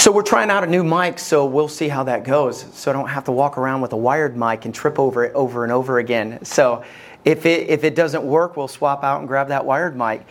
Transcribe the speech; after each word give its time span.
So 0.00 0.10
we're 0.10 0.22
trying 0.22 0.48
out 0.48 0.64
a 0.64 0.66
new 0.66 0.82
mic, 0.82 1.18
so 1.18 1.44
we'll 1.44 1.68
see 1.68 1.86
how 1.86 2.04
that 2.04 2.24
goes. 2.24 2.64
So 2.72 2.90
I 2.90 2.94
don't 2.94 3.08
have 3.08 3.24
to 3.24 3.32
walk 3.32 3.58
around 3.58 3.82
with 3.82 3.92
a 3.92 3.98
wired 3.98 4.34
mic 4.34 4.64
and 4.64 4.74
trip 4.74 4.98
over 4.98 5.24
it 5.24 5.34
over 5.34 5.62
and 5.62 5.70
over 5.70 5.98
again. 5.98 6.42
So 6.42 6.82
if 7.26 7.44
it, 7.44 7.68
if 7.68 7.84
it 7.84 7.94
doesn't 7.94 8.24
work, 8.24 8.56
we'll 8.56 8.66
swap 8.66 9.04
out 9.04 9.18
and 9.18 9.28
grab 9.28 9.48
that 9.48 9.66
wired 9.66 9.98
mic. 9.98 10.26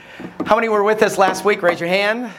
How 0.47 0.55
many 0.55 0.69
were 0.69 0.83
with 0.83 1.03
us 1.03 1.19
last 1.19 1.45
week? 1.45 1.61
Raise 1.61 1.79
your 1.79 1.87
hand. 1.87 2.31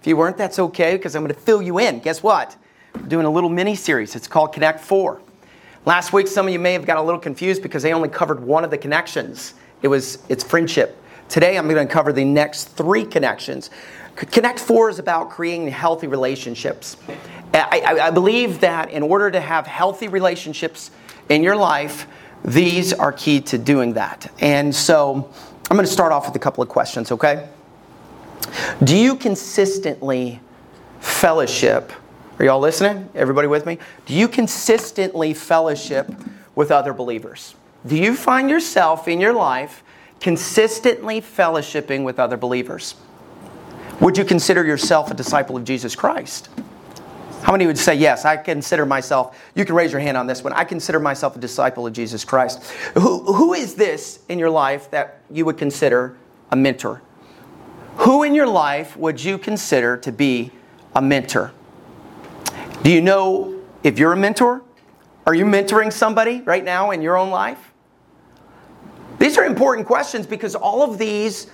If 0.00 0.06
you 0.06 0.16
weren't, 0.16 0.38
that's 0.38 0.58
okay 0.58 0.96
because 0.96 1.14
I'm 1.14 1.22
going 1.22 1.34
to 1.34 1.38
fill 1.38 1.60
you 1.60 1.78
in. 1.78 1.98
Guess 1.98 2.22
what? 2.22 2.56
We're 2.94 3.02
doing 3.02 3.26
a 3.26 3.30
little 3.30 3.50
mini 3.50 3.74
series. 3.74 4.16
It's 4.16 4.26
called 4.26 4.54
Connect 4.54 4.80
4. 4.80 5.20
Last 5.84 6.14
week, 6.14 6.26
some 6.26 6.46
of 6.46 6.54
you 6.54 6.58
may 6.58 6.72
have 6.72 6.86
got 6.86 6.96
a 6.96 7.02
little 7.02 7.20
confused 7.20 7.62
because 7.62 7.82
they 7.82 7.92
only 7.92 8.08
covered 8.08 8.40
one 8.40 8.64
of 8.64 8.70
the 8.70 8.78
connections. 8.78 9.52
It 9.82 9.88
was 9.88 10.20
it's 10.30 10.42
friendship. 10.42 10.96
Today, 11.28 11.58
I'm 11.58 11.68
going 11.68 11.86
to 11.86 11.92
cover 11.92 12.14
the 12.14 12.24
next 12.24 12.64
three 12.76 13.04
connections. 13.04 13.68
Connect 14.16 14.58
4 14.58 14.90
is 14.90 14.98
about 14.98 15.30
creating 15.30 15.68
healthy 15.68 16.06
relationships. 16.06 16.96
I, 17.54 17.82
I, 17.84 18.00
I 18.06 18.10
believe 18.10 18.60
that 18.60 18.90
in 18.90 19.02
order 19.02 19.30
to 19.30 19.40
have 19.40 19.66
healthy 19.66 20.08
relationships 20.08 20.90
in 21.28 21.42
your 21.42 21.56
life, 21.56 22.06
these 22.44 22.92
are 22.92 23.12
key 23.12 23.40
to 23.42 23.58
doing 23.58 23.94
that. 23.94 24.30
And 24.40 24.74
so 24.74 25.30
I'm 25.70 25.76
going 25.76 25.86
to 25.86 25.92
start 25.92 26.12
off 26.12 26.26
with 26.26 26.36
a 26.36 26.40
couple 26.40 26.62
of 26.62 26.68
questions, 26.68 27.12
okay? 27.12 27.48
Do 28.82 28.96
you 28.96 29.16
consistently 29.16 30.40
fellowship? 31.00 31.92
Are 32.38 32.44
y'all 32.44 32.60
listening? 32.60 33.08
Everybody 33.14 33.48
with 33.48 33.66
me? 33.66 33.78
Do 34.06 34.14
you 34.14 34.28
consistently 34.28 35.34
fellowship 35.34 36.10
with 36.54 36.70
other 36.70 36.92
believers? 36.92 37.54
Do 37.86 37.96
you 37.96 38.14
find 38.14 38.50
yourself 38.50 39.08
in 39.08 39.20
your 39.20 39.32
life 39.32 39.82
consistently 40.20 41.20
fellowshipping 41.20 42.04
with 42.04 42.18
other 42.18 42.36
believers? 42.36 42.94
Would 44.00 44.18
you 44.18 44.24
consider 44.24 44.64
yourself 44.64 45.10
a 45.10 45.14
disciple 45.14 45.56
of 45.56 45.64
Jesus 45.64 45.94
Christ? 45.94 46.48
How 47.42 47.52
many 47.52 47.66
would 47.66 47.78
say, 47.78 47.94
Yes, 47.94 48.24
I 48.24 48.36
consider 48.36 48.86
myself, 48.86 49.38
you 49.54 49.64
can 49.64 49.74
raise 49.74 49.92
your 49.92 50.00
hand 50.00 50.16
on 50.16 50.26
this 50.26 50.44
one. 50.44 50.52
I 50.52 50.64
consider 50.64 51.00
myself 51.00 51.36
a 51.36 51.38
disciple 51.38 51.86
of 51.86 51.92
Jesus 51.92 52.24
Christ. 52.24 52.62
Who, 52.94 53.32
who 53.32 53.52
is 53.52 53.74
this 53.74 54.20
in 54.28 54.38
your 54.38 54.50
life 54.50 54.90
that 54.90 55.20
you 55.30 55.44
would 55.44 55.58
consider 55.58 56.16
a 56.50 56.56
mentor? 56.56 57.02
Who 57.96 58.22
in 58.22 58.34
your 58.34 58.46
life 58.46 58.96
would 58.96 59.22
you 59.22 59.38
consider 59.38 59.96
to 59.98 60.12
be 60.12 60.50
a 60.94 61.02
mentor? 61.02 61.52
Do 62.82 62.90
you 62.90 63.00
know 63.00 63.60
if 63.82 63.98
you're 63.98 64.12
a 64.12 64.16
mentor? 64.16 64.62
Are 65.26 65.34
you 65.34 65.44
mentoring 65.44 65.92
somebody 65.92 66.40
right 66.42 66.64
now 66.64 66.90
in 66.90 67.02
your 67.02 67.16
own 67.16 67.30
life? 67.30 67.72
These 69.18 69.38
are 69.38 69.44
important 69.44 69.86
questions 69.86 70.26
because 70.26 70.54
all 70.54 70.82
of 70.82 70.98
these 70.98 71.48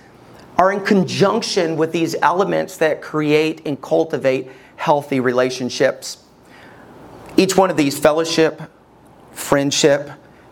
are 0.59 0.73
in 0.73 0.81
conjunction 0.81 1.77
with 1.77 1.93
these 1.93 2.15
elements 2.21 2.75
that 2.77 3.01
create 3.01 3.65
and 3.65 3.81
cultivate 3.81 4.51
healthy 4.75 5.21
relationships. 5.21 6.21
Each 7.37 7.55
one 7.55 7.69
of 7.71 7.77
these 7.77 7.97
fellowship, 7.97 8.61
friendship, 9.31 10.11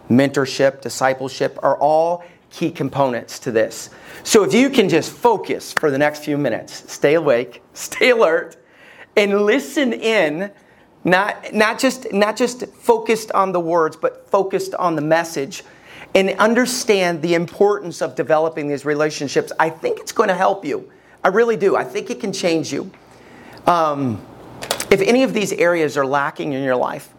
mentorship, 0.09 0.80
discipleship 0.80 1.59
are 1.61 1.78
all 1.78 2.23
key 2.50 2.72
components 2.72 3.38
to 3.39 3.52
this. 3.52 3.89
So 4.23 4.45
if 4.45 4.53
you 4.53 4.69
can 4.69 4.88
just 4.88 5.11
focus 5.11 5.73
for 5.73 5.91
the 5.91 5.97
next 5.97 6.23
few 6.23 6.38
minutes, 6.38 6.89
stay 6.89 7.16
awake, 7.16 7.61
stay 7.73 8.11
alert, 8.11 8.55
and 9.17 9.41
listen 9.41 9.91
in, 9.91 10.52
not, 11.03 11.53
not, 11.53 11.80
just, 11.80 12.13
not 12.13 12.38
just 12.38 12.66
focused 12.67 13.33
on 13.33 13.52
the 13.52 13.59
words, 13.59 13.97
but 13.97 14.30
focused 14.30 14.73
on 14.75 14.95
the 14.95 15.02
message, 15.02 15.63
and 16.18 16.32
understand 16.40 17.22
the 17.22 17.36
importance 17.36 18.02
of 18.02 18.16
developing 18.16 18.68
these 18.68 18.86
relationships, 18.86 19.52
I 19.60 19.70
think 19.70 20.00
it's 20.00 20.12
going 20.12 20.30
to 20.30 20.36
help 20.36 20.66
you. 20.66 20.92
I 21.24 21.28
really 21.28 21.58
do. 21.58 21.76
I 21.76 21.84
think 21.84 22.09
it 22.09 22.20
can 22.20 22.34
change 22.34 22.74
you. 22.74 22.90
Um, 23.68 24.20
if 24.90 25.00
any 25.02 25.22
of 25.22 25.36
these 25.36 25.54
areas 25.54 25.96
are 25.96 26.08
lacking 26.08 26.54
in 26.54 26.64
your 26.64 26.76
life, 26.76 27.14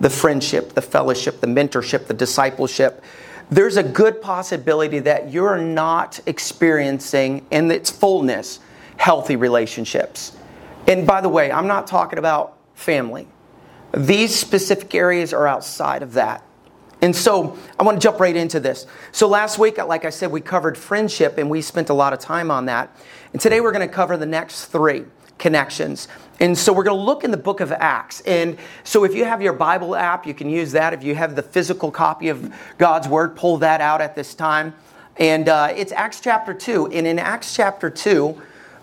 the 0.00 0.10
friendship, 0.10 0.72
the 0.72 0.82
fellowship, 0.82 1.40
the 1.40 1.46
mentorship, 1.46 2.08
the 2.08 2.14
discipleship, 2.14 3.04
there's 3.50 3.76
a 3.76 3.84
good 3.84 4.20
possibility 4.20 4.98
that 4.98 5.30
you're 5.30 5.58
not 5.58 6.18
experiencing 6.26 7.46
in 7.52 7.70
its 7.70 7.88
fullness 7.88 8.58
healthy 8.96 9.36
relationships. 9.36 10.36
And 10.88 11.06
by 11.06 11.20
the 11.20 11.28
way, 11.28 11.52
I'm 11.52 11.68
not 11.68 11.86
talking 11.86 12.18
about 12.18 12.56
family. 12.74 13.28
These 13.94 14.34
specific 14.34 14.92
areas 14.92 15.32
are 15.32 15.46
outside 15.46 16.02
of 16.02 16.14
that. 16.14 16.42
And 17.02 17.16
so 17.16 17.58
I 17.78 17.82
want 17.82 17.96
to 17.96 18.02
jump 18.02 18.20
right 18.20 18.36
into 18.36 18.60
this. 18.60 18.86
So 19.12 19.26
last 19.26 19.58
week, 19.58 19.78
like 19.78 20.04
I 20.04 20.10
said, 20.10 20.30
we 20.30 20.40
covered 20.40 20.76
friendship 20.76 21.38
and 21.38 21.48
we 21.48 21.62
spent 21.62 21.88
a 21.88 21.94
lot 21.94 22.12
of 22.12 22.18
time 22.18 22.50
on 22.50 22.66
that. 22.66 22.94
And 23.32 23.40
today 23.40 23.60
we're 23.60 23.72
going 23.72 23.86
to 23.86 23.94
cover 23.94 24.16
the 24.16 24.26
next 24.26 24.66
three 24.66 25.04
connections. 25.38 26.08
And 26.40 26.56
so 26.56 26.72
we're 26.72 26.84
going 26.84 26.98
to 26.98 27.02
look 27.02 27.24
in 27.24 27.30
the 27.30 27.36
book 27.36 27.60
of 27.60 27.72
Acts. 27.72 28.20
And 28.22 28.58
so 28.84 29.04
if 29.04 29.14
you 29.14 29.24
have 29.24 29.42
your 29.42 29.52
Bible 29.54 29.96
app, 29.96 30.26
you 30.26 30.34
can 30.34 30.48
use 30.50 30.72
that. 30.72 30.92
If 30.92 31.02
you 31.02 31.14
have 31.14 31.36
the 31.36 31.42
physical 31.42 31.90
copy 31.90 32.28
of 32.28 32.52
God's 32.78 33.08
Word, 33.08 33.36
pull 33.36 33.58
that 33.58 33.80
out 33.80 34.00
at 34.00 34.14
this 34.14 34.34
time. 34.34 34.74
And 35.16 35.48
uh, 35.48 35.72
it's 35.74 35.92
Acts 35.92 36.20
chapter 36.20 36.54
2. 36.54 36.88
And 36.88 37.06
in 37.06 37.18
Acts 37.18 37.54
chapter 37.54 37.90
2, 37.90 38.40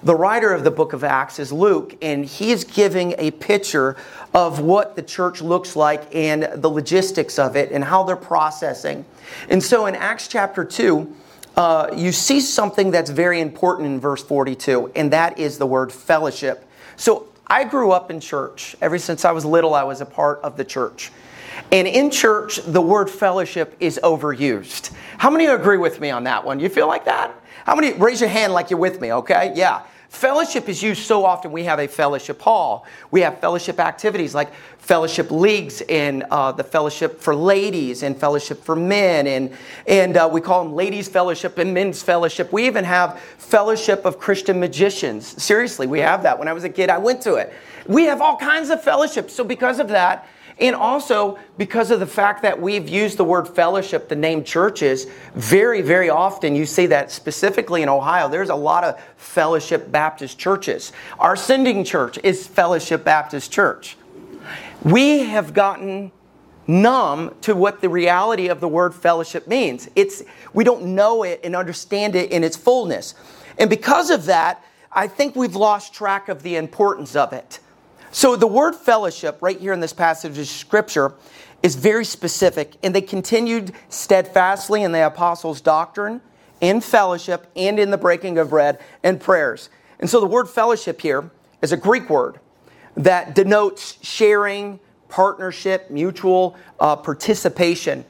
the 0.08 0.16
writer 0.16 0.54
of 0.54 0.64
the 0.64 0.72
book 0.72 0.94
of 0.94 1.04
Acts 1.04 1.38
is 1.38 1.52
Luke, 1.52 1.98
and 2.02 2.24
he's 2.24 2.64
giving 2.64 3.14
a 3.18 3.30
picture 3.32 3.98
of 4.34 4.62
what 4.62 4.96
the 4.96 5.02
church 5.02 5.42
looks 5.42 5.76
like 5.76 6.16
and 6.16 6.44
the 6.44 6.70
logistics 6.70 7.38
of 7.38 7.58
it 7.58 7.74
and 7.74 7.84
how 7.84 8.04
they're 8.04 8.16
processing. 8.16 9.04
And 9.50 9.62
so 9.62 9.86
in 9.86 9.96
Acts 9.96 10.30
chapter 10.30 10.64
2, 10.64 11.14
uh, 11.58 11.90
you 11.94 12.14
see 12.14 12.40
something 12.40 12.90
that's 12.90 13.10
very 13.10 13.42
important 13.42 13.88
in 13.88 14.00
verse 14.00 14.24
42, 14.24 14.94
and 14.96 15.12
that 15.12 15.40
is 15.40 15.58
the 15.58 15.68
word 15.68 15.92
fellowship. 15.92 16.66
So 16.96 17.28
I 17.46 17.66
grew 17.66 17.92
up 17.92 18.10
in 18.10 18.22
church. 18.22 18.78
Ever 18.80 18.98
since 19.00 19.26
I 19.26 19.34
was 19.34 19.44
little, 19.44 19.74
I 19.74 19.84
was 19.84 20.00
a 20.00 20.06
part 20.06 20.40
of 20.40 20.56
the 20.56 20.64
church. 20.64 21.12
And 21.74 21.86
in 21.86 22.12
church, 22.12 22.62
the 22.66 22.82
word 22.82 23.10
fellowship 23.10 23.76
is 23.82 24.00
overused. 24.02 24.94
How 25.18 25.30
many 25.30 25.48
agree 25.48 25.78
with 25.78 26.00
me 26.00 26.12
on 26.12 26.24
that 26.24 26.46
one? 26.46 26.62
You 26.62 26.70
feel 26.70 26.88
like 26.88 27.04
that? 27.04 27.36
How 27.66 27.76
many? 27.76 27.92
Raise 27.92 28.22
your 28.22 28.30
hand 28.30 28.54
like 28.54 28.70
you're 28.70 28.80
with 28.80 29.02
me, 29.02 29.12
okay? 29.12 29.52
Yeah. 29.54 29.82
Fellowship 30.10 30.70
is 30.70 30.82
used 30.82 31.04
so 31.04 31.26
often. 31.26 31.52
We 31.52 31.66
have 31.66 31.80
a 31.80 31.88
fellowship 31.88 32.42
hall. 32.42 32.86
We 33.12 33.22
have 33.22 33.40
fellowship 33.40 33.80
activities 33.80 34.34
like 34.34 34.54
fellowship 34.80 35.32
leagues 35.32 35.82
and 35.82 36.24
uh, 36.32 36.54
the 36.54 36.64
fellowship 36.64 37.20
for 37.20 37.36
ladies 37.36 38.04
and 38.04 38.18
fellowship 38.18 38.64
for 38.64 38.76
men. 38.76 39.28
And, 39.28 39.54
and 39.86 40.16
uh, 40.16 40.30
we 40.32 40.40
call 40.40 40.64
them 40.64 40.74
ladies' 40.74 41.10
fellowship 41.10 41.58
and 41.58 41.74
men's 41.74 42.02
fellowship. 42.02 42.54
We 42.54 42.66
even 42.68 42.86
have 42.86 43.20
fellowship 43.20 44.06
of 44.06 44.18
Christian 44.18 44.60
magicians. 44.60 45.42
Seriously, 45.42 45.88
we 45.88 46.00
have 46.00 46.24
that. 46.24 46.40
When 46.40 46.48
I 46.48 46.54
was 46.54 46.64
a 46.64 46.70
kid, 46.70 46.90
I 46.90 46.98
went 46.98 47.22
to 47.24 47.36
it. 47.36 47.54
We 47.86 48.06
have 48.06 48.22
all 48.22 48.38
kinds 48.38 48.70
of 48.70 48.82
fellowships. 48.82 49.34
So, 49.34 49.44
because 49.44 49.80
of 49.80 49.90
that, 49.90 50.28
and 50.60 50.76
also 50.76 51.38
because 51.58 51.92
of 51.92 52.00
the 52.00 52.08
fact 52.08 52.42
that 52.42 52.60
we've 52.60 52.90
used 52.90 53.18
the 53.18 53.24
word 53.24 53.48
fellowship 53.48 54.10
to 54.10 54.16
name 54.16 54.44
churches, 54.44 55.06
very, 55.36 55.82
very 55.82 56.10
often 56.10 56.56
you 56.56 56.66
see 56.66 56.88
that 56.88 57.12
specifically 57.12 57.84
in 57.84 57.90
Ohio, 57.90 58.28
there's 58.28 58.50
a 58.50 58.56
lot 58.56 58.84
of 58.84 59.00
fellowship 59.18 59.92
Baptist 59.92 60.40
churches. 60.40 60.92
Our 61.20 61.36
sending 61.36 61.84
church 61.84 62.18
is 62.24 62.48
Fellowship 62.48 63.04
Baptist 63.04 63.52
Church. 63.52 63.98
We 64.84 65.20
have 65.20 65.54
gotten 65.54 66.12
numb 66.66 67.36
to 67.42 67.56
what 67.56 67.82
the 67.82 67.90
reality 67.90 68.48
of 68.48 68.60
the 68.60 68.68
word 68.68 68.94
fellowship 68.94 69.48
means. 69.48 69.90
It's 69.96 70.24
we 70.54 70.64
don't 70.64 70.96
know 70.96 71.24
it 71.24 71.42
and 71.44 71.56
understand 71.56 72.16
it 72.16 72.32
in 72.32 72.44
its 72.44 72.58
fullness. 72.58 73.14
And 73.58 73.70
because 73.70 74.10
of 74.10 74.26
that, 74.26 74.64
I 74.92 75.08
think 75.08 75.36
we've 75.36 75.56
lost 75.56 75.94
track 75.94 76.30
of 76.30 76.44
the 76.44 76.56
importance 76.56 77.16
of 77.16 77.34
it. 77.34 77.60
So 78.12 78.36
the 78.36 78.48
word 78.48 78.76
fellowship, 78.76 79.40
right 79.42 79.60
here 79.60 79.74
in 79.74 79.80
this 79.80 79.94
passage 79.94 80.38
of 80.38 80.48
scripture, 80.48 81.14
is 81.64 81.76
very 81.76 82.06
specific, 82.06 82.76
and 82.84 82.94
they 82.94 83.02
continued 83.02 83.74
steadfastly 83.90 84.84
in 84.84 84.92
the 84.92 85.06
apostles' 85.06 85.62
doctrine, 85.62 86.22
in 86.62 86.82
fellowship, 86.82 87.48
and 87.56 87.80
in 87.80 87.92
the 87.92 87.98
breaking 87.98 88.38
of 88.38 88.50
bread 88.50 88.80
and 89.04 89.20
prayers. 89.20 89.70
And 90.00 90.10
so 90.10 90.20
the 90.20 90.28
word 90.28 90.50
fellowship 90.50 91.02
here 91.02 91.30
is 91.62 91.72
a 91.72 91.78
Greek 91.78 92.10
word 92.10 92.40
that 92.96 93.36
denotes 93.36 93.98
sharing, 94.04 94.80
partnership, 95.10 95.90
mutual 95.90 96.56
uh, 96.80 96.96
participation. 96.96 98.06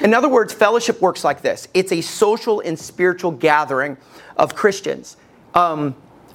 In 0.00 0.14
other 0.14 0.28
words, 0.28 0.52
fellowship 0.52 1.00
works 1.00 1.24
like 1.24 1.42
this 1.42 1.68
it's 1.74 1.92
a 1.92 2.00
social 2.00 2.60
and 2.60 2.78
spiritual 2.78 3.30
gathering 3.30 3.96
of 4.36 4.54
Christians. 4.54 5.16
Um, 5.54 5.94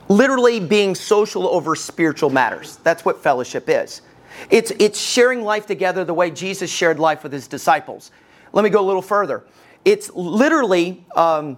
literally 0.10 0.60
being 0.60 0.96
social 0.96 1.48
over 1.48 1.76
spiritual 1.76 2.30
matters. 2.30 2.78
That's 2.78 3.06
what 3.06 3.22
fellowship 3.22 3.70
is. 3.70 4.02
It's, 4.50 4.72
it's 4.80 5.00
sharing 5.00 5.44
life 5.44 5.66
together 5.66 6.04
the 6.04 6.14
way 6.14 6.32
Jesus 6.32 6.70
shared 6.70 7.00
life 7.00 7.24
with 7.24 7.32
his 7.32 7.48
disciples. 7.48 8.12
Let 8.52 8.64
me 8.64 8.70
go 8.70 8.82
a 8.82 8.86
little 8.86 9.02
further. 9.02 9.46
It's 9.86 10.10
literally, 10.14 11.06
um, 11.16 11.58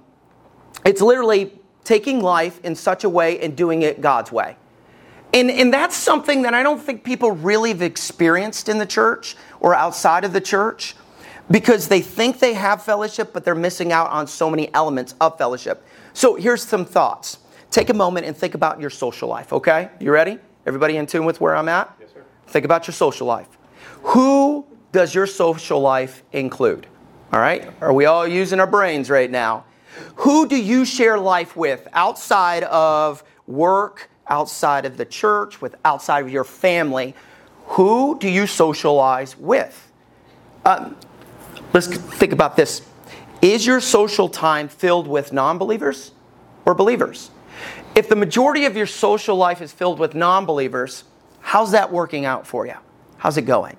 it's 0.86 1.02
literally 1.02 1.54
taking 1.84 2.22
life 2.22 2.60
in 2.64 2.76
such 2.76 3.04
a 3.04 3.10
way 3.10 3.40
and 3.40 3.56
doing 3.56 3.82
it 3.82 4.02
God's 4.02 4.32
way. 4.32 4.58
And, 5.34 5.50
and 5.50 5.74
that's 5.74 5.96
something 5.96 6.42
that 6.42 6.54
I 6.54 6.62
don't 6.62 6.82
think 6.82 7.04
people 7.04 7.32
really 7.32 7.70
have 7.70 7.82
experienced 7.82 8.68
in 8.68 8.78
the 8.78 8.86
church 8.86 9.38
or 9.62 9.74
outside 9.74 10.26
of 10.26 10.34
the 10.34 10.42
church 10.42 10.96
because 11.50 11.88
they 11.88 12.02
think 12.02 12.40
they 12.40 12.54
have 12.54 12.84
fellowship, 12.84 13.32
but 13.34 13.46
they're 13.46 13.56
missing 13.56 13.92
out 13.92 14.10
on 14.10 14.28
so 14.28 14.50
many 14.50 14.74
elements 14.74 15.16
of 15.22 15.38
fellowship. 15.38 15.86
So 16.14 16.36
here's 16.36 16.64
some 16.64 16.86
thoughts 16.86 17.40
take 17.72 17.90
a 17.90 17.94
moment 17.94 18.28
and 18.28 18.38
think 18.38 18.54
about 18.54 18.80
your 18.80 18.90
social 18.90 19.28
life, 19.28 19.52
okay? 19.52 19.90
You 20.00 20.12
ready? 20.12 20.38
Everybody 20.66 20.98
in 20.98 21.08
tune 21.08 21.26
with 21.26 21.42
where 21.42 21.56
I'm 21.56 21.70
at? 21.70 21.92
Yes, 22.00 22.12
sir. 22.14 22.24
Think 22.48 22.66
about 22.66 22.86
your 22.86 22.94
social 22.94 23.26
life. 23.26 23.48
Who 24.04 24.66
does 24.92 25.16
your 25.16 25.26
social 25.26 25.80
life 25.80 26.22
include? 26.32 26.86
All 27.34 27.40
right? 27.40 27.72
Are 27.82 27.94
we 27.94 28.06
all 28.06 28.28
using 28.28 28.60
our 28.60 28.68
brains 28.68 29.10
right 29.10 29.32
now? 29.32 29.64
Who 30.18 30.48
do 30.48 30.62
you 30.62 30.86
share 30.86 31.18
life 31.18 31.56
with 31.56 31.88
outside 31.94 32.64
of 32.64 33.24
work, 33.48 34.10
outside 34.28 34.86
of 34.86 34.98
the 34.98 35.06
church, 35.06 35.62
with 35.62 35.76
outside 35.86 36.24
of 36.24 36.30
your 36.30 36.44
family? 36.44 37.16
Who 37.68 38.20
do 38.20 38.30
you 38.30 38.48
socialize 38.48 39.38
with? 39.38 39.92
Um, 40.66 40.98
let's 41.74 41.88
think 41.88 42.34
about 42.34 42.56
this. 42.56 42.82
Is 43.42 43.66
your 43.66 43.80
social 43.80 44.30
time 44.30 44.68
filled 44.68 45.08
with 45.08 45.34
non 45.34 45.58
believers 45.58 46.12
or 46.66 46.76
believers? 46.76 47.32
If 47.96 48.08
the 48.08 48.16
majority 48.16 48.66
of 48.66 48.78
your 48.78 48.86
social 48.86 49.36
life 49.36 49.62
is 49.62 49.72
filled 49.72 50.00
with 50.00 50.16
non 50.16 50.46
believers, 50.46 51.04
how's 51.42 51.72
that 51.72 51.92
working 51.92 52.26
out 52.26 52.48
for 52.48 52.66
you? 52.66 52.76
How's 53.18 53.38
it 53.38 53.44
going? 53.44 53.78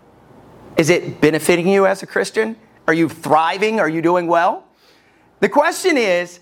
Is 0.76 0.90
it 0.90 1.20
benefiting 1.20 1.66
you 1.66 1.86
as 1.86 2.02
a 2.02 2.06
Christian? 2.06 2.56
Are 2.86 2.94
you 2.94 3.08
thriving? 3.08 3.80
Are 3.80 3.88
you 3.88 4.02
doing 4.02 4.26
well? 4.26 4.64
The 5.40 5.48
question 5.48 5.96
is 5.96 6.40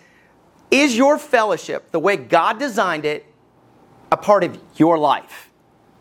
Is 0.71 0.97
your 0.97 1.19
fellowship, 1.19 1.91
the 1.93 2.01
way 2.01 2.17
God 2.17 2.59
designed 2.59 3.05
it, 3.05 3.27
a 4.11 4.17
part 4.17 4.45
of 4.45 4.59
your 4.77 4.99
life? 4.99 5.51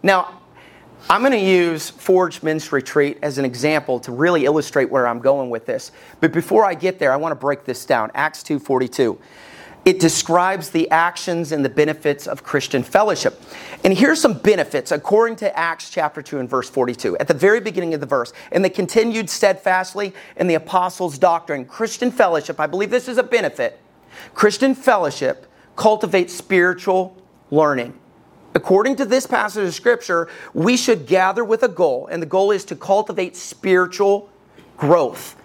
Now, 0.01 0.41
I'm 1.09 1.21
going 1.21 1.33
to 1.33 1.39
use 1.39 1.89
Forge 1.89 2.43
Men's 2.43 2.71
Retreat 2.71 3.19
as 3.21 3.37
an 3.37 3.45
example 3.45 3.99
to 4.01 4.11
really 4.11 4.45
illustrate 4.45 4.89
where 4.89 5.07
I'm 5.07 5.19
going 5.19 5.49
with 5.49 5.65
this. 5.65 5.91
But 6.19 6.33
before 6.33 6.65
I 6.65 6.73
get 6.73 6.99
there, 6.99 7.11
I 7.13 7.15
want 7.15 7.31
to 7.31 7.35
break 7.35 7.63
this 7.63 7.85
down. 7.85 8.11
Acts 8.15 8.43
2:42. 8.43 9.17
It 9.89 9.99
describes 9.99 10.69
the 10.69 10.87
actions 10.91 11.51
and 11.51 11.65
the 11.65 11.69
benefits 11.69 12.27
of 12.27 12.43
Christian 12.43 12.83
fellowship. 12.83 13.41
And 13.83 13.91
here's 13.91 14.21
some 14.21 14.37
benefits 14.37 14.91
according 14.91 15.37
to 15.37 15.57
Acts 15.57 15.89
chapter 15.89 16.21
2 16.21 16.37
and 16.37 16.47
verse 16.47 16.69
42. 16.69 17.17
At 17.17 17.27
the 17.27 17.33
very 17.33 17.59
beginning 17.59 17.95
of 17.95 17.99
the 17.99 18.05
verse, 18.05 18.31
and 18.51 18.63
they 18.63 18.69
continued 18.69 19.31
steadfastly 19.31 20.13
in 20.35 20.45
the 20.45 20.53
apostles' 20.53 21.17
doctrine. 21.17 21.65
Christian 21.65 22.11
fellowship, 22.11 22.59
I 22.59 22.67
believe 22.67 22.91
this 22.91 23.07
is 23.07 23.17
a 23.17 23.23
benefit. 23.23 23.79
Christian 24.35 24.75
fellowship 24.75 25.47
cultivates 25.75 26.35
spiritual 26.35 27.17
learning. 27.49 27.97
According 28.53 28.95
to 28.97 29.05
this 29.05 29.25
passage 29.25 29.67
of 29.69 29.73
scripture, 29.73 30.29
we 30.53 30.77
should 30.77 31.07
gather 31.07 31.43
with 31.43 31.63
a 31.63 31.67
goal, 31.67 32.05
and 32.11 32.21
the 32.21 32.27
goal 32.27 32.51
is 32.51 32.63
to 32.65 32.75
cultivate 32.75 33.35
spiritual 33.35 34.29
growth. 34.77 35.35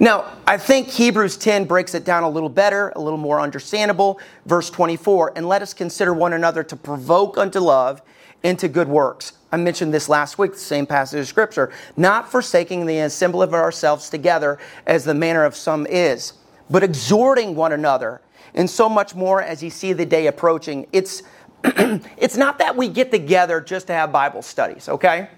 Now, 0.00 0.32
I 0.46 0.56
think 0.56 0.88
Hebrews 0.88 1.36
10 1.36 1.66
breaks 1.66 1.94
it 1.94 2.06
down 2.06 2.22
a 2.22 2.28
little 2.28 2.48
better, 2.48 2.90
a 2.96 3.00
little 3.00 3.18
more 3.18 3.38
understandable. 3.38 4.18
Verse 4.46 4.70
24, 4.70 5.34
and 5.36 5.46
let 5.46 5.60
us 5.60 5.74
consider 5.74 6.14
one 6.14 6.32
another 6.32 6.64
to 6.64 6.74
provoke 6.74 7.36
unto 7.36 7.60
love 7.60 8.00
into 8.42 8.66
good 8.66 8.88
works. 8.88 9.34
I 9.52 9.58
mentioned 9.58 9.92
this 9.92 10.08
last 10.08 10.38
week, 10.38 10.52
the 10.52 10.58
same 10.58 10.86
passage 10.86 11.20
of 11.20 11.28
scripture. 11.28 11.70
Not 11.98 12.30
forsaking 12.30 12.86
the 12.86 13.00
assembly 13.00 13.44
of 13.44 13.52
ourselves 13.52 14.08
together 14.08 14.58
as 14.86 15.04
the 15.04 15.12
manner 15.12 15.44
of 15.44 15.54
some 15.54 15.86
is, 15.86 16.32
but 16.70 16.82
exhorting 16.82 17.54
one 17.54 17.72
another, 17.72 18.22
and 18.54 18.70
so 18.70 18.88
much 18.88 19.14
more 19.14 19.42
as 19.42 19.62
ye 19.62 19.68
see 19.68 19.92
the 19.92 20.06
day 20.06 20.28
approaching. 20.28 20.86
It's 20.92 21.22
it's 21.64 22.38
not 22.38 22.56
that 22.58 22.74
we 22.74 22.88
get 22.88 23.10
together 23.10 23.60
just 23.60 23.88
to 23.88 23.92
have 23.92 24.10
Bible 24.10 24.40
studies, 24.40 24.88
okay? 24.88 25.28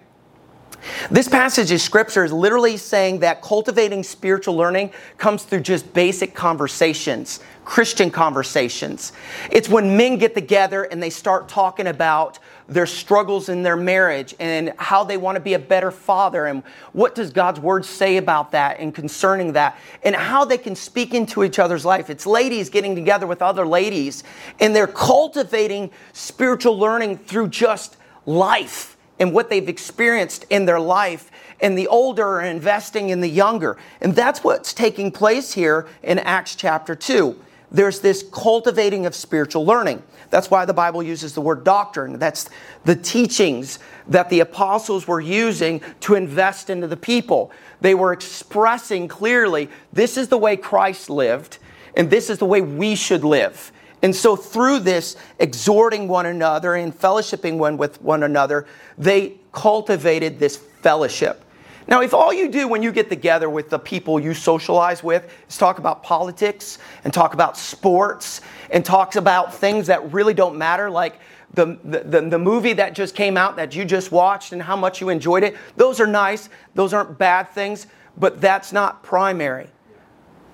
This 1.11 1.29
passage 1.29 1.70
of 1.70 1.81
scripture 1.81 2.25
is 2.25 2.32
literally 2.32 2.76
saying 2.76 3.20
that 3.20 3.43
cultivating 3.43 4.02
spiritual 4.02 4.56
learning 4.56 4.93
comes 5.19 5.44
through 5.44 5.61
just 5.61 5.93
basic 5.93 6.34
conversations, 6.34 7.40
Christian 7.64 8.11
conversations. 8.11 9.12
It's 9.50 9.69
when 9.69 9.96
men 9.96 10.17
get 10.17 10.34
together 10.34 10.84
and 10.84 11.02
they 11.02 11.11
start 11.11 11.49
talking 11.49 11.87
about 11.87 12.38
their 12.69 12.87
struggles 12.87 13.49
in 13.49 13.62
their 13.62 13.76
marriage 13.76 14.34
and 14.40 14.73
how 14.79 15.05
they 15.05 15.17
want 15.17 15.37
to 15.37 15.40
be 15.40 15.55
a 15.55 15.58
better 15.58 15.90
father 15.90 16.46
and 16.46 16.62
what 16.93 17.14
does 17.14 17.31
God's 17.31 17.61
word 17.61 17.84
say 17.84 18.17
about 18.17 18.52
that 18.52 18.79
and 18.81 18.94
concerning 18.94 19.52
that 19.52 19.79
and 20.02 20.14
how 20.17 20.44
they 20.44 20.58
can 20.58 20.75
speak 20.75 21.14
into 21.14 21.44
each 21.44 21.58
other's 21.58 21.84
life. 21.84 22.11
It's 22.11 22.26
ladies 22.26 22.70
getting 22.70 22.94
together 22.94 23.26
with 23.26 23.43
other 23.43 23.67
ladies 23.67 24.25
and 24.58 24.75
they're 24.75 24.87
cultivating 24.87 25.90
spiritual 26.12 26.79
learning 26.79 27.19
through 27.19 27.49
just 27.49 27.96
life 28.26 28.92
and 29.23 29.33
what 29.33 29.49
they've 29.49 29.69
experienced 29.69 30.45
in 30.51 30.65
their 30.65 30.81
life 30.81 31.31
and 31.61 31.79
the 31.79 31.87
older 31.87 32.27
are 32.27 32.41
investing 32.43 33.11
in 33.11 33.21
the 33.21 33.29
younger. 33.29 33.77
And 34.01 34.17
that's 34.17 34.43
what's 34.43 34.75
taking 34.75 35.13
place 35.13 35.53
here 35.53 35.87
in 36.03 36.19
Acts 36.19 36.57
chapter 36.57 36.97
2. 36.97 37.39
There's 37.71 38.01
this 38.01 38.25
cultivating 38.33 39.07
of 39.07 39.15
spiritual 39.15 39.65
learning. 39.65 40.03
That's 40.31 40.51
why 40.51 40.65
the 40.65 40.75
Bible 40.75 41.05
uses 41.05 41.35
the 41.35 41.41
word 41.41 41.63
doctrine. 41.63 42.19
That's 42.19 42.51
the 42.85 42.97
teachings 42.97 43.79
that 44.09 44.29
the 44.29 44.41
apostles 44.41 45.07
were 45.07 45.21
using 45.21 45.83
to 46.01 46.17
invest 46.17 46.69
into 46.69 46.89
the 46.89 46.97
people. 46.97 47.53
They 47.81 47.95
were 47.95 48.13
expressing 48.13 49.07
clearly 49.07 49.71
this 49.93 50.17
is 50.17 50.27
the 50.29 50.39
way 50.39 50.57
Christ 50.57 51.09
lived, 51.09 51.59
and 51.97 52.11
this 52.11 52.29
is 52.29 52.39
the 52.39 52.47
way 52.47 52.61
we 52.61 52.97
should 52.97 53.23
live. 53.23 53.71
And 54.03 54.15
so, 54.15 54.35
through 54.35 54.81
this 54.81 55.17
exhorting 55.39 56.09
one 56.09 56.27
another 56.27 56.75
and 56.75 56.97
fellowshipping 56.97 57.57
one 57.57 57.77
with 57.77 58.03
one 58.03 58.25
another, 58.25 58.67
they 58.99 59.35
cultivated 59.53 60.39
this 60.41 60.57
fellowship. 60.57 61.45
Now, 61.89 62.01
if 62.01 62.15
all 62.15 62.33
you 62.33 62.49
do 62.49 62.69
when 62.69 62.83
you 62.83 62.93
get 62.93 63.09
together 63.09 63.51
with 63.51 63.71
the 63.71 63.79
people 63.79 64.21
you 64.21 64.35
socialize 64.35 65.03
with 65.03 65.33
is 65.49 65.57
talk 65.57 65.79
about 65.79 66.03
politics 66.03 66.79
and 67.05 67.13
talk 67.13 67.35
about 67.35 67.57
sports 67.57 68.41
and 68.71 68.85
talks 68.85 69.17
about 69.17 69.55
things 69.55 69.89
that 69.89 70.13
really 70.13 70.35
don't 70.35 70.57
matter, 70.57 70.89
like 70.91 71.19
the, 71.55 71.79
the, 71.85 72.21
the, 72.23 72.39
movie 72.39 72.73
that 72.73 72.95
just 72.95 73.15
came 73.15 73.37
out 73.37 73.57
that 73.57 73.75
you 73.75 73.85
just 73.85 74.11
watched 74.11 74.53
and 74.53 74.63
how 74.63 74.77
much 74.77 75.01
you 75.01 75.11
enjoyed 75.11 75.43
it, 75.43 75.57
those 75.77 76.01
are 76.01 76.07
nice. 76.07 76.49
Those 76.75 76.95
aren't 76.95 77.19
bad 77.19 77.51
things, 77.51 77.87
but 78.17 78.41
that's 78.41 78.73
not 78.73 79.03
primary. 79.03 79.69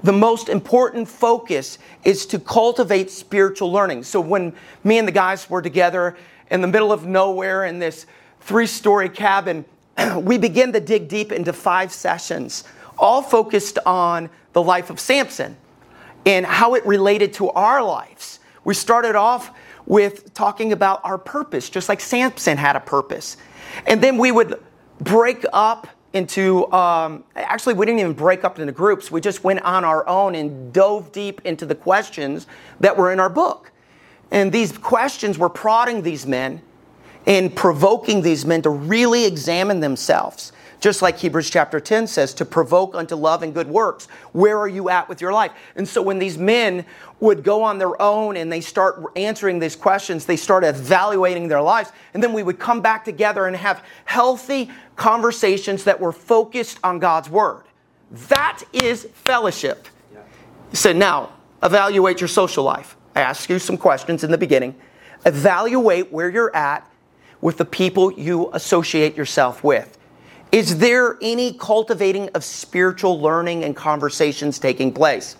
The 0.03 0.12
most 0.12 0.49
important 0.49 1.09
focus 1.09 1.79
is 2.05 2.25
to 2.27 2.39
cultivate 2.39 3.11
spiritual 3.11 3.73
learning. 3.73 4.05
So 4.05 4.21
when 4.21 4.53
me 4.85 4.99
and 4.99 5.09
the 5.09 5.12
guys 5.12 5.50
were 5.50 5.62
together 5.62 6.17
in 6.50 6.61
the 6.61 6.69
middle 6.69 6.93
of 6.93 7.05
nowhere 7.05 7.65
in 7.65 7.79
this 7.79 8.06
three 8.41 8.67
story 8.67 9.09
cabin, 9.09 9.65
we 10.17 10.39
began 10.39 10.73
to 10.73 10.81
dig 10.81 11.09
deep 11.09 11.33
into 11.33 11.53
five 11.53 11.93
sessions, 11.93 12.65
all 12.97 13.23
focused 13.23 13.79
on 13.85 14.31
the 14.53 14.62
life 14.62 14.91
of 14.91 15.00
Samson 15.00 15.56
and 16.25 16.47
how 16.47 16.75
it 16.75 16.87
related 16.87 17.33
to 17.35 17.50
our 17.50 17.83
lives. 17.83 18.39
We 18.65 18.75
started 18.75 19.17
off 19.17 19.50
with 19.87 20.35
talking 20.35 20.73
about 20.73 21.00
our 21.05 21.19
purpose, 21.19 21.71
just 21.71 21.89
like 21.89 22.00
Samson 22.00 22.56
had 22.56 22.77
a 22.77 22.81
purpose. 22.81 23.37
And 23.87 24.02
then 24.02 24.19
we 24.19 24.31
would 24.31 24.62
break 25.00 25.45
up 25.52 25.88
into, 26.12 26.71
um, 26.73 27.25
actually, 27.35 27.75
we 27.75 27.85
didn't 27.87 28.00
even 28.00 28.15
break 28.15 28.45
up 28.45 28.59
into 28.59 28.73
groups. 28.73 29.11
We 29.11 29.21
just 29.21 29.45
went 29.45 29.61
on 29.62 29.85
our 29.85 30.09
own 30.09 30.35
and 30.35 30.73
dove 30.73 31.12
deep 31.12 31.41
into 31.45 31.67
the 31.67 31.75
questions 31.75 32.47
that 32.81 32.97
were 32.97 33.12
in 33.12 33.21
our 33.21 33.29
book. 33.29 33.73
And 34.31 34.53
these 34.53 34.77
questions 34.77 35.38
were 35.38 35.49
prodding 35.49 36.03
these 36.03 36.27
men 36.27 36.62
and 37.27 37.55
provoking 37.55 38.23
these 38.23 38.47
men 38.47 38.62
to 38.62 38.71
really 38.71 39.27
examine 39.27 39.81
themselves. 39.81 40.53
Just 40.80 41.02
like 41.02 41.18
Hebrews 41.18 41.50
chapter 41.50 41.80
10 41.80 42.06
says, 42.06 42.32
to 42.35 42.44
provoke 42.44 42.94
unto 42.94 43.16
love 43.16 43.42
and 43.42 43.52
good 43.52 43.68
works. 43.68 44.06
Where 44.32 44.58
are 44.58 44.68
you 44.68 44.88
at 44.90 45.08
with 45.08 45.20
your 45.20 45.32
life? 45.32 45.50
And 45.75 45.88
so 45.88 46.00
when 46.00 46.20
these 46.20 46.38
men 46.38 46.85
would 47.18 47.42
go 47.42 47.64
on 47.64 47.78
their 47.78 48.00
own 48.00 48.37
and 48.37 48.52
they 48.52 48.61
start 48.61 49.02
answering 49.16 49.58
these 49.58 49.75
questions, 49.75 50.25
they 50.25 50.37
start 50.37 50.62
evaluating 50.62 51.49
their 51.49 51.61
lives. 51.61 51.90
And 52.14 52.23
then 52.23 52.32
we 52.32 52.44
would 52.44 52.61
come 52.61 52.80
back 52.80 53.04
together 53.04 53.47
and 53.47 53.56
have 53.56 53.85
healthy 54.04 54.70
conversations 54.94 55.82
that 55.85 55.99
were 55.99 56.12
focused 56.12 56.78
on 56.85 57.00
God's 57.00 57.28
word. 57.28 57.64
That 58.28 58.62
is 58.73 59.08
fellowship. 59.14 59.88
Yeah. 60.12 60.20
So 60.75 60.92
now, 60.92 61.30
evaluate 61.61 62.20
your 62.20 62.28
social 62.28 62.62
life. 62.62 62.97
I 63.16 63.23
asked 63.23 63.50
you 63.50 63.58
some 63.58 63.76
questions 63.76 64.23
in 64.23 64.30
the 64.30 64.38
beginning. 64.38 64.76
Evaluate 65.26 66.12
where 66.12 66.30
you're 66.30 66.54
at 66.54 66.88
with 67.40 67.56
the 67.56 67.64
people 67.64 68.12
you 68.12 68.50
associate 68.52 69.16
yourself 69.16 69.64
with. 69.64 69.98
Is 70.50 70.78
there 70.78 71.19
any 71.21 71.52
cultivating 71.52 72.31
of 72.31 72.43
spiritual 72.43 73.21
learning 73.21 73.64
and 73.64 73.76
conversations 73.76 74.59
taking 74.59 74.93
place? 74.93 75.37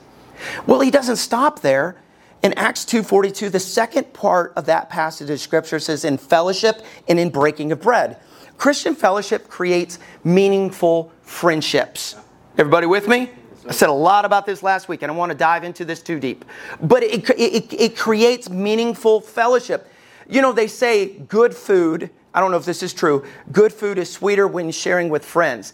Well, 0.67 0.81
he 0.81 0.91
doesn't 0.91 1.17
stop 1.17 1.61
there. 1.61 1.97
In 2.43 2.53
Acts 2.55 2.85
2:42, 2.85 3.51
the 3.51 3.59
second 3.59 4.13
part 4.13 4.53
of 4.55 4.67
that 4.67 4.91
passage 4.91 5.31
of 5.31 5.41
scripture 5.41 5.81
says 5.81 6.05
in 6.05 6.19
fellowship 6.19 6.83
and 7.09 7.19
in 7.19 7.31
breaking 7.31 7.73
of 7.73 7.81
bread. 7.81 8.19
Christian 8.59 8.95
fellowship 8.95 9.49
creates 9.49 9.99
meaningful 10.25 11.11
friendships. 11.23 12.17
Everybody 12.57 12.87
with 12.87 13.09
me? 13.09 13.31
I 13.69 13.73
said 13.73 13.89
a 13.89 13.93
lot 13.93 14.25
about 14.25 14.47
this 14.47 14.63
last 14.63 14.89
week, 14.89 15.03
and 15.03 15.13
I 15.13 15.15
want 15.15 15.31
to 15.31 15.37
dive 15.37 15.65
into 15.65 15.85
this 15.85 16.03
too 16.03 16.19
deep. 16.19 16.45
But 16.81 17.03
it, 17.03 17.29
it, 17.31 17.73
it 17.73 17.97
creates 17.97 18.49
meaningful 18.49 19.21
fellowship. 19.21 19.89
You 20.29 20.43
know, 20.43 20.53
they 20.53 20.67
say 20.69 21.19
good 21.29 21.55
food, 21.55 22.11
I 22.39 22.41
don't 22.41 22.53
know 22.53 22.57
if 22.57 22.65
this 22.65 22.85
is 22.85 22.95
true, 22.95 23.25
good 23.51 23.73
food 23.73 23.99
is 23.99 24.09
sweeter 24.13 24.47
when 24.47 24.71
sharing 24.71 25.09
with 25.09 25.25
friends. 25.25 25.73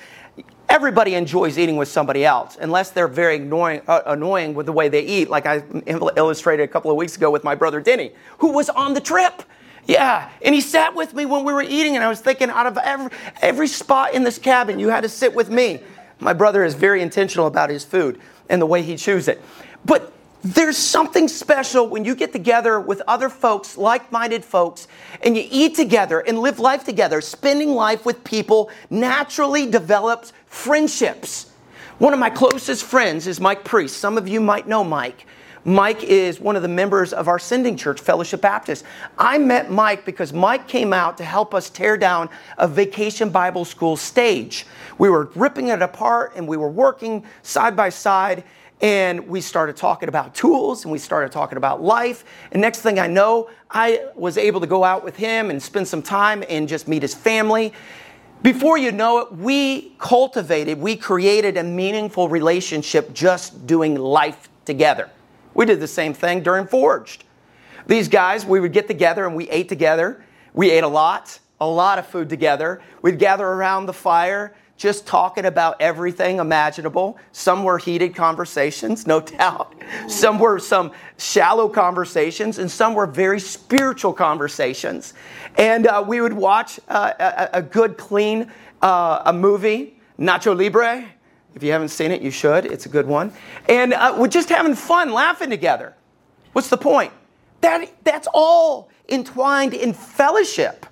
Everybody 0.71 1.15
enjoys 1.15 1.59
eating 1.59 1.77
with 1.77 1.89
somebody 1.89 2.25
else, 2.25 2.57
unless 2.59 2.89
they're 2.89 3.07
very 3.07 3.37
annoying, 3.37 3.83
uh, 3.87 4.01
annoying 4.07 4.55
with 4.55 4.65
the 4.65 4.73
way 4.73 4.89
they 4.89 5.03
eat, 5.03 5.29
like 5.29 5.45
I 5.45 5.63
illustrated 6.17 6.63
a 6.63 6.69
couple 6.69 6.91
of 6.91 6.97
weeks 6.97 7.19
ago 7.19 7.31
with 7.31 7.45
my 7.45 7.55
brother 7.55 7.83
Denny, 7.83 8.13
who 8.39 8.53
was 8.53 8.71
on 8.71 8.95
the 8.95 9.01
trip. 9.03 9.43
Yeah. 9.85 10.31
And 10.41 10.55
he 10.55 10.63
sat 10.63 10.95
with 10.95 11.13
me 11.13 11.27
when 11.27 11.45
we 11.45 11.53
were 11.53 11.61
eating, 11.61 11.97
and 11.97 12.03
I 12.03 12.09
was 12.09 12.23
thinking, 12.23 12.49
out 12.49 12.65
of 12.65 12.79
every, 12.79 13.11
every 13.43 13.69
spot 13.69 14.15
in 14.15 14.25
this 14.25 14.39
cabin, 14.39 14.79
you 14.79 14.89
had 14.89 15.03
to 15.03 15.11
sit 15.11 15.35
with 15.35 15.51
me. 15.51 15.81
My 16.19 16.33
brother 16.33 16.65
is 16.65 16.73
very 16.73 17.03
intentional 17.03 17.47
about 17.47 17.69
his 17.69 17.85
food 17.85 18.19
and 18.49 18.63
the 18.63 18.65
way 18.65 18.81
he 18.81 18.97
chews 18.97 19.29
it. 19.29 19.43
But 19.85 20.14
there's 20.45 20.77
something 20.77 21.27
special 21.27 21.89
when 21.89 22.05
you 22.05 22.15
get 22.15 22.31
together 22.31 22.79
with 22.79 23.01
other 23.09 23.31
folks, 23.31 23.79
like 23.79 24.13
minded 24.13 24.45
folks, 24.45 24.89
and 25.23 25.37
you 25.37 25.47
eat 25.51 25.75
together 25.75 26.21
and 26.21 26.39
live 26.39 26.61
life 26.61 26.85
together. 26.85 27.23
Spending 27.23 27.71
life 27.71 28.05
with 28.05 28.23
people 28.25 28.71
naturally 28.91 29.71
develops 29.71 30.35
friendships. 30.47 31.51
One 31.99 32.13
of 32.13 32.19
my 32.19 32.29
closest 32.29 32.85
friends 32.85 33.27
is 33.27 33.41
Mike 33.41 33.65
Priest. 33.65 33.97
Some 33.97 34.19
of 34.19 34.29
you 34.29 34.39
might 34.39 34.69
know 34.69 34.85
Mike. 34.85 35.27
Mike 35.65 36.05
is 36.05 36.39
one 36.39 36.57
of 36.57 36.63
the 36.63 36.69
members 36.69 37.15
of 37.15 37.27
our 37.27 37.39
sending 37.39 37.75
church, 37.75 37.99
Fellowship 37.99 38.43
Baptist. 38.43 38.85
I 39.17 39.39
met 39.39 39.71
Mike 39.71 40.05
because 40.05 40.31
Mike 40.31 40.69
came 40.69 40.93
out 40.93 41.17
to 41.17 41.25
help 41.25 41.55
us 41.55 41.71
tear 41.71 41.97
down 41.97 42.29
a 42.59 42.69
vacation 42.69 43.31
Bible 43.31 43.65
school 43.65 43.97
stage. 43.97 44.67
We 44.99 45.09
were 45.09 45.31
ripping 45.35 45.69
it 45.69 45.81
apart 45.81 46.35
and 46.37 46.47
we 46.47 46.59
were 46.59 46.69
working 46.69 47.25
side 47.43 47.75
by 47.75 47.89
side 47.89 48.45
and 48.81 49.29
we 49.29 49.41
started 49.41 49.77
talking 49.77 50.09
about 50.09 50.35
tools 50.35 50.85
and 50.85 50.93
we 50.93 50.99
started 50.99 51.33
talking 51.33 51.57
about 51.57 51.83
life. 51.83 52.25
And 52.53 52.61
next 52.61 52.81
thing 52.81 52.99
I 52.99 53.07
know, 53.07 53.49
I 53.71 54.07
was 54.15 54.37
able 54.37 54.61
to 54.61 54.67
go 54.67 54.85
out 54.85 55.05
with 55.05 55.17
him 55.17 55.51
and 55.51 55.63
spend 55.63 55.89
some 55.89 56.03
time 56.03 56.45
and 56.49 56.69
just 56.69 56.89
meet 56.89 57.03
his 57.03 57.15
family. 57.15 57.73
Before 58.43 58.77
you 58.77 58.93
know 58.93 59.21
it, 59.21 59.33
we 59.33 59.95
cultivated, 59.99 60.79
we 60.79 60.97
created 60.97 61.57
a 61.57 61.63
meaningful 61.63 62.29
relationship 62.29 63.15
just 63.15 63.67
doing 63.67 63.95
life 63.95 64.51
together. 64.65 65.09
We 65.55 65.65
did 65.65 65.81
the 65.81 65.89
same 65.89 66.13
thing 66.13 66.43
during 66.43 66.67
Forged. 66.67 67.25
These 67.87 68.09
guys, 68.09 68.45
we 68.45 68.61
would 68.61 68.73
get 68.73 68.87
together 68.87 69.27
and 69.27 69.37
we 69.37 69.49
ate 69.49 69.69
together. 69.69 70.25
We 70.53 70.71
ate 70.71 70.85
a 70.85 70.89
lot, 70.89 71.39
a 71.61 71.67
lot 71.67 71.99
of 71.99 72.07
food 72.07 72.29
together. 72.29 72.83
We'd 73.03 73.19
gather 73.19 73.47
around 73.47 73.87
the 73.87 73.93
fire 73.93 74.55
just 74.77 75.07
talking 75.07 75.45
about 75.45 75.81
everything 75.81 76.39
imaginable. 76.39 77.17
Some 77.33 77.63
were 77.63 77.79
heated 77.79 78.15
conversations, 78.15 79.07
no 79.07 79.21
doubt. 79.21 79.75
Some 80.09 80.39
were 80.39 80.59
some 80.59 80.93
shallow 81.17 81.69
conversations, 81.69 82.59
and 82.59 82.71
some 82.71 82.95
were 82.95 83.07
very 83.07 83.39
spiritual 83.39 84.13
conversations. 84.13 85.15
And 85.57 85.87
uh, 85.87 86.05
we 86.07 86.21
would 86.21 86.33
watch 86.33 86.81
uh, 86.89 87.13
a, 87.19 87.59
a, 87.59 87.63
good, 87.63 87.97
clean 87.97 88.51
uh, 88.83 89.23
a 89.27 89.33
movie, 89.33 89.97
Nacho 90.19 90.57
Libre. 90.57 91.07
If 91.55 91.63
you 91.63 91.71
haven't 91.71 91.91
seen 91.91 92.11
it, 92.11 92.21
you 92.21 92.33
should. 92.33 92.67
It's 92.67 92.87
a 92.87 92.89
good 92.89 93.07
one. 93.07 93.33
And 93.69 93.95
uh, 93.95 94.17
we're 94.19 94.27
just 94.27 94.49
having 94.49 94.75
fun, 94.75 95.13
laughing 95.13 95.51
together. 95.51 95.95
What's 96.53 96.69
the 96.69 96.77
point? 96.77 97.13
That, 97.61 97.89
that's 98.03 98.27
all 98.35 98.91
entwined 99.09 99.73
in 99.73 99.93
fellowship. 99.93 100.87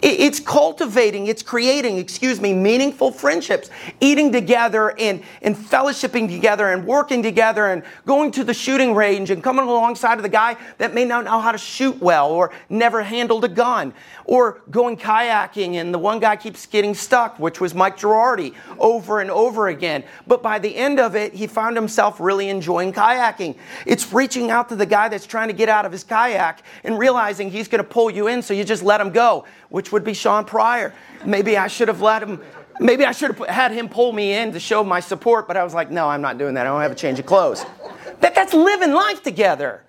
It's 0.00 0.38
cultivating, 0.38 1.26
it's 1.26 1.42
creating, 1.42 1.98
excuse 1.98 2.40
me, 2.40 2.54
meaningful 2.54 3.10
friendships, 3.10 3.68
eating 4.00 4.30
together 4.30 4.96
and, 4.96 5.24
and 5.42 5.56
fellowshipping 5.56 6.28
together 6.28 6.68
and 6.68 6.86
working 6.86 7.20
together 7.20 7.66
and 7.66 7.82
going 8.06 8.30
to 8.32 8.44
the 8.44 8.54
shooting 8.54 8.94
range 8.94 9.30
and 9.30 9.42
coming 9.42 9.64
alongside 9.64 10.14
of 10.14 10.22
the 10.22 10.28
guy 10.28 10.56
that 10.78 10.94
may 10.94 11.04
not 11.04 11.24
know 11.24 11.40
how 11.40 11.50
to 11.50 11.58
shoot 11.58 12.00
well 12.00 12.30
or 12.30 12.52
never 12.68 13.02
handled 13.02 13.44
a 13.44 13.48
gun 13.48 13.92
or 14.24 14.62
going 14.70 14.96
kayaking 14.96 15.74
and 15.74 15.92
the 15.92 15.98
one 15.98 16.20
guy 16.20 16.36
keeps 16.36 16.64
getting 16.66 16.94
stuck, 16.94 17.36
which 17.40 17.60
was 17.60 17.74
Mike 17.74 17.96
Girardi 17.96 18.54
over 18.78 19.20
and 19.20 19.32
over 19.32 19.66
again. 19.66 20.04
But 20.28 20.44
by 20.44 20.60
the 20.60 20.76
end 20.76 21.00
of 21.00 21.16
it, 21.16 21.34
he 21.34 21.48
found 21.48 21.74
himself 21.74 22.20
really 22.20 22.50
enjoying 22.50 22.92
kayaking. 22.92 23.56
It's 23.84 24.12
reaching 24.12 24.52
out 24.52 24.68
to 24.68 24.76
the 24.76 24.86
guy 24.86 25.08
that's 25.08 25.26
trying 25.26 25.48
to 25.48 25.54
get 25.54 25.68
out 25.68 25.84
of 25.84 25.90
his 25.90 26.04
kayak 26.04 26.62
and 26.84 26.96
realizing 26.96 27.50
he's 27.50 27.66
going 27.66 27.82
to 27.82 27.88
pull 27.88 28.10
you 28.10 28.28
in, 28.28 28.42
so 28.42 28.54
you 28.54 28.62
just 28.62 28.84
let 28.84 29.00
him 29.00 29.10
go 29.10 29.44
which 29.70 29.87
would 29.92 30.04
be 30.04 30.14
Sean 30.14 30.44
Pryor. 30.44 30.94
Maybe 31.24 31.56
I 31.56 31.66
should 31.66 31.88
have 31.88 32.00
let 32.00 32.22
him, 32.22 32.40
maybe 32.80 33.04
I 33.04 33.12
should 33.12 33.34
have 33.36 33.48
had 33.48 33.72
him 33.72 33.88
pull 33.88 34.12
me 34.12 34.34
in 34.34 34.52
to 34.52 34.60
show 34.60 34.84
my 34.84 35.00
support, 35.00 35.48
but 35.48 35.56
I 35.56 35.64
was 35.64 35.74
like, 35.74 35.90
no, 35.90 36.08
I'm 36.08 36.20
not 36.20 36.38
doing 36.38 36.54
that. 36.54 36.66
I 36.66 36.70
don't 36.70 36.80
have 36.80 36.92
a 36.92 36.96
change 36.96 37.18
of 37.18 37.26
clothes. 37.26 37.64
That, 38.20 38.34
that's 38.34 38.54
living 38.54 38.92
life 38.92 39.22
together. 39.22 39.84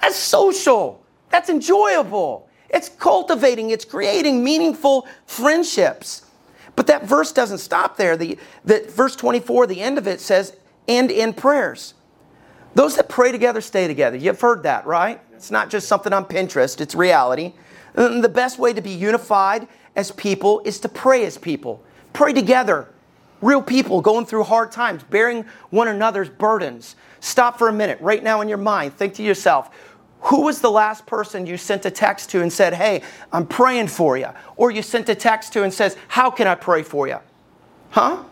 That's 0.00 0.16
social. 0.16 1.04
That's 1.30 1.48
enjoyable. 1.48 2.48
It's 2.68 2.88
cultivating, 2.88 3.70
it's 3.70 3.84
creating 3.84 4.44
meaningful 4.44 5.08
friendships. 5.26 6.26
But 6.76 6.86
that 6.86 7.04
verse 7.04 7.32
doesn't 7.32 7.58
stop 7.58 7.96
there. 7.96 8.16
The, 8.16 8.38
the, 8.64 8.84
verse 8.88 9.16
24, 9.16 9.66
the 9.66 9.80
end 9.80 9.98
of 9.98 10.06
it 10.06 10.20
says, 10.20 10.56
and 10.88 11.10
in 11.10 11.32
prayers. 11.32 11.94
Those 12.74 12.96
that 12.96 13.08
pray 13.08 13.32
together 13.32 13.60
stay 13.60 13.88
together. 13.88 14.16
You've 14.16 14.40
heard 14.40 14.62
that, 14.62 14.86
right? 14.86 15.20
It's 15.32 15.50
not 15.50 15.70
just 15.70 15.88
something 15.88 16.12
on 16.12 16.24
Pinterest, 16.24 16.80
it's 16.80 16.94
reality. 16.94 17.54
And 18.00 18.24
the 18.24 18.30
best 18.30 18.58
way 18.58 18.72
to 18.72 18.80
be 18.80 18.90
unified 18.90 19.68
as 19.94 20.10
people 20.10 20.62
is 20.64 20.80
to 20.80 20.88
pray 20.88 21.26
as 21.26 21.36
people. 21.36 21.82
Pray 22.14 22.32
together. 22.32 22.88
Real 23.42 23.62
people 23.62 24.00
going 24.00 24.24
through 24.24 24.44
hard 24.44 24.72
times, 24.72 25.02
bearing 25.02 25.44
one 25.68 25.86
another's 25.86 26.30
burdens. 26.30 26.96
Stop 27.20 27.58
for 27.58 27.68
a 27.68 27.72
minute 27.72 27.98
right 28.00 28.22
now 28.22 28.40
in 28.40 28.48
your 28.48 28.58
mind. 28.58 28.96
Think 28.96 29.14
to 29.14 29.22
yourself, 29.22 29.70
who 30.22 30.42
was 30.42 30.62
the 30.62 30.70
last 30.70 31.04
person 31.04 31.46
you 31.46 31.58
sent 31.58 31.84
a 31.84 31.90
text 31.90 32.30
to 32.30 32.40
and 32.40 32.50
said, 32.50 32.72
Hey, 32.72 33.02
I'm 33.32 33.46
praying 33.46 33.88
for 33.88 34.16
you? 34.16 34.28
Or 34.56 34.70
you 34.70 34.82
sent 34.82 35.08
a 35.10 35.14
text 35.14 35.52
to 35.54 35.62
and 35.62 35.72
says, 35.72 35.96
How 36.08 36.30
can 36.30 36.46
I 36.46 36.54
pray 36.54 36.82
for 36.82 37.06
you? 37.06 37.18
Huh? 37.90 38.22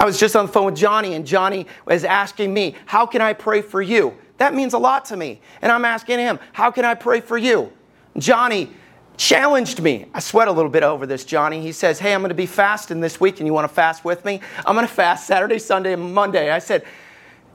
I 0.00 0.04
was 0.04 0.18
just 0.18 0.34
on 0.34 0.46
the 0.46 0.52
phone 0.52 0.66
with 0.66 0.76
Johnny, 0.76 1.14
and 1.14 1.24
Johnny 1.24 1.66
was 1.84 2.04
asking 2.04 2.52
me, 2.52 2.74
How 2.86 3.06
can 3.06 3.22
I 3.22 3.34
pray 3.34 3.62
for 3.62 3.80
you? 3.80 4.16
That 4.38 4.52
means 4.52 4.74
a 4.74 4.78
lot 4.78 5.04
to 5.06 5.16
me. 5.16 5.40
And 5.62 5.70
I'm 5.70 5.84
asking 5.84 6.18
him, 6.18 6.40
How 6.52 6.72
can 6.72 6.84
I 6.84 6.94
pray 6.94 7.20
for 7.20 7.38
you? 7.38 7.72
Johnny 8.18 8.72
challenged 9.16 9.80
me. 9.80 10.06
I 10.14 10.20
sweat 10.20 10.48
a 10.48 10.52
little 10.52 10.70
bit 10.70 10.82
over 10.82 11.06
this, 11.06 11.24
Johnny. 11.24 11.60
He 11.60 11.72
says, 11.72 11.98
Hey, 11.98 12.12
I'm 12.14 12.20
going 12.20 12.28
to 12.30 12.34
be 12.34 12.46
fasting 12.46 13.00
this 13.00 13.20
week, 13.20 13.40
and 13.40 13.46
you 13.46 13.52
want 13.52 13.68
to 13.68 13.74
fast 13.74 14.04
with 14.04 14.24
me? 14.24 14.40
I'm 14.64 14.74
going 14.74 14.86
to 14.86 14.92
fast 14.92 15.26
Saturday, 15.26 15.58
Sunday, 15.58 15.92
and 15.92 16.14
Monday. 16.14 16.50
I 16.50 16.58
said, 16.58 16.84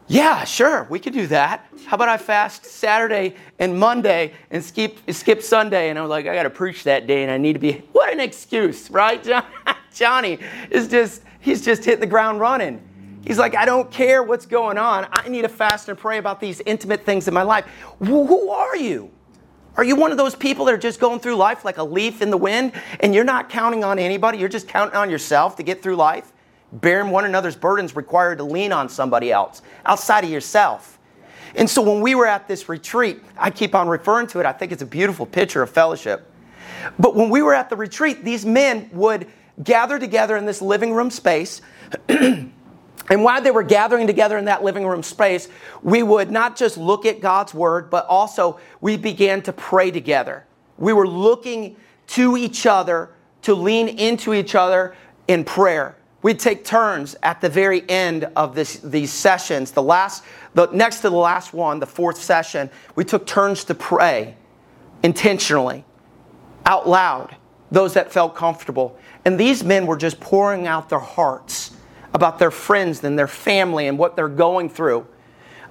Yeah, 0.08 0.44
sure, 0.44 0.88
we 0.90 1.00
could 1.00 1.14
do 1.14 1.28
that. 1.28 1.68
How 1.86 1.96
about 1.96 2.10
I 2.10 2.18
fast 2.18 2.66
Saturday 2.66 3.36
and 3.60 3.80
Monday 3.80 4.34
and 4.50 4.64
skip, 4.64 4.98
skip 5.12 5.42
Sunday? 5.42 5.90
And 5.90 6.00
I 6.00 6.02
was 6.02 6.10
like, 6.10 6.28
I 6.28 6.34
got 6.34 6.44
to 6.44 6.50
preach 6.50 6.84
that 6.86 7.08
day, 7.08 7.24
and 7.24 7.32
I 7.32 7.38
need 7.38 7.54
to 7.54 7.60
be. 7.60 7.84
What 7.92 8.12
an 8.12 8.20
excuse, 8.20 8.90
right? 8.90 9.24
Johnny 9.94 10.40
is 10.70 10.88
just, 10.88 11.22
he's 11.40 11.64
just 11.64 11.86
hitting 11.86 12.00
the 12.02 12.08
ground 12.08 12.40
running. 12.40 12.82
He's 13.26 13.38
like, 13.38 13.56
I 13.56 13.66
don't 13.66 13.90
care 13.92 14.24
what's 14.24 14.46
going 14.46 14.78
on. 14.78 15.08
I 15.12 15.30
need 15.30 15.44
to 15.44 15.50
fast 15.50 15.88
and 15.88 15.98
pray 15.98 16.18
about 16.18 16.40
these 16.40 16.60
intimate 16.62 17.06
things 17.06 17.28
in 17.28 17.34
my 17.34 17.44
life. 17.44 17.66
Who 18.00 18.50
are 18.50 18.76
you? 18.76 19.12
Are 19.78 19.84
you 19.84 19.96
one 19.96 20.12
of 20.12 20.18
those 20.18 20.36
people 20.36 20.66
that 20.66 20.74
are 20.74 20.78
just 20.78 21.00
going 21.00 21.20
through 21.20 21.36
life 21.36 21.64
like 21.64 21.78
a 21.78 21.84
leaf 21.84 22.22
in 22.22 22.30
the 22.30 22.38
wind 22.38 22.74
and 23.00 23.16
you're 23.16 23.24
not 23.24 23.50
counting 23.50 23.84
on 23.84 24.00
anybody? 24.00 24.38
You're 24.38 24.50
just 24.50 24.68
counting 24.68 24.96
on 24.98 25.10
yourself 25.10 25.56
to 25.58 25.64
get 25.64 25.82
through 25.82 25.96
life? 25.96 26.34
Bearing 26.74 27.10
one 27.10 27.26
another's 27.26 27.56
burdens 27.56 27.96
required 27.96 28.38
to 28.40 28.44
lean 28.44 28.72
on 28.72 28.90
somebody 28.90 29.32
else 29.32 29.62
outside 29.86 30.24
of 30.24 30.30
yourself. 30.30 31.00
And 31.56 31.70
so 31.70 31.82
when 31.82 32.02
we 32.02 32.16
were 32.16 32.28
at 32.28 32.48
this 32.48 32.70
retreat, 32.70 33.22
I 33.38 33.50
keep 33.50 33.76
on 33.76 33.88
referring 33.88 34.28
to 34.28 34.40
it, 34.40 34.46
I 34.46 34.52
think 34.52 34.72
it's 34.72 34.82
a 34.82 34.86
beautiful 34.86 35.26
picture 35.26 35.62
of 35.62 35.70
fellowship. 35.70 36.30
But 36.98 37.16
when 37.16 37.30
we 37.30 37.42
were 37.42 37.54
at 37.54 37.70
the 37.70 37.76
retreat, 37.76 38.24
these 38.24 38.46
men 38.46 38.90
would 38.94 39.28
gather 39.64 40.00
together 40.00 40.38
in 40.38 40.46
this 40.46 40.62
living 40.62 40.94
room 40.94 41.10
space. 41.10 41.62
And 43.12 43.26
while 43.26 43.42
they 43.42 43.52
were 43.52 43.62
gathering 43.62 44.08
together 44.08 44.38
in 44.38 44.46
that 44.46 44.64
living 44.64 44.88
room 44.88 45.04
space, 45.04 45.50
we 45.84 46.02
would 46.02 46.32
not 46.32 46.56
just 46.56 46.78
look 46.78 47.06
at 47.06 47.20
God's 47.20 47.54
word, 47.54 47.90
but 47.90 48.06
also 48.08 48.58
we 48.80 48.96
began 48.96 49.42
to 49.42 49.52
pray 49.52 49.92
together. 49.92 50.46
We 50.78 50.94
were 50.94 51.06
looking 51.06 51.76
to 52.08 52.38
each 52.38 52.66
other 52.66 53.10
to 53.42 53.54
lean 53.54 53.90
into 53.90 54.34
each 54.34 54.56
other 54.56 54.96
in 55.28 55.44
prayer. 55.44 55.98
We'd 56.22 56.40
take 56.40 56.64
turns 56.64 57.18
at 57.22 57.42
the 57.42 57.50
very 57.50 57.88
end 57.90 58.30
of 58.38 58.56
this, 58.56 58.78
these 58.78 59.12
sessions. 59.12 59.72
The 59.72 59.84
last, 59.84 60.24
the 60.54 60.68
next 60.68 61.02
to 61.02 61.10
the 61.10 61.18
last 61.18 61.54
one, 61.54 61.82
the 61.82 61.88
fourth 61.88 62.18
session, 62.18 62.70
we 62.96 63.04
took 63.04 63.28
turns 63.28 63.66
to 63.66 63.76
pray 63.76 64.38
intentionally, 65.04 65.84
out 66.66 66.88
loud, 66.88 67.36
those 67.72 67.94
that 67.96 68.10
felt 68.10 68.36
comfortable. 68.36 68.98
And 69.26 69.38
these 69.38 69.66
men 69.66 69.86
were 69.86 69.98
just 69.98 70.22
pouring 70.22 70.66
out 70.66 70.88
their 70.88 71.00
hearts 71.00 71.72
about 72.14 72.40
their 72.40 72.52
friends 72.52 73.04
and 73.04 73.18
their 73.18 73.28
family 73.28 73.88
and 73.88 73.98
what 73.98 74.16
they're 74.16 74.28
going 74.28 74.70
through. 74.70 75.08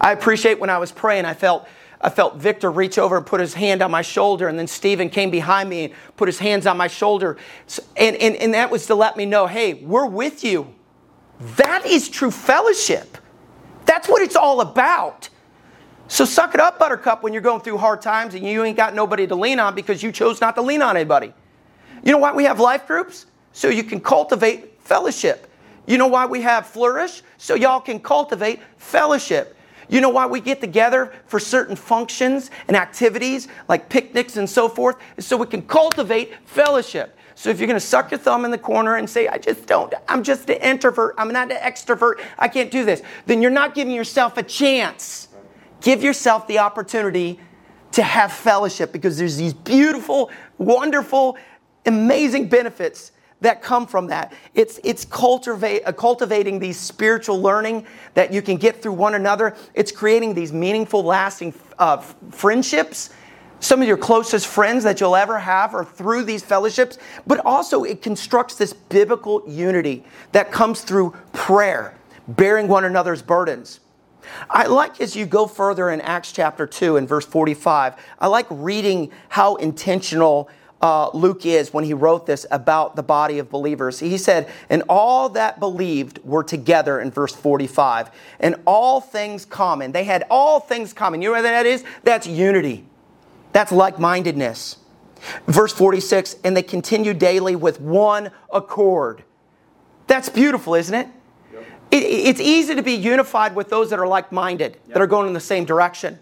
I 0.00 0.12
appreciate 0.12 0.58
when 0.58 0.70
I 0.70 0.78
was 0.78 0.92
praying, 0.92 1.24
I 1.24 1.34
felt 1.34 1.66
I 2.02 2.08
felt 2.08 2.36
Victor 2.36 2.70
reach 2.70 2.98
over 2.98 3.18
and 3.18 3.26
put 3.26 3.40
his 3.40 3.52
hand 3.52 3.82
on 3.82 3.90
my 3.90 4.00
shoulder, 4.00 4.48
and 4.48 4.58
then 4.58 4.66
Stephen 4.66 5.10
came 5.10 5.30
behind 5.30 5.68
me 5.68 5.84
and 5.84 5.94
put 6.16 6.28
his 6.28 6.38
hands 6.38 6.66
on 6.66 6.78
my 6.78 6.86
shoulder. 6.86 7.36
And, 7.94 8.16
and, 8.16 8.36
and 8.36 8.54
that 8.54 8.70
was 8.70 8.86
to 8.86 8.94
let 8.94 9.18
me 9.18 9.26
know 9.26 9.46
hey, 9.46 9.74
we're 9.74 10.06
with 10.06 10.42
you. 10.42 10.74
That 11.56 11.84
is 11.84 12.08
true 12.08 12.30
fellowship. 12.30 13.18
That's 13.84 14.08
what 14.08 14.22
it's 14.22 14.36
all 14.36 14.62
about. 14.62 15.28
So 16.08 16.24
suck 16.24 16.54
it 16.54 16.60
up, 16.60 16.78
Buttercup, 16.78 17.22
when 17.22 17.32
you're 17.32 17.42
going 17.42 17.60
through 17.60 17.78
hard 17.78 18.02
times 18.02 18.34
and 18.34 18.44
you 18.44 18.64
ain't 18.64 18.76
got 18.76 18.94
nobody 18.94 19.26
to 19.26 19.34
lean 19.34 19.60
on 19.60 19.74
because 19.74 20.02
you 20.02 20.10
chose 20.10 20.40
not 20.40 20.54
to 20.56 20.62
lean 20.62 20.82
on 20.82 20.96
anybody. 20.96 21.32
You 22.02 22.12
know 22.12 22.18
why 22.18 22.32
we 22.32 22.44
have 22.44 22.60
life 22.60 22.86
groups? 22.86 23.26
So 23.52 23.68
you 23.68 23.84
can 23.84 24.00
cultivate 24.00 24.80
fellowship. 24.80 25.49
You 25.86 25.98
know 25.98 26.06
why 26.06 26.26
we 26.26 26.42
have 26.42 26.66
Flourish? 26.66 27.22
So 27.38 27.54
y'all 27.54 27.80
can 27.80 28.00
cultivate 28.00 28.60
fellowship. 28.76 29.56
You 29.88 30.00
know 30.00 30.08
why 30.08 30.26
we 30.26 30.40
get 30.40 30.60
together 30.60 31.12
for 31.26 31.40
certain 31.40 31.74
functions 31.74 32.50
and 32.68 32.76
activities 32.76 33.48
like 33.68 33.88
picnics 33.88 34.36
and 34.36 34.48
so 34.48 34.68
forth? 34.68 34.96
So 35.18 35.36
we 35.36 35.46
can 35.46 35.62
cultivate 35.62 36.32
fellowship. 36.44 37.16
So 37.34 37.50
if 37.50 37.58
you're 37.58 37.66
going 37.66 37.80
to 37.80 37.84
suck 37.84 38.10
your 38.10 38.18
thumb 38.18 38.44
in 38.44 38.50
the 38.50 38.58
corner 38.58 38.96
and 38.96 39.08
say, 39.08 39.26
I 39.26 39.38
just 39.38 39.66
don't, 39.66 39.92
I'm 40.08 40.22
just 40.22 40.48
an 40.50 40.58
introvert, 40.58 41.14
I'm 41.16 41.32
not 41.32 41.50
an 41.50 41.56
extrovert, 41.56 42.20
I 42.38 42.48
can't 42.48 42.70
do 42.70 42.84
this, 42.84 43.02
then 43.26 43.40
you're 43.40 43.50
not 43.50 43.74
giving 43.74 43.94
yourself 43.94 44.36
a 44.36 44.42
chance. 44.42 45.28
Give 45.80 46.02
yourself 46.02 46.46
the 46.46 46.58
opportunity 46.58 47.40
to 47.92 48.02
have 48.02 48.32
fellowship 48.32 48.92
because 48.92 49.16
there's 49.16 49.36
these 49.36 49.54
beautiful, 49.54 50.30
wonderful, 50.58 51.38
amazing 51.86 52.48
benefits 52.48 53.12
that 53.40 53.62
come 53.62 53.86
from 53.86 54.06
that. 54.08 54.32
It's, 54.54 54.78
it's 54.84 55.04
cultivate, 55.04 55.82
uh, 55.86 55.92
cultivating 55.92 56.58
these 56.58 56.78
spiritual 56.78 57.40
learning 57.40 57.86
that 58.14 58.32
you 58.32 58.42
can 58.42 58.56
get 58.56 58.82
through 58.82 58.92
one 58.92 59.14
another. 59.14 59.56
It's 59.74 59.92
creating 59.92 60.34
these 60.34 60.52
meaningful, 60.52 61.02
lasting 61.02 61.54
uh, 61.78 61.98
friendships. 62.30 63.10
Some 63.60 63.82
of 63.82 63.88
your 63.88 63.98
closest 63.98 64.46
friends 64.46 64.84
that 64.84 65.00
you'll 65.00 65.16
ever 65.16 65.38
have 65.38 65.74
are 65.74 65.84
through 65.84 66.24
these 66.24 66.42
fellowships, 66.42 66.98
but 67.26 67.44
also 67.44 67.84
it 67.84 68.00
constructs 68.00 68.54
this 68.54 68.72
biblical 68.72 69.42
unity 69.46 70.04
that 70.32 70.50
comes 70.50 70.80
through 70.80 71.14
prayer, 71.32 71.94
bearing 72.26 72.68
one 72.68 72.84
another's 72.84 73.20
burdens. 73.20 73.80
I 74.48 74.66
like 74.66 75.00
as 75.00 75.16
you 75.16 75.26
go 75.26 75.46
further 75.46 75.90
in 75.90 76.00
Acts 76.00 76.32
chapter 76.32 76.66
2 76.66 76.96
and 76.96 77.08
verse 77.08 77.26
45, 77.26 77.94
I 78.18 78.26
like 78.28 78.46
reading 78.50 79.10
how 79.28 79.56
intentional 79.56 80.48
uh, 80.80 81.10
Luke 81.12 81.44
is 81.44 81.74
when 81.74 81.84
he 81.84 81.92
wrote 81.92 82.26
this 82.26 82.46
about 82.50 82.96
the 82.96 83.02
body 83.02 83.38
of 83.38 83.50
believers. 83.50 83.98
He 83.98 84.16
said, 84.16 84.48
And 84.70 84.82
all 84.88 85.28
that 85.30 85.60
believed 85.60 86.20
were 86.24 86.42
together 86.42 87.00
in 87.00 87.10
verse 87.10 87.34
45, 87.34 88.10
and 88.40 88.56
all 88.66 89.00
things 89.00 89.44
common. 89.44 89.92
They 89.92 90.04
had 90.04 90.24
all 90.30 90.58
things 90.58 90.92
common. 90.92 91.20
You 91.20 91.28
know 91.28 91.36
what 91.36 91.42
that 91.42 91.66
is? 91.66 91.84
That's 92.04 92.26
unity, 92.26 92.86
that's 93.52 93.72
like 93.72 93.98
mindedness. 93.98 94.78
Verse 95.46 95.72
46, 95.74 96.36
and 96.44 96.56
they 96.56 96.62
continued 96.62 97.18
daily 97.18 97.54
with 97.54 97.78
one 97.78 98.30
accord. 98.50 99.22
That's 100.06 100.30
beautiful, 100.30 100.74
isn't 100.74 100.94
it? 100.94 101.08
Yep. 101.52 101.64
it 101.90 101.96
it's 101.96 102.40
easy 102.40 102.74
to 102.74 102.82
be 102.82 102.94
unified 102.94 103.54
with 103.54 103.68
those 103.68 103.90
that 103.90 103.98
are 103.98 104.06
like 104.06 104.32
minded, 104.32 104.72
yep. 104.72 104.94
that 104.94 105.02
are 105.02 105.06
going 105.06 105.26
in 105.26 105.34
the 105.34 105.40
same 105.40 105.66
direction. 105.66 106.18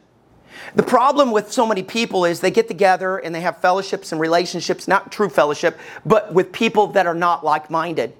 The 0.74 0.82
problem 0.82 1.30
with 1.30 1.52
so 1.52 1.66
many 1.66 1.82
people 1.82 2.24
is 2.24 2.40
they 2.40 2.50
get 2.50 2.68
together 2.68 3.18
and 3.18 3.34
they 3.34 3.40
have 3.40 3.60
fellowships 3.60 4.12
and 4.12 4.20
relationships, 4.20 4.88
not 4.88 5.12
true 5.12 5.28
fellowship, 5.28 5.78
but 6.04 6.32
with 6.32 6.52
people 6.52 6.88
that 6.88 7.06
are 7.06 7.14
not 7.14 7.44
like 7.44 7.70
minded. 7.70 8.14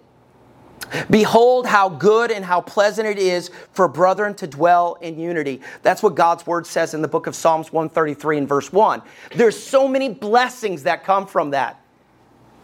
Behold, 1.11 1.67
how 1.67 1.89
good 1.89 2.31
and 2.31 2.45
how 2.45 2.61
pleasant 2.61 3.07
it 3.07 3.19
is 3.19 3.51
for 3.73 3.89
brethren 3.89 4.35
to 4.37 4.47
dwell 4.47 4.95
in 5.01 5.19
unity. 5.19 5.61
That's 5.83 6.03
what 6.03 6.15
God's 6.15 6.47
word 6.47 6.67
says 6.67 6.95
in 6.95 7.03
the 7.03 7.09
book 7.09 7.27
of 7.27 7.35
Psalms 7.35 7.73
133 7.73 8.39
and 8.39 8.49
verse 8.49 8.73
1. 8.73 9.03
There's 9.35 9.61
so 9.61 9.87
many 9.87 10.09
blessings 10.09 10.85
that 10.85 11.05
come 11.05 11.27
from 11.27 11.51
that. 11.51 11.83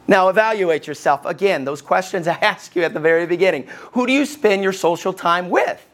Now, 0.07 0.29
evaluate 0.29 0.87
yourself. 0.87 1.25
Again, 1.25 1.65
those 1.65 1.83
questions 1.83 2.29
I 2.29 2.35
asked 2.43 2.77
you 2.77 2.83
at 2.83 2.95
the 2.95 3.01
very 3.01 3.27
beginning. 3.27 3.67
Who 3.93 4.07
do 4.07 4.13
you 4.13 4.27
spend 4.27 4.63
your 4.63 4.73
social 4.73 5.13
time 5.13 5.51
with? 5.51 5.85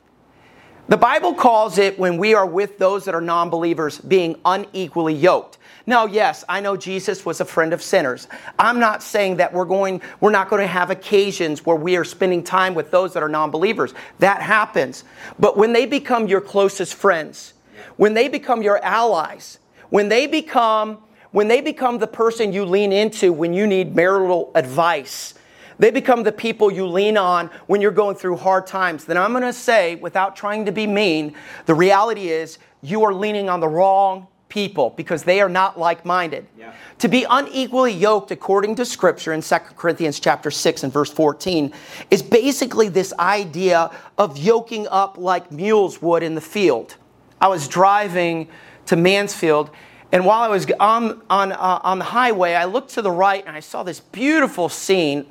The 0.90 0.96
Bible 0.96 1.34
calls 1.34 1.78
it 1.78 2.00
when 2.00 2.18
we 2.18 2.34
are 2.34 2.44
with 2.44 2.76
those 2.78 3.04
that 3.04 3.14
are 3.14 3.20
non 3.20 3.48
believers 3.48 3.98
being 4.00 4.40
unequally 4.44 5.14
yoked. 5.14 5.56
Now, 5.86 6.06
yes, 6.06 6.44
I 6.48 6.60
know 6.60 6.76
Jesus 6.76 7.24
was 7.24 7.40
a 7.40 7.44
friend 7.44 7.72
of 7.72 7.80
sinners. 7.80 8.26
I'm 8.58 8.80
not 8.80 9.00
saying 9.00 9.36
that 9.36 9.52
we're 9.52 9.66
going, 9.66 10.02
we're 10.18 10.32
not 10.32 10.50
going 10.50 10.62
to 10.62 10.66
have 10.66 10.90
occasions 10.90 11.64
where 11.64 11.76
we 11.76 11.96
are 11.96 12.02
spending 12.02 12.42
time 12.42 12.74
with 12.74 12.90
those 12.90 13.12
that 13.12 13.22
are 13.22 13.28
non 13.28 13.52
believers. 13.52 13.94
That 14.18 14.42
happens. 14.42 15.04
But 15.38 15.56
when 15.56 15.72
they 15.72 15.86
become 15.86 16.26
your 16.26 16.40
closest 16.40 16.96
friends, 16.96 17.54
when 17.96 18.14
they 18.14 18.26
become 18.26 18.60
your 18.60 18.82
allies, 18.84 19.60
when 19.90 20.08
they 20.08 20.26
become, 20.26 20.98
when 21.30 21.46
they 21.46 21.60
become 21.60 21.98
the 21.98 22.08
person 22.08 22.52
you 22.52 22.64
lean 22.64 22.92
into 22.92 23.32
when 23.32 23.54
you 23.54 23.68
need 23.68 23.94
marital 23.94 24.50
advice, 24.56 25.34
they 25.80 25.90
become 25.90 26.22
the 26.22 26.30
people 26.30 26.70
you 26.70 26.86
lean 26.86 27.16
on 27.16 27.48
when 27.66 27.80
you're 27.80 27.90
going 27.90 28.14
through 28.14 28.36
hard 28.36 28.66
times. 28.66 29.06
Then 29.06 29.16
I'm 29.16 29.32
going 29.32 29.42
to 29.42 29.52
say, 29.52 29.96
without 29.96 30.36
trying 30.36 30.66
to 30.66 30.72
be 30.72 30.86
mean, 30.86 31.34
the 31.64 31.74
reality 31.74 32.28
is 32.28 32.58
you 32.82 33.02
are 33.04 33.14
leaning 33.14 33.48
on 33.48 33.60
the 33.60 33.68
wrong 33.68 34.28
people 34.50 34.90
because 34.90 35.22
they 35.22 35.40
are 35.40 35.48
not 35.48 35.78
like-minded. 35.78 36.46
Yeah. 36.58 36.74
To 36.98 37.08
be 37.08 37.24
unequally 37.30 37.92
yoked 37.92 38.30
according 38.30 38.74
to 38.74 38.84
scripture 38.84 39.32
in 39.32 39.40
2 39.40 39.56
Corinthians 39.76 40.20
chapter 40.20 40.50
6 40.50 40.84
and 40.84 40.92
verse 40.92 41.10
14 41.10 41.72
is 42.10 42.22
basically 42.22 42.88
this 42.90 43.14
idea 43.18 43.90
of 44.18 44.36
yoking 44.36 44.86
up 44.88 45.16
like 45.16 45.50
mules 45.50 46.02
would 46.02 46.22
in 46.22 46.34
the 46.34 46.40
field. 46.42 46.96
I 47.40 47.48
was 47.48 47.68
driving 47.68 48.48
to 48.86 48.96
Mansfield 48.96 49.70
and 50.12 50.26
while 50.26 50.40
I 50.40 50.48
was 50.48 50.66
on, 50.80 51.22
on, 51.30 51.52
uh, 51.52 51.80
on 51.82 51.98
the 51.98 52.04
highway, 52.04 52.54
I 52.54 52.64
looked 52.64 52.90
to 52.94 53.02
the 53.02 53.10
right 53.10 53.44
and 53.46 53.56
I 53.56 53.60
saw 53.60 53.82
this 53.82 54.00
beautiful 54.00 54.68
scene 54.68 55.26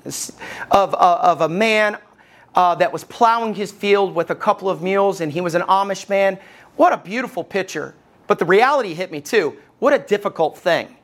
of, 0.71 0.93
uh, 0.93 1.19
of 1.21 1.41
a 1.41 1.49
man 1.49 1.97
uh, 2.55 2.75
that 2.75 2.93
was 2.93 3.03
plowing 3.03 3.55
his 3.55 3.71
field 3.71 4.15
with 4.15 4.29
a 4.31 4.35
couple 4.35 4.69
of 4.69 4.81
mules, 4.81 5.21
and 5.21 5.31
he 5.31 5.41
was 5.41 5.55
an 5.55 5.61
Amish 5.63 6.09
man. 6.09 6.39
What 6.77 6.93
a 6.93 6.97
beautiful 6.97 7.43
picture. 7.43 7.93
But 8.27 8.39
the 8.39 8.45
reality 8.45 8.93
hit 8.93 9.11
me 9.11 9.21
too. 9.21 9.57
What 9.79 9.93
a 9.93 9.99
difficult 9.99 10.57
thing. 10.57 10.95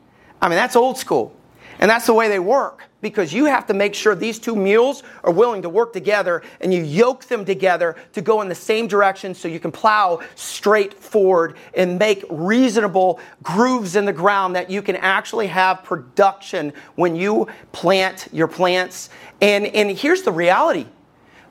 I 0.42 0.48
mean, 0.48 0.56
that's 0.56 0.76
old 0.76 0.98
school. 0.98 1.36
And 1.80 1.90
that's 1.90 2.06
the 2.06 2.14
way 2.14 2.30
they 2.30 2.40
work 2.40 2.84
because 3.06 3.32
you 3.32 3.46
have 3.46 3.68
to 3.68 3.74
make 3.76 3.94
sure 3.94 4.16
these 4.16 4.40
two 4.40 4.56
mules 4.56 5.04
are 5.24 5.32
willing 5.32 5.62
to 5.62 5.70
work 5.70 5.94
together 5.94 6.42
and 6.60 6.74
you 6.74 6.82
yoke 6.82 7.24
them 7.26 7.46
together 7.46 7.96
to 8.14 8.20
go 8.20 8.42
in 8.42 8.50
the 8.50 8.56
same 8.56 8.88
direction 8.88 9.36
so 9.36 9.48
you 9.48 9.60
can 9.60 9.72
plow 9.72 10.20
straight 10.34 10.92
forward 10.92 11.56
and 11.76 12.00
make 12.00 12.26
reasonable 12.32 13.20
grooves 13.44 13.96
in 13.96 14.06
the 14.06 14.12
ground 14.12 14.56
that 14.56 14.72
you 14.72 14.82
can 14.82 14.96
actually 14.96 15.46
have 15.46 15.84
production 15.84 16.74
when 16.96 17.16
you 17.16 17.48
plant 17.74 18.28
your 18.32 18.48
plants. 18.48 19.12
And, 19.40 19.68
and 19.68 19.96
here's 19.96 20.24
the 20.24 20.32
reality 20.32 20.88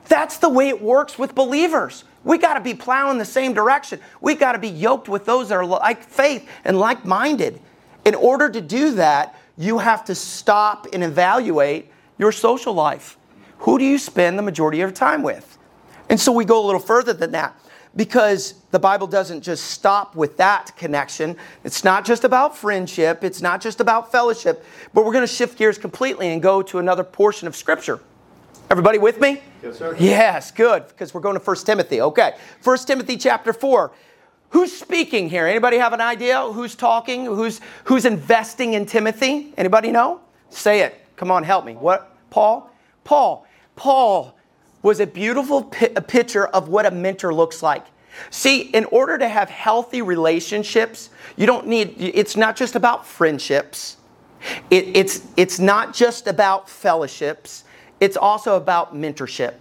that's 0.09 0.37
the 0.39 0.49
way 0.49 0.67
it 0.67 0.81
works 0.81 1.17
with 1.17 1.33
believers. 1.33 2.03
We 2.25 2.37
got 2.37 2.55
to 2.55 2.59
be 2.59 2.73
plowing 2.73 3.17
the 3.17 3.23
same 3.23 3.53
direction. 3.53 4.01
We 4.19 4.35
got 4.35 4.51
to 4.51 4.59
be 4.59 4.67
yoked 4.67 5.07
with 5.07 5.23
those 5.23 5.47
that 5.47 5.55
are 5.55 5.65
like 5.65 6.03
faith 6.03 6.49
and 6.65 6.77
like 6.77 7.05
minded. 7.05 7.61
In 8.03 8.13
order 8.13 8.49
to 8.49 8.59
do 8.59 8.91
that, 8.95 9.39
you 9.57 9.77
have 9.79 10.05
to 10.05 10.15
stop 10.15 10.87
and 10.93 11.03
evaluate 11.03 11.91
your 12.17 12.31
social 12.31 12.73
life. 12.73 13.17
Who 13.59 13.79
do 13.79 13.85
you 13.85 13.97
spend 13.97 14.37
the 14.37 14.43
majority 14.43 14.81
of 14.81 14.89
your 14.89 14.95
time 14.95 15.23
with? 15.23 15.57
And 16.09 16.19
so 16.19 16.31
we 16.31 16.45
go 16.45 16.63
a 16.63 16.65
little 16.65 16.79
further 16.79 17.13
than 17.13 17.31
that 17.31 17.57
because 17.95 18.55
the 18.71 18.79
Bible 18.79 19.07
doesn't 19.07 19.41
just 19.41 19.65
stop 19.65 20.15
with 20.15 20.37
that 20.37 20.75
connection. 20.75 21.37
It's 21.63 21.83
not 21.83 22.05
just 22.05 22.23
about 22.25 22.57
friendship, 22.57 23.23
it's 23.23 23.41
not 23.41 23.61
just 23.61 23.79
about 23.79 24.11
fellowship, 24.11 24.65
but 24.93 25.05
we're 25.05 25.13
going 25.13 25.25
to 25.25 25.33
shift 25.33 25.57
gears 25.57 25.77
completely 25.77 26.33
and 26.33 26.41
go 26.41 26.61
to 26.63 26.79
another 26.79 27.03
portion 27.03 27.47
of 27.47 27.55
Scripture. 27.55 28.01
Everybody 28.69 28.97
with 28.97 29.21
me? 29.21 29.41
Yes, 29.63 29.77
sir. 29.77 29.95
Yes, 29.99 30.51
good, 30.51 30.87
because 30.87 31.13
we're 31.13 31.21
going 31.21 31.39
to 31.39 31.43
1 31.43 31.55
Timothy. 31.57 32.01
Okay. 32.01 32.33
1 32.63 32.77
Timothy 32.79 33.15
chapter 33.15 33.53
4. 33.53 33.91
Who's 34.55 34.71
speaking 34.71 35.27
here? 35.27 35.47
Anybody 35.47 35.75
have 35.79 35.91
an 35.91 35.99
idea 35.99 36.41
who's 36.41 36.75
talking? 36.75 37.25
Who's 37.25 37.59
who's 37.83 38.05
investing 38.05 38.73
in 38.73 38.85
Timothy? 38.85 39.53
Anybody 39.57 39.91
know? 39.91 40.21
Say 40.49 40.79
it. 40.79 41.05
Come 41.17 41.29
on, 41.29 41.43
help 41.43 41.65
me. 41.65 41.73
What? 41.73 42.15
Paul? 42.29 42.71
Paul. 43.03 43.45
Paul 43.75 44.37
was 44.81 45.01
a 45.01 45.07
beautiful 45.07 45.61
picture 45.61 46.47
of 46.47 46.69
what 46.69 46.85
a 46.85 46.91
mentor 46.91 47.33
looks 47.33 47.61
like. 47.61 47.85
See, 48.29 48.61
in 48.61 48.85
order 48.85 49.17
to 49.17 49.27
have 49.27 49.49
healthy 49.49 50.01
relationships, 50.01 51.09
you 51.35 51.45
don't 51.45 51.67
need 51.67 51.93
it's 51.97 52.37
not 52.37 52.55
just 52.55 52.77
about 52.77 53.05
friendships. 53.05 53.97
It, 54.69 54.95
it's 54.95 55.27
it's 55.35 55.59
not 55.59 55.93
just 55.93 56.27
about 56.27 56.69
fellowships. 56.69 57.65
It's 57.99 58.15
also 58.15 58.55
about 58.55 58.95
mentorship. 58.95 59.55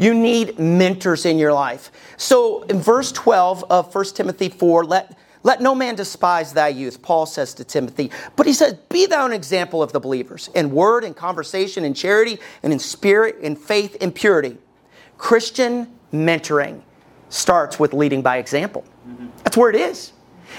You 0.00 0.14
need 0.14 0.58
mentors 0.58 1.26
in 1.26 1.38
your 1.38 1.52
life. 1.52 1.92
So 2.16 2.62
in 2.62 2.80
verse 2.80 3.12
12 3.12 3.66
of 3.68 3.94
1 3.94 4.04
Timothy 4.06 4.48
4, 4.48 4.86
let, 4.86 5.18
let 5.42 5.60
no 5.60 5.74
man 5.74 5.94
despise 5.94 6.54
thy 6.54 6.68
youth, 6.68 7.02
Paul 7.02 7.26
says 7.26 7.52
to 7.54 7.64
Timothy. 7.64 8.10
But 8.34 8.46
he 8.46 8.54
says, 8.54 8.78
Be 8.88 9.04
thou 9.04 9.26
an 9.26 9.34
example 9.34 9.82
of 9.82 9.92
the 9.92 10.00
believers 10.00 10.48
in 10.54 10.70
word 10.70 11.04
and 11.04 11.14
conversation, 11.14 11.84
in 11.84 11.92
charity, 11.92 12.38
and 12.62 12.72
in 12.72 12.78
spirit, 12.78 13.40
in 13.42 13.54
faith, 13.54 13.94
in 13.96 14.10
purity. 14.10 14.56
Christian 15.18 15.86
mentoring 16.14 16.80
starts 17.28 17.78
with 17.78 17.92
leading 17.92 18.22
by 18.22 18.38
example. 18.38 18.86
Mm-hmm. 19.06 19.26
That's 19.44 19.58
where 19.58 19.68
it 19.68 19.76
is. 19.76 20.14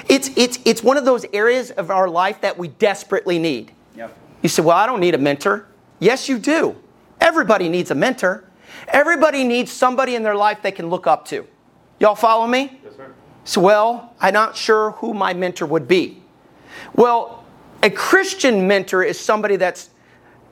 It's, 0.07 0.29
it's, 0.37 0.59
it's 0.65 0.83
one 0.83 0.97
of 0.97 1.05
those 1.05 1.25
areas 1.33 1.71
of 1.71 1.89
our 1.89 2.07
life 2.07 2.41
that 2.41 2.59
we 2.59 2.67
desperately 2.67 3.39
need. 3.39 3.71
Yep. 3.95 4.15
You 4.43 4.49
say, 4.49 4.61
Well, 4.61 4.77
I 4.77 4.85
don't 4.85 4.99
need 4.99 5.15
a 5.15 5.17
mentor. 5.17 5.65
Yes, 5.97 6.29
you 6.29 6.37
do. 6.37 6.75
Everybody 7.19 7.69
needs 7.69 7.89
a 7.89 7.95
mentor. 7.95 8.45
Everybody 8.91 9.43
needs 9.43 9.71
somebody 9.71 10.15
in 10.15 10.23
their 10.23 10.35
life 10.35 10.61
they 10.61 10.71
can 10.71 10.89
look 10.89 11.07
up 11.07 11.25
to. 11.27 11.47
Y'all 11.99 12.15
follow 12.15 12.45
me? 12.45 12.79
Yes, 12.83 12.95
sir. 12.95 13.13
So, 13.43 13.61
well, 13.61 14.13
I'm 14.19 14.33
not 14.33 14.55
sure 14.55 14.91
who 14.91 15.13
my 15.13 15.33
mentor 15.33 15.65
would 15.65 15.87
be. 15.87 16.21
Well, 16.93 17.43
a 17.83 17.89
Christian 17.89 18.67
mentor 18.67 19.03
is 19.03 19.19
somebody 19.19 19.55
that's, 19.55 19.89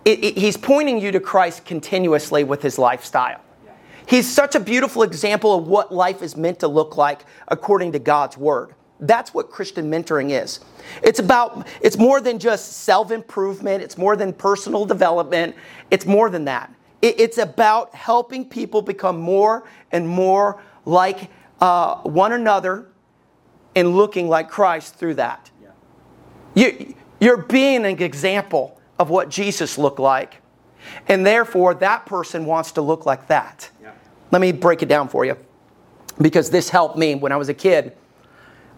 it, 0.05 0.23
it, 0.23 0.37
he's 0.37 0.57
pointing 0.57 0.99
you 0.99 1.11
to 1.11 1.19
Christ 1.19 1.65
continuously 1.65 2.43
with 2.43 2.61
his 2.61 2.79
lifestyle. 2.79 3.41
He's 4.07 4.27
such 4.27 4.55
a 4.55 4.59
beautiful 4.59 5.03
example 5.03 5.53
of 5.53 5.67
what 5.67 5.93
life 5.93 6.23
is 6.23 6.35
meant 6.35 6.59
to 6.61 6.67
look 6.67 6.97
like 6.97 7.25
according 7.47 7.91
to 7.91 7.99
God's 7.99 8.37
word. 8.37 8.73
That's 8.99 9.33
what 9.33 9.51
Christian 9.51 9.89
mentoring 9.89 10.31
is. 10.31 10.61
It's 11.03 11.19
about, 11.19 11.67
it's 11.81 11.97
more 11.97 12.19
than 12.19 12.39
just 12.39 12.71
self 12.83 13.11
improvement, 13.11 13.83
it's 13.83 13.97
more 13.97 14.15
than 14.15 14.33
personal 14.33 14.85
development, 14.85 15.55
it's 15.91 16.07
more 16.07 16.29
than 16.31 16.45
that. 16.45 16.73
It's 17.01 17.37
about 17.37 17.95
helping 17.95 18.43
people 18.43 18.81
become 18.81 19.19
more 19.19 19.67
and 19.91 20.07
more 20.07 20.61
like 20.85 21.29
uh, 21.61 21.95
one 22.01 22.33
another 22.33 22.87
and 23.75 23.95
looking 23.95 24.27
like 24.27 24.49
Christ 24.49 24.95
through 24.95 25.13
that. 25.15 25.49
Yeah. 25.61 25.69
You, 26.55 26.95
you're 27.21 27.37
being 27.37 27.85
an 27.85 28.01
example 28.01 28.79
of 28.97 29.09
what 29.09 29.29
Jesus 29.29 29.77
looked 29.77 29.99
like, 29.99 30.41
and 31.07 31.25
therefore 31.25 31.73
that 31.75 32.05
person 32.05 32.45
wants 32.45 32.73
to 32.73 32.81
look 32.81 33.05
like 33.05 33.27
that. 33.27 33.69
Yeah. 33.81 33.91
Let 34.31 34.41
me 34.41 34.51
break 34.51 34.81
it 34.83 34.89
down 34.89 35.07
for 35.07 35.23
you 35.23 35.37
because 36.21 36.49
this 36.49 36.69
helped 36.69 36.97
me 36.97 37.15
when 37.15 37.31
I 37.31 37.37
was 37.37 37.47
a 37.47 37.53
kid. 37.53 37.95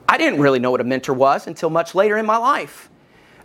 I 0.08 0.18
didn't 0.18 0.40
really 0.40 0.60
know 0.60 0.72
what 0.72 0.82
a 0.82 0.84
mentor 0.84 1.14
was 1.14 1.48
until 1.48 1.70
much 1.70 1.96
later 1.96 2.18
in 2.18 2.26
my 2.26 2.38
life. 2.38 2.90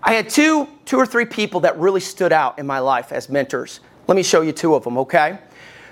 I 0.03 0.15
had 0.15 0.29
two, 0.29 0.69
two 0.85 0.99
or 0.99 1.07
three 1.07 1.25
people 1.25 1.61
that 1.61 1.79
really 1.79 2.01
stood 2.01 2.33
out 2.33 2.59
in 2.59 2.67
my 2.67 2.79
life 2.79 3.12
as 3.12 3.29
mentors. 3.29 3.81
Let 4.07 4.14
me 4.14 4.23
show 4.23 4.42
you 4.42 4.53
two 4.53 4.75
of 4.75 4.85
them, 4.85 4.99
okay? 4.99 5.38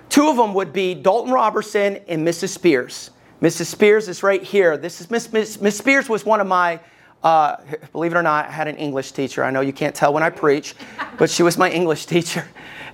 Two 0.09 0.29
of 0.29 0.37
them 0.37 0.55
would 0.55 0.73
be 0.73 0.95
Dalton 0.95 1.33
Robertson 1.33 1.99
and 2.07 2.27
Mrs. 2.27 2.51
Spears. 2.51 3.11
Mrs. 3.43 3.67
Spears 3.67 4.09
is 4.09 4.23
right 4.23 4.43
here. 4.43 4.77
This 4.77 5.01
is 5.01 5.11
Miss, 5.11 5.33
Miss, 5.33 5.61
Miss 5.61 5.77
Spears 5.77 6.09
was 6.09 6.25
one 6.25 6.41
of 6.41 6.47
my, 6.47 6.79
uh, 7.25 7.57
believe 7.91 8.13
it 8.13 8.17
or 8.17 8.23
not, 8.23 8.47
I 8.47 8.53
had 8.53 8.69
an 8.69 8.77
English 8.77 9.13
teacher. 9.13 9.43
I 9.43 9.51
know 9.51 9.63
you 9.63 9.73
can't 9.73 9.95
tell 9.97 10.13
when 10.13 10.23
I 10.23 10.31
preach, 10.31 10.77
but 11.19 11.29
she 11.29 11.43
was 11.43 11.59
my 11.59 11.71
English 11.71 12.07
teacher. 12.07 12.47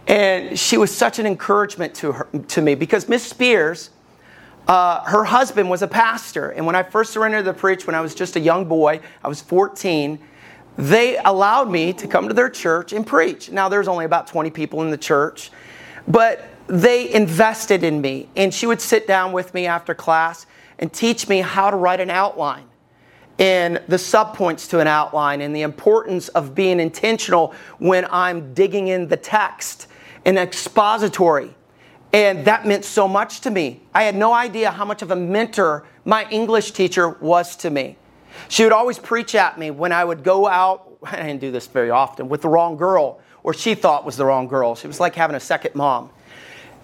And 0.07 0.59
she 0.59 0.79
was 0.79 0.95
such 0.97 1.19
an 1.19 1.27
encouragement 1.27 1.95
to, 1.97 2.13
her, 2.13 2.29
to 2.49 2.63
me 2.63 2.75
because 2.75 3.07
Miss 3.07 3.23
Spears, 3.23 3.91
uh, 4.67 5.05
her 5.05 5.25
husband 5.25 5.69
was 5.69 5.83
a 5.83 5.89
pastor. 5.89 6.49
And 6.51 6.65
when 6.65 6.75
I 6.75 6.83
first 6.83 7.13
surrendered 7.13 7.45
to 7.45 7.53
the 7.53 7.59
preach, 7.59 7.87
when 7.87 7.95
I 7.95 8.01
was 8.01 8.15
just 8.15 8.37
a 8.37 8.41
young 8.41 8.65
boy, 8.65 9.01
I 9.23 9.29
was 9.29 9.43
14, 9.43 10.19
they 10.77 11.19
allowed 11.19 11.71
me 11.71 11.93
to 11.95 12.07
come 12.07 12.29
to 12.29 12.35
their 12.35 12.51
church 12.51 12.93
and 12.93 13.07
preach. 13.07 13.51
Now, 13.51 13.69
there's 13.69 13.89
only 13.89 14.05
about 14.05 14.27
20 14.27 14.51
people 14.51 14.83
in 14.83 14.91
the 14.91 14.99
church, 14.99 15.51
but 16.09 16.49
they 16.67 17.13
invested 17.13 17.85
in 17.85 18.01
me. 18.01 18.29
And 18.37 18.53
she 18.53 18.67
would 18.67 18.81
sit 18.81 19.07
down 19.07 19.33
with 19.33 19.53
me 19.55 19.67
after 19.67 19.95
class 19.95 20.47
and 20.79 20.93
teach 20.93 21.29
me 21.29 21.39
how 21.39 21.71
to 21.71 21.77
write 21.77 22.01
an 22.01 22.11
outline 22.11 22.65
and 23.39 23.81
the 23.89 23.97
subpoints 23.97 24.69
to 24.71 24.81
an 24.81 24.87
outline 24.87 25.41
and 25.41 25.57
the 25.57 25.63
importance 25.63 26.29
of 26.29 26.55
being 26.55 26.79
intentional 26.79 27.55
when 27.79 28.07
I'm 28.11 28.55
digging 28.55 28.89
in 28.89 29.09
the 29.09 29.17
text 29.17 29.87
and 30.25 30.39
expository 30.39 31.55
and 32.13 32.45
that 32.45 32.67
meant 32.67 32.85
so 32.85 33.07
much 33.07 33.41
to 33.43 33.51
me. 33.51 33.83
I 33.95 34.03
had 34.03 34.17
no 34.17 34.33
idea 34.33 34.71
how 34.71 34.85
much 34.85 35.03
of 35.03 35.11
a 35.11 35.17
mentor 35.17 35.85
my 36.05 36.29
English 36.31 36.73
teacher 36.73 37.09
was 37.09 37.57
to 37.57 37.71
me. 37.71 37.97
She 38.49 38.65
would 38.65 38.73
always 38.73 38.99
preach 38.99 39.35
at 39.35 39.59
me 39.59 39.71
when 39.71 39.93
I 39.93 40.05
would 40.05 40.23
go 40.25 40.47
out, 40.47 40.97
I 41.03 41.17
didn't 41.17 41.41
do 41.41 41.51
this 41.51 41.67
very 41.67 41.91
often, 41.91 42.29
with 42.29 42.43
the 42.43 42.49
wrong 42.49 42.77
girl, 42.77 43.21
or 43.43 43.55
she 43.55 43.75
thought 43.75 44.05
was 44.05 44.17
the 44.17 44.25
wrong 44.25 44.49
girl. 44.49 44.75
She 44.75 44.87
was 44.87 45.01
like 45.01 45.15
having 45.15 45.37
a 45.37 45.41
second 45.41 45.75
mom. 45.75 46.11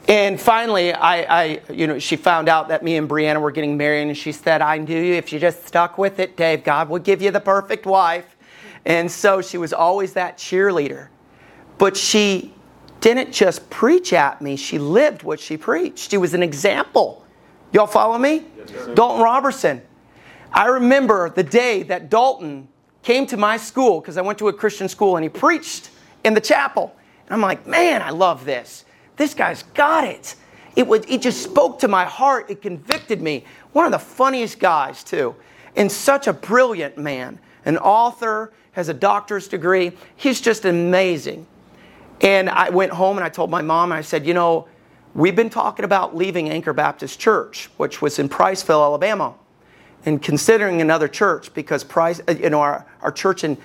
And 0.09 0.41
finally, 0.41 0.93
I, 0.93 1.43
I, 1.43 1.61
you 1.73 1.89
know, 1.89 1.99
she 1.99 2.15
found 2.15 2.49
out 2.49 2.69
that 2.69 2.85
me 2.85 2.97
and 2.97 3.09
Brianna 3.09 3.41
were 3.41 3.51
getting 3.51 3.77
married, 3.77 4.03
and 4.03 4.17
she 4.17 4.31
said, 4.31 4.63
I 4.63 4.79
knew 4.79 5.01
you 5.01 5.15
if 5.15 5.33
you 5.33 5.41
just 5.41 5.67
stuck 5.67 5.99
with 5.99 6.21
it, 6.21 6.37
Dave, 6.37 6.63
God 6.63 6.89
would 6.89 7.03
give 7.03 7.21
you 7.21 7.33
the 7.33 7.41
perfect 7.41 7.87
wife. 7.87 8.37
And 8.85 9.11
so 9.11 9.43
she 9.43 9.59
was 9.59 9.73
always 9.73 10.13
that 10.13 10.39
cheerleader. 10.39 11.09
But 11.79 11.97
she 11.97 12.55
didn't 13.01 13.33
just 13.33 13.69
preach 13.69 14.13
at 14.13 14.41
me, 14.41 14.57
she 14.57 14.79
lived 14.79 15.23
what 15.23 15.41
she 15.41 15.57
preached. 15.57 16.11
She 16.11 16.17
was 16.17 16.35
an 16.35 16.43
example. 16.43 17.25
Y'all 17.73 17.87
follow 17.87 18.17
me? 18.17 18.45
Yes, 18.57 18.89
Dalton 18.95 19.23
Robertson. 19.23 19.83
I 20.57 20.69
remember 20.69 21.29
the 21.29 21.43
day 21.43 21.83
that 21.85 22.09
Dalton 22.09 22.69
came 23.03 23.27
to 23.27 23.37
my 23.37 23.59
school 23.59 24.01
because 24.01 24.17
I 24.17 24.23
went 24.23 24.39
to 24.39 24.49
a 24.49 24.53
Christian 24.55 24.89
school 24.89 25.17
and 25.17 25.23
he 25.23 25.29
preached 25.29 25.91
in 26.25 26.33
the 26.33 26.41
chapel. 26.41 26.97
And 27.27 27.35
I'm 27.35 27.43
like, 27.43 27.67
man, 27.67 28.01
I 28.01 28.09
love 28.09 28.47
this. 28.47 28.87
This 29.17 29.35
guy's 29.35 29.63
got 29.63 30.05
it. 30.05 30.35
It, 30.75 30.87
would, 30.87 31.09
it 31.11 31.21
just 31.21 31.43
spoke 31.43 31.79
to 31.81 31.89
my 31.89 32.07
heart. 32.07 32.51
It 32.51 32.63
convicted 32.63 33.21
me. 33.21 33.45
One 33.73 33.85
of 33.85 33.93
the 33.93 33.99
funniest 33.99 34.59
guys, 34.59 35.05
too, 35.05 35.37
and 35.77 35.93
such 35.93 36.27
a 36.27 36.33
brilliant 36.33 36.97
man. 36.97 37.39
An 37.67 37.77
author, 37.77 38.53
has 38.73 38.91
a 38.91 38.95
doctor's 38.95 39.49
degree. 39.49 39.93
He's 40.17 40.41
just 40.41 40.67
amazing. 40.67 41.47
And 42.21 42.49
I 42.51 42.69
went 42.69 42.93
home 42.93 43.17
and 43.17 43.25
I 43.25 43.31
told 43.31 43.51
my 43.51 43.63
mom, 43.63 43.91
and 43.91 43.99
I 43.99 44.03
said, 44.03 44.27
you 44.27 44.35
know, 44.35 44.69
we've 45.15 45.37
been 45.37 45.51
talking 45.51 45.85
about 45.85 46.15
leaving 46.15 46.51
Anchor 46.51 46.75
Baptist 46.75 47.19
Church, 47.19 47.71
which 47.79 48.03
was 48.03 48.19
in 48.19 48.29
Priceville, 48.29 48.83
Alabama, 48.83 49.35
and 50.07 50.23
considering 50.23 50.81
another 50.81 51.09
church 51.09 51.53
because 51.53 51.85
Price, 51.85 52.21
uh, 52.29 52.33
you 52.33 52.49
know, 52.49 52.61
our, 52.61 52.87
our 53.03 53.13
church 53.13 53.45
in 53.45 53.59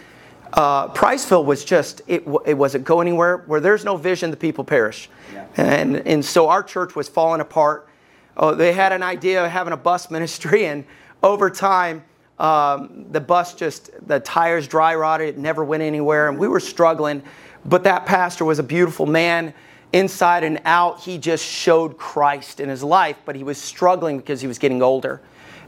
uh, 0.54 0.90
Priceville 0.90 1.46
was 1.46 1.64
just, 1.64 2.02
it, 2.08 2.24
it 2.46 2.56
wasn't 2.56 2.84
go 2.84 3.00
anywhere. 3.00 3.38
Where 3.46 3.62
there's 3.62 3.86
no 3.86 3.96
vision, 3.96 4.32
the 4.32 4.38
people 4.38 4.64
perish. 4.64 5.10
Yeah. 5.34 5.46
And, 5.56 5.96
and 6.08 6.26
so 6.26 6.50
our 6.50 6.64
church 6.64 6.96
was 6.96 7.08
falling 7.08 7.40
apart. 7.40 7.88
Oh, 8.36 8.54
they 8.56 8.74
had 8.74 8.92
an 8.92 9.04
idea 9.04 9.46
of 9.46 9.52
having 9.52 9.72
a 9.72 9.78
bus 9.78 10.12
ministry, 10.12 10.66
and 10.66 10.84
over 11.24 11.50
time, 11.50 12.04
um, 12.40 13.06
the 13.12 13.22
bus 13.22 13.54
just, 13.54 13.92
the 14.08 14.20
tires 14.20 14.68
dry 14.68 14.96
rotted, 14.96 15.30
it 15.30 15.38
never 15.38 15.64
went 15.64 15.84
anywhere, 15.84 16.28
and 16.28 16.40
we 16.40 16.48
were 16.48 16.60
struggling. 16.60 17.22
But 17.64 17.84
that 17.84 18.08
pastor 18.08 18.44
was 18.46 18.58
a 18.58 18.64
beautiful 18.64 19.06
man 19.06 19.54
inside 19.94 20.44
and 20.44 20.60
out. 20.66 21.02
He 21.02 21.20
just 21.20 21.46
showed 21.46 22.00
Christ 22.00 22.60
in 22.60 22.68
his 22.68 22.84
life, 22.84 23.18
but 23.26 23.36
he 23.36 23.44
was 23.44 23.60
struggling 23.60 24.18
because 24.18 24.42
he 24.42 24.48
was 24.48 24.58
getting 24.58 24.82
older. 24.82 25.22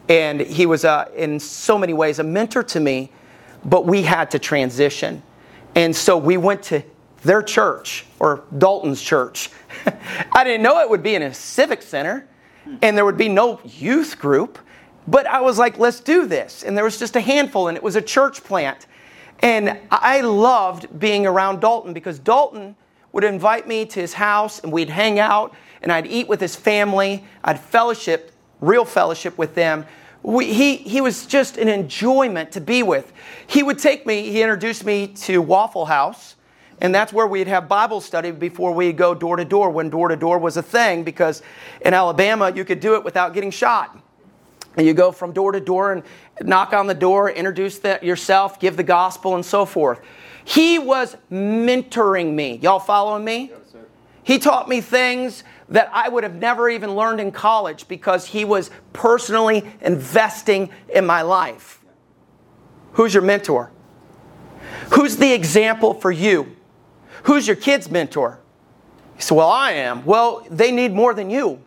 And 0.09 0.41
he 0.41 0.65
was, 0.65 0.85
uh, 0.85 1.09
in 1.15 1.39
so 1.39 1.77
many 1.77 1.93
ways, 1.93 2.19
a 2.19 2.23
mentor 2.23 2.63
to 2.63 2.79
me, 2.79 3.11
but 3.63 3.85
we 3.85 4.01
had 4.01 4.31
to 4.31 4.39
transition. 4.39 5.23
And 5.75 5.95
so 5.95 6.17
we 6.17 6.37
went 6.37 6.63
to 6.63 6.83
their 7.23 7.41
church, 7.41 8.05
or 8.19 8.43
Dalton's 8.57 9.01
church. 9.01 9.49
I 10.33 10.43
didn't 10.43 10.61
know 10.61 10.79
it 10.79 10.89
would 10.89 11.03
be 11.03 11.15
in 11.15 11.21
a 11.21 11.33
civic 11.33 11.81
center, 11.81 12.27
and 12.81 12.97
there 12.97 13.05
would 13.05 13.17
be 13.17 13.29
no 13.29 13.61
youth 13.63 14.19
group. 14.19 14.59
But 15.07 15.25
I 15.27 15.41
was 15.41 15.57
like, 15.57 15.79
let's 15.79 15.99
do 15.99 16.25
this. 16.25 16.63
And 16.63 16.77
there 16.77 16.83
was 16.83 16.99
just 16.99 17.15
a 17.15 17.21
handful, 17.21 17.69
and 17.69 17.77
it 17.77 17.83
was 17.83 17.95
a 17.95 18.01
church 18.01 18.43
plant. 18.43 18.87
And 19.43 19.77
I 19.91 20.21
loved 20.21 20.99
being 20.99 21.25
around 21.25 21.59
Dalton 21.59 21.93
because 21.93 22.19
Dalton 22.19 22.75
would 23.11 23.23
invite 23.23 23.67
me 23.67 23.85
to 23.85 23.99
his 23.99 24.13
house 24.13 24.59
and 24.59 24.71
we'd 24.71 24.89
hang 24.89 25.19
out 25.19 25.53
and 25.81 25.91
I'd 25.91 26.07
eat 26.07 26.27
with 26.29 26.39
his 26.39 26.55
family. 26.55 27.25
I'd 27.43 27.59
fellowship, 27.59 28.31
real 28.63 28.85
fellowship 28.85 29.37
with 29.37 29.55
them. 29.55 29.85
We, 30.21 30.53
he, 30.53 30.77
he 30.77 31.01
was 31.01 31.25
just 31.25 31.57
an 31.57 31.67
enjoyment 31.67 32.51
to 32.53 32.61
be 32.61 32.81
with. 32.81 33.11
He 33.45 33.61
would 33.61 33.77
take 33.77 34.05
me, 34.05 34.31
he 34.31 34.41
introduced 34.41 34.85
me 34.85 35.07
to 35.07 35.41
Waffle 35.41 35.85
House, 35.85 36.35
and 36.79 36.95
that's 36.95 37.11
where 37.11 37.27
we'd 37.27 37.47
have 37.47 37.67
Bible 37.67 38.01
study 38.01 38.31
before 38.31 38.73
we'd 38.73 38.97
go 38.97 39.13
door 39.13 39.35
to 39.35 39.45
door 39.45 39.69
when 39.69 39.89
door 39.89 40.07
to 40.07 40.15
door 40.15 40.37
was 40.37 40.57
a 40.57 40.63
thing 40.63 41.03
because 41.03 41.41
in 41.81 41.93
Alabama 41.93 42.51
you 42.55 42.65
could 42.65 42.79
do 42.79 42.95
it 42.95 43.03
without 43.03 43.33
getting 43.33 43.51
shot. 43.51 43.97
And 44.75 44.87
you 44.87 44.93
go 44.93 45.11
from 45.11 45.33
door 45.33 45.51
to 45.51 45.59
door 45.59 45.91
and 45.91 46.03
knock 46.41 46.73
on 46.73 46.87
the 46.87 46.95
door, 46.95 47.29
introduce 47.29 47.79
the, 47.79 47.99
yourself, 48.01 48.59
give 48.59 48.75
the 48.75 48.83
gospel, 48.83 49.35
and 49.35 49.45
so 49.45 49.65
forth. 49.65 49.99
He 50.45 50.79
was 50.79 51.15
mentoring 51.31 52.33
me. 52.33 52.57
Y'all 52.57 52.79
following 52.79 53.23
me? 53.23 53.49
Sir. 53.49 53.62
He 54.23 54.39
taught 54.39 54.69
me 54.69 54.81
things 54.81 55.43
that 55.69 55.89
I 55.93 56.09
would 56.09 56.23
have 56.23 56.35
never 56.35 56.69
even 56.69 56.95
learned 56.95 57.19
in 57.19 57.31
college 57.31 57.87
because 57.87 58.27
he 58.27 58.45
was 58.45 58.69
personally 58.93 59.63
investing 59.81 60.69
in 60.93 61.05
my 61.05 61.21
life. 61.21 61.83
Who's 62.93 63.13
your 63.13 63.23
mentor? 63.23 63.71
Who's 64.93 65.17
the 65.17 65.33
example 65.33 65.93
for 65.93 66.11
you? 66.11 66.55
Who's 67.23 67.47
your 67.47 67.55
kid's 67.55 67.89
mentor? 67.89 68.39
He 69.15 69.21
said, 69.21 69.35
Well, 69.35 69.49
I 69.49 69.71
am. 69.71 70.05
Well, 70.05 70.45
they 70.49 70.71
need 70.71 70.93
more 70.93 71.13
than 71.13 71.29
you 71.29 71.61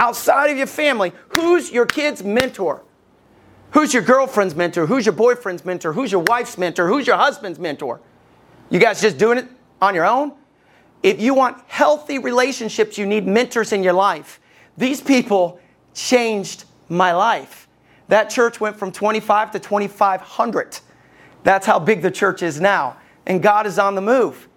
outside 0.00 0.50
of 0.50 0.56
your 0.56 0.66
family, 0.66 1.12
who's 1.36 1.70
your 1.70 1.86
kid's 1.86 2.24
mentor? 2.24 2.82
Who's 3.72 3.94
your 3.94 4.02
girlfriend's 4.02 4.56
mentor? 4.56 4.86
Who's 4.86 5.06
your 5.06 5.12
boyfriend's 5.12 5.64
mentor? 5.64 5.92
Who's 5.92 6.10
your 6.10 6.22
wife's 6.22 6.58
mentor? 6.58 6.88
Who's 6.88 7.06
your 7.06 7.16
husband's 7.16 7.60
mentor? 7.60 8.00
You 8.70 8.80
guys 8.80 9.00
just 9.00 9.18
doing 9.18 9.38
it 9.38 9.46
on 9.80 9.94
your 9.94 10.06
own? 10.06 10.32
If 11.02 11.20
you 11.20 11.34
want 11.34 11.62
healthy 11.66 12.18
relationships, 12.18 12.98
you 12.98 13.06
need 13.06 13.26
mentors 13.26 13.72
in 13.72 13.82
your 13.82 13.92
life. 13.92 14.40
These 14.76 15.00
people 15.00 15.60
changed 15.94 16.64
my 16.88 17.12
life. 17.12 17.68
That 18.08 18.28
church 18.28 18.60
went 18.60 18.76
from 18.76 18.92
25 18.92 19.52
to 19.52 19.58
2,500. 19.58 20.80
That's 21.42 21.66
how 21.66 21.78
big 21.78 22.02
the 22.02 22.10
church 22.10 22.42
is 22.42 22.60
now. 22.60 22.96
And 23.26 23.42
God 23.42 23.66
is 23.66 23.78
on 23.78 23.94
the 23.94 24.00
move. 24.00 24.48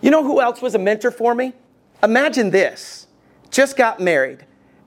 You 0.00 0.10
know 0.10 0.24
who 0.24 0.40
else 0.40 0.60
was 0.60 0.74
a 0.74 0.78
mentor 0.78 1.10
for 1.10 1.34
me? 1.34 1.52
Imagine 2.02 2.50
this 2.50 3.06
just 3.50 3.76
got 3.76 4.00
married 4.00 4.44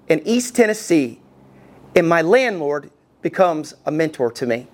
in 0.10 0.22
East 0.26 0.56
Tennessee, 0.56 1.22
and 1.96 2.08
my 2.08 2.22
landlord 2.22 2.92
becomes 3.22 3.74
a 3.86 3.92
mentor 3.92 4.30
to 4.32 4.46
me. 4.46 4.68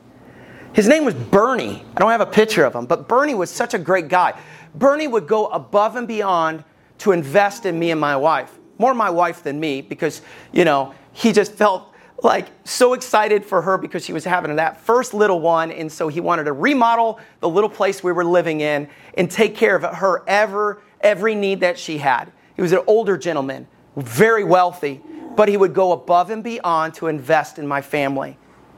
His 0.74 0.88
name 0.88 1.06
was 1.06 1.14
Bernie. 1.14 1.86
I 1.96 2.00
don't 2.00 2.10
have 2.10 2.22
a 2.22 2.26
picture 2.26 2.66
of 2.66 2.74
him, 2.74 2.88
but 2.88 3.08
Bernie 3.08 3.36
was 3.36 3.52
such 3.52 3.76
a 3.76 3.80
great 3.80 4.08
guy. 4.08 4.38
Bernie 4.76 5.08
would 5.08 5.28
go 5.28 5.48
above 5.48 5.96
and 5.96 6.08
beyond 6.08 6.64
to 7.00 7.12
invest 7.12 7.66
in 7.66 7.78
me 7.78 7.92
and 7.92 8.00
my 8.00 8.16
wife. 8.16 8.58
more 8.78 8.94
my 8.94 9.10
wife 9.10 9.44
than 9.44 9.60
me 9.60 9.82
because, 9.82 10.22
you 10.52 10.66
know, 10.66 10.94
he 11.14 11.32
just 11.32 11.54
felt 11.54 11.94
like 12.24 12.48
so 12.64 12.94
excited 12.94 13.46
for 13.46 13.62
her 13.62 13.78
because 13.78 14.04
she 14.04 14.14
was 14.14 14.24
having 14.24 14.56
that 14.56 14.80
first 14.82 15.14
little 15.14 15.40
one. 15.40 15.72
And 15.72 15.92
so 15.92 16.08
he 16.08 16.20
wanted 16.20 16.46
to 16.46 16.54
remodel 16.54 17.20
the 17.40 17.50
little 17.50 17.70
place 17.70 18.04
we 18.04 18.12
were 18.12 18.26
living 18.26 18.62
in 18.62 18.90
and 19.18 19.30
take 19.30 19.56
care 19.56 19.76
of 19.76 19.84
her 19.84 20.24
ever, 20.28 20.82
every 21.02 21.36
need 21.36 21.60
that 21.60 21.78
she 21.78 21.98
had. 21.98 22.32
He 22.56 22.62
was 22.62 22.72
an 22.72 22.82
older 22.88 23.18
gentleman, 23.18 23.68
very 23.96 24.44
wealthy, 24.44 25.02
but 25.36 25.50
he 25.50 25.58
would 25.58 25.74
go 25.74 25.92
above 25.92 26.30
and 26.30 26.44
beyond 26.44 26.94
to 26.96 27.08
invest 27.08 27.60
in 27.60 27.68
my 27.68 27.82
family, 27.82 28.38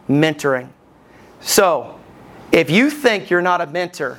mentoring. 0.10 0.70
So, 1.42 2.00
if 2.52 2.70
you 2.70 2.90
think 2.90 3.30
you're 3.30 3.42
not 3.42 3.62
a 3.62 3.68
mentor 3.68 4.18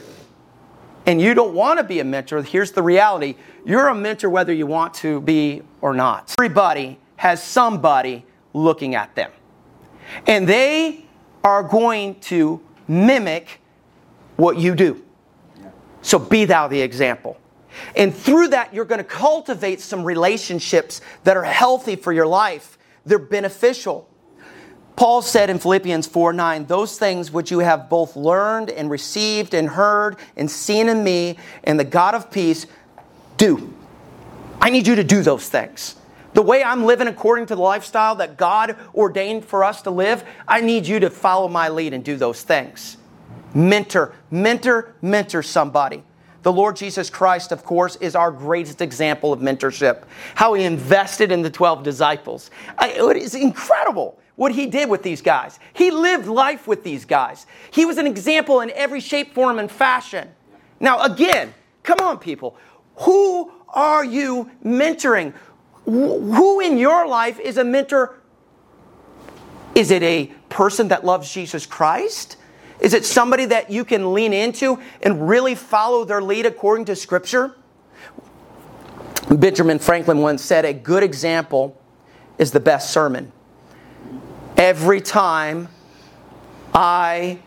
and 1.06 1.20
you 1.20 1.34
don't 1.34 1.54
want 1.54 1.78
to 1.78 1.84
be 1.84 2.00
a 2.00 2.04
mentor, 2.04 2.42
here's 2.42 2.72
the 2.72 2.82
reality 2.82 3.36
you're 3.64 3.88
a 3.88 3.94
mentor 3.94 4.28
whether 4.28 4.52
you 4.52 4.66
want 4.66 4.94
to 4.94 5.20
be 5.22 5.62
or 5.80 5.94
not. 5.94 6.34
Everybody 6.38 6.98
has 7.16 7.42
somebody 7.42 8.24
looking 8.52 8.94
at 8.94 9.14
them. 9.14 9.30
And 10.26 10.48
they 10.48 11.04
are 11.42 11.62
going 11.62 12.20
to 12.20 12.60
mimic 12.88 13.60
what 14.36 14.58
you 14.58 14.74
do. 14.74 15.02
So 16.02 16.18
be 16.18 16.44
thou 16.44 16.68
the 16.68 16.80
example. 16.80 17.36
And 17.96 18.14
through 18.14 18.48
that, 18.48 18.72
you're 18.72 18.84
going 18.84 18.98
to 18.98 19.04
cultivate 19.04 19.80
some 19.80 20.04
relationships 20.04 21.00
that 21.24 21.36
are 21.36 21.44
healthy 21.44 21.96
for 21.96 22.12
your 22.12 22.26
life. 22.26 22.78
They're 23.04 23.18
beneficial. 23.18 24.08
Paul 24.96 25.20
said 25.20 25.50
in 25.50 25.58
Philippians 25.58 26.06
4 26.06 26.32
9, 26.32 26.66
those 26.66 26.98
things 26.98 27.30
which 27.30 27.50
you 27.50 27.58
have 27.58 27.90
both 27.90 28.16
learned 28.16 28.70
and 28.70 28.90
received 28.90 29.52
and 29.52 29.68
heard 29.68 30.16
and 30.36 30.50
seen 30.50 30.88
in 30.88 31.04
me 31.04 31.36
and 31.64 31.78
the 31.78 31.84
God 31.84 32.14
of 32.14 32.30
peace, 32.30 32.66
do. 33.36 33.74
I 34.60 34.70
need 34.70 34.86
you 34.86 34.96
to 34.96 35.04
do 35.04 35.22
those 35.22 35.48
things. 35.48 35.96
The 36.32 36.42
way 36.42 36.64
I'm 36.64 36.84
living 36.84 37.08
according 37.08 37.46
to 37.46 37.56
the 37.56 37.62
lifestyle 37.62 38.16
that 38.16 38.36
God 38.36 38.76
ordained 38.94 39.44
for 39.44 39.64
us 39.64 39.82
to 39.82 39.90
live, 39.90 40.24
I 40.48 40.62
need 40.62 40.86
you 40.86 40.98
to 41.00 41.10
follow 41.10 41.48
my 41.48 41.68
lead 41.68 41.92
and 41.92 42.02
do 42.02 42.16
those 42.16 42.42
things. 42.42 42.96
Mentor, 43.54 44.14
mentor, 44.30 44.94
mentor 45.02 45.42
somebody. 45.42 46.02
The 46.42 46.52
Lord 46.52 46.76
Jesus 46.76 47.10
Christ, 47.10 47.52
of 47.52 47.64
course, 47.64 47.96
is 47.96 48.14
our 48.14 48.30
greatest 48.30 48.80
example 48.80 49.32
of 49.32 49.40
mentorship. 49.40 50.04
How 50.34 50.54
he 50.54 50.64
invested 50.64 51.32
in 51.32 51.42
the 51.42 51.50
12 51.50 51.82
disciples. 51.82 52.50
it 52.80 53.16
is 53.16 53.34
incredible 53.34 54.18
what 54.36 54.52
he 54.52 54.66
did 54.66 54.88
with 54.88 55.02
these 55.02 55.22
guys. 55.22 55.58
He 55.72 55.90
lived 55.90 56.26
life 56.26 56.68
with 56.68 56.84
these 56.84 57.04
guys. 57.04 57.46
He 57.70 57.84
was 57.84 57.98
an 57.98 58.06
example 58.06 58.60
in 58.60 58.70
every 58.70 59.00
shape, 59.00 59.34
form, 59.34 59.58
and 59.58 59.70
fashion. 59.70 60.28
Now, 60.78 61.02
again, 61.02 61.54
come 61.82 61.98
on, 62.00 62.18
people. 62.18 62.56
Who 62.98 63.50
are 63.70 64.04
you 64.04 64.50
mentoring? 64.64 65.32
Who 65.84 66.60
in 66.60 66.78
your 66.78 67.06
life 67.06 67.40
is 67.40 67.56
a 67.56 67.64
mentor? 67.64 68.18
Is 69.74 69.90
it 69.90 70.02
a 70.02 70.26
person 70.48 70.88
that 70.88 71.04
loves 71.04 71.32
Jesus 71.32 71.66
Christ? 71.66 72.36
Is 72.80 72.92
it 72.92 73.04
somebody 73.04 73.46
that 73.46 73.70
you 73.70 73.84
can 73.84 74.12
lean 74.12 74.32
into 74.32 74.80
and 75.02 75.28
really 75.28 75.54
follow 75.54 76.04
their 76.04 76.20
lead 76.20 76.44
according 76.46 76.86
to 76.86 76.96
Scripture? 76.96 77.56
Benjamin 79.30 79.78
Franklin 79.78 80.18
once 80.18 80.42
said, 80.42 80.64
A 80.64 80.72
good 80.72 81.02
example 81.02 81.80
is 82.38 82.52
the 82.52 82.60
best 82.60 82.92
sermon. 82.92 83.32
Every 84.56 85.00
time 85.00 85.68
I 86.72 87.38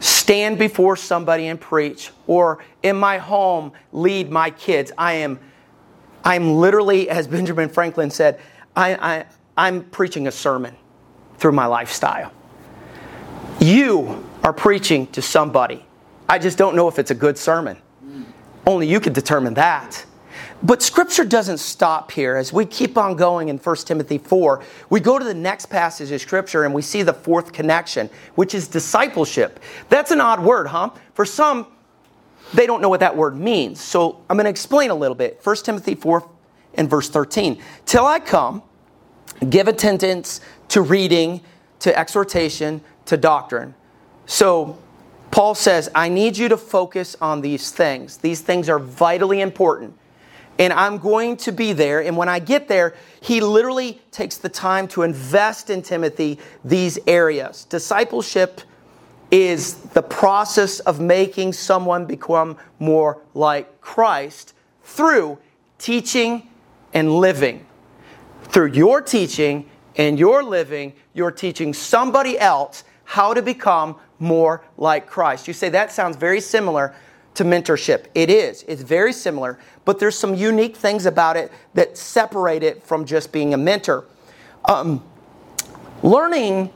stand 0.00 0.58
before 0.58 0.96
somebody 0.96 1.46
and 1.46 1.60
preach, 1.60 2.10
or 2.26 2.62
in 2.82 2.96
my 2.96 3.18
home 3.18 3.72
lead 3.92 4.30
my 4.30 4.50
kids, 4.50 4.92
I 4.98 5.14
am 5.14 5.38
I'm 6.26 6.56
literally, 6.56 7.08
as 7.08 7.28
Benjamin 7.28 7.68
Franklin 7.68 8.10
said, 8.10 8.40
I, 8.74 8.94
I, 8.96 9.26
I'm 9.56 9.84
preaching 9.84 10.26
a 10.26 10.32
sermon 10.32 10.74
through 11.38 11.52
my 11.52 11.66
lifestyle. 11.66 12.32
You 13.60 14.26
are 14.42 14.52
preaching 14.52 15.06
to 15.08 15.22
somebody. 15.22 15.86
I 16.28 16.40
just 16.40 16.58
don't 16.58 16.74
know 16.74 16.88
if 16.88 16.98
it's 16.98 17.12
a 17.12 17.14
good 17.14 17.38
sermon. 17.38 17.78
Only 18.66 18.88
you 18.88 18.98
can 18.98 19.12
determine 19.12 19.54
that. 19.54 20.04
But 20.62 20.82
scripture 20.82 21.24
doesn't 21.24 21.58
stop 21.58 22.10
here. 22.10 22.36
As 22.36 22.52
we 22.52 22.64
keep 22.64 22.96
on 22.96 23.14
going 23.14 23.48
in 23.48 23.58
1 23.58 23.76
Timothy 23.76 24.18
4, 24.18 24.62
we 24.88 25.00
go 25.00 25.18
to 25.18 25.24
the 25.24 25.34
next 25.34 25.66
passage 25.66 26.10
of 26.10 26.20
scripture 26.20 26.64
and 26.64 26.72
we 26.72 26.82
see 26.82 27.02
the 27.02 27.12
fourth 27.12 27.52
connection, 27.52 28.08
which 28.36 28.54
is 28.54 28.66
discipleship. 28.66 29.60
That's 29.88 30.10
an 30.10 30.20
odd 30.20 30.42
word, 30.42 30.68
huh? 30.68 30.90
For 31.14 31.24
some, 31.24 31.66
they 32.54 32.66
don't 32.66 32.80
know 32.80 32.88
what 32.88 33.00
that 33.00 33.16
word 33.16 33.36
means. 33.36 33.80
So 33.80 34.22
I'm 34.30 34.36
going 34.36 34.44
to 34.44 34.50
explain 34.50 34.90
a 34.90 34.94
little 34.94 35.14
bit. 35.14 35.40
1 35.42 35.56
Timothy 35.56 35.94
4 35.94 36.28
and 36.74 36.88
verse 36.88 37.10
13. 37.10 37.60
Till 37.84 38.06
I 38.06 38.18
come, 38.18 38.62
give 39.48 39.68
attendance 39.68 40.40
to 40.68 40.80
reading, 40.80 41.42
to 41.80 41.96
exhortation, 41.96 42.80
to 43.06 43.16
doctrine. 43.16 43.74
So 44.24 44.78
Paul 45.30 45.54
says, 45.54 45.90
I 45.94 46.08
need 46.08 46.38
you 46.38 46.48
to 46.48 46.56
focus 46.56 47.14
on 47.20 47.42
these 47.42 47.70
things. 47.70 48.16
These 48.16 48.40
things 48.40 48.68
are 48.68 48.78
vitally 48.78 49.40
important. 49.42 49.96
And 50.58 50.72
I'm 50.72 50.98
going 50.98 51.36
to 51.38 51.52
be 51.52 51.72
there. 51.72 52.02
And 52.02 52.16
when 52.16 52.28
I 52.28 52.38
get 52.38 52.68
there, 52.68 52.94
he 53.20 53.40
literally 53.40 54.00
takes 54.10 54.38
the 54.38 54.48
time 54.48 54.88
to 54.88 55.02
invest 55.02 55.68
in 55.68 55.82
Timothy 55.82 56.38
these 56.64 56.98
areas. 57.06 57.64
Discipleship 57.64 58.62
is 59.30 59.74
the 59.74 60.02
process 60.02 60.80
of 60.80 61.00
making 61.00 61.52
someone 61.52 62.06
become 62.06 62.56
more 62.78 63.20
like 63.34 63.80
Christ 63.80 64.54
through 64.82 65.38
teaching 65.78 66.48
and 66.94 67.12
living. 67.12 67.66
Through 68.44 68.72
your 68.72 69.02
teaching 69.02 69.68
and 69.96 70.18
your 70.18 70.42
living, 70.42 70.92
you're 71.12 71.32
teaching 71.32 71.74
somebody 71.74 72.38
else 72.38 72.84
how 73.04 73.34
to 73.34 73.42
become 73.42 73.96
more 74.18 74.64
like 74.78 75.06
Christ. 75.06 75.48
You 75.48 75.54
say 75.54 75.68
that 75.70 75.92
sounds 75.92 76.16
very 76.16 76.40
similar 76.40 76.94
to 77.36 77.44
mentorship. 77.44 78.06
It 78.14 78.30
is. 78.30 78.64
It's 78.66 78.82
very 78.82 79.12
similar, 79.12 79.58
but 79.84 79.98
there's 79.98 80.18
some 80.18 80.34
unique 80.34 80.76
things 80.76 81.06
about 81.06 81.36
it 81.36 81.52
that 81.74 81.96
separate 81.96 82.62
it 82.62 82.82
from 82.82 83.04
just 83.04 83.32
being 83.32 83.54
a 83.54 83.56
mentor. 83.56 84.04
Um, 84.64 85.04
learning 86.02 86.72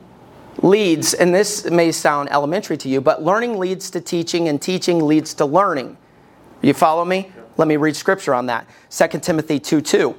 leads, 0.63 1.15
and 1.15 1.35
this 1.35 1.65
may 1.71 1.93
sound 1.93 2.31
elementary 2.31 2.77
to 2.79 2.89
you, 2.89 3.01
but 3.01 3.23
learning 3.23 3.59
leads 3.59 3.91
to 3.91 4.01
teaching, 4.01 4.49
and 4.49 4.61
teaching 4.61 5.07
leads 5.07 5.35
to 5.35 5.47
learning. 5.47 5.97
You 6.63 6.75
follow 6.75 7.05
me? 7.05 7.33
Let 7.57 7.69
me 7.69 7.77
read 7.77 7.97
scripture 7.97 8.35
on 8.35 8.47
that. 8.47 8.67
2 8.91 9.19
Timothy 9.21 9.59
2 9.59 9.81
2. 9.81 10.15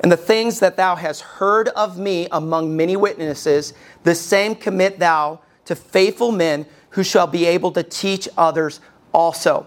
And 0.00 0.12
the 0.12 0.16
things 0.16 0.60
that 0.60 0.76
thou 0.76 0.94
hast 0.94 1.22
heard 1.22 1.68
of 1.68 1.98
me 1.98 2.28
among 2.30 2.76
many 2.76 2.96
witnesses, 2.96 3.72
the 4.02 4.14
same 4.14 4.54
commit 4.54 4.98
thou 4.98 5.40
to 5.64 5.74
faithful 5.74 6.32
men 6.32 6.66
who 6.90 7.02
shall 7.02 7.26
be 7.26 7.46
able 7.46 7.72
to 7.72 7.82
teach 7.82 8.28
others 8.36 8.80
also. 9.12 9.66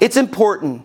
It's 0.00 0.16
important 0.16 0.82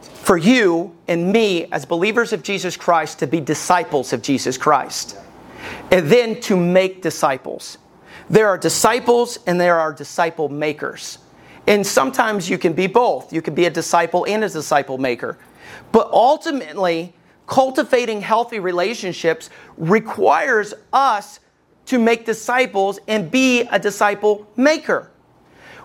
for 0.00 0.36
you 0.36 0.96
and 1.08 1.32
me 1.32 1.66
as 1.72 1.86
believers 1.86 2.32
of 2.32 2.42
Jesus 2.42 2.76
Christ 2.76 3.20
to 3.20 3.26
be 3.26 3.40
disciples 3.40 4.12
of 4.12 4.22
Jesus 4.22 4.58
Christ 4.58 5.16
and 5.90 6.08
then 6.08 6.40
to 6.42 6.56
make 6.56 7.02
disciples. 7.02 7.78
There 8.28 8.48
are 8.48 8.58
disciples 8.58 9.38
and 9.46 9.60
there 9.60 9.78
are 9.78 9.92
disciple 9.92 10.48
makers. 10.48 11.18
And 11.66 11.86
sometimes 11.86 12.48
you 12.48 12.58
can 12.58 12.72
be 12.72 12.86
both. 12.86 13.32
You 13.32 13.42
can 13.42 13.54
be 13.54 13.66
a 13.66 13.70
disciple 13.70 14.26
and 14.26 14.42
a 14.42 14.48
disciple 14.48 14.98
maker. 14.98 15.38
But 15.92 16.10
ultimately, 16.10 17.14
cultivating 17.46 18.20
healthy 18.20 18.58
relationships 18.58 19.50
requires 19.76 20.74
us 20.92 21.40
to 21.86 21.98
make 21.98 22.24
disciples 22.24 22.98
and 23.08 23.30
be 23.30 23.62
a 23.62 23.78
disciple 23.78 24.48
maker. 24.56 25.09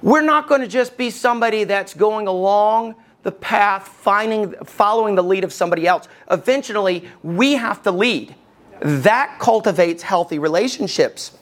We're 0.06 0.22
not 0.22 0.48
going 0.48 0.62
to 0.62 0.68
just 0.68 0.98
be 0.98 1.10
somebody 1.10 1.64
that's 1.64 1.96
going 1.96 2.28
along 2.28 2.94
the 3.24 3.32
path, 3.32 3.88
finding, 3.88 4.54
following 4.64 5.16
the 5.16 5.24
lead 5.24 5.44
of 5.44 5.52
somebody 5.52 5.88
else. 5.88 6.08
Eventually, 6.30 7.10
we 7.24 7.54
have 7.54 7.82
to 7.82 7.92
lead. 7.92 8.36
That 8.82 9.40
cultivates 9.40 10.04
healthy 10.04 10.38
relationships. 10.38 11.36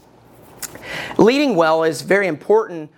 Leading 1.17 1.57
well 1.57 1.83
is 1.83 2.03
very 2.03 2.27
important 2.27 2.89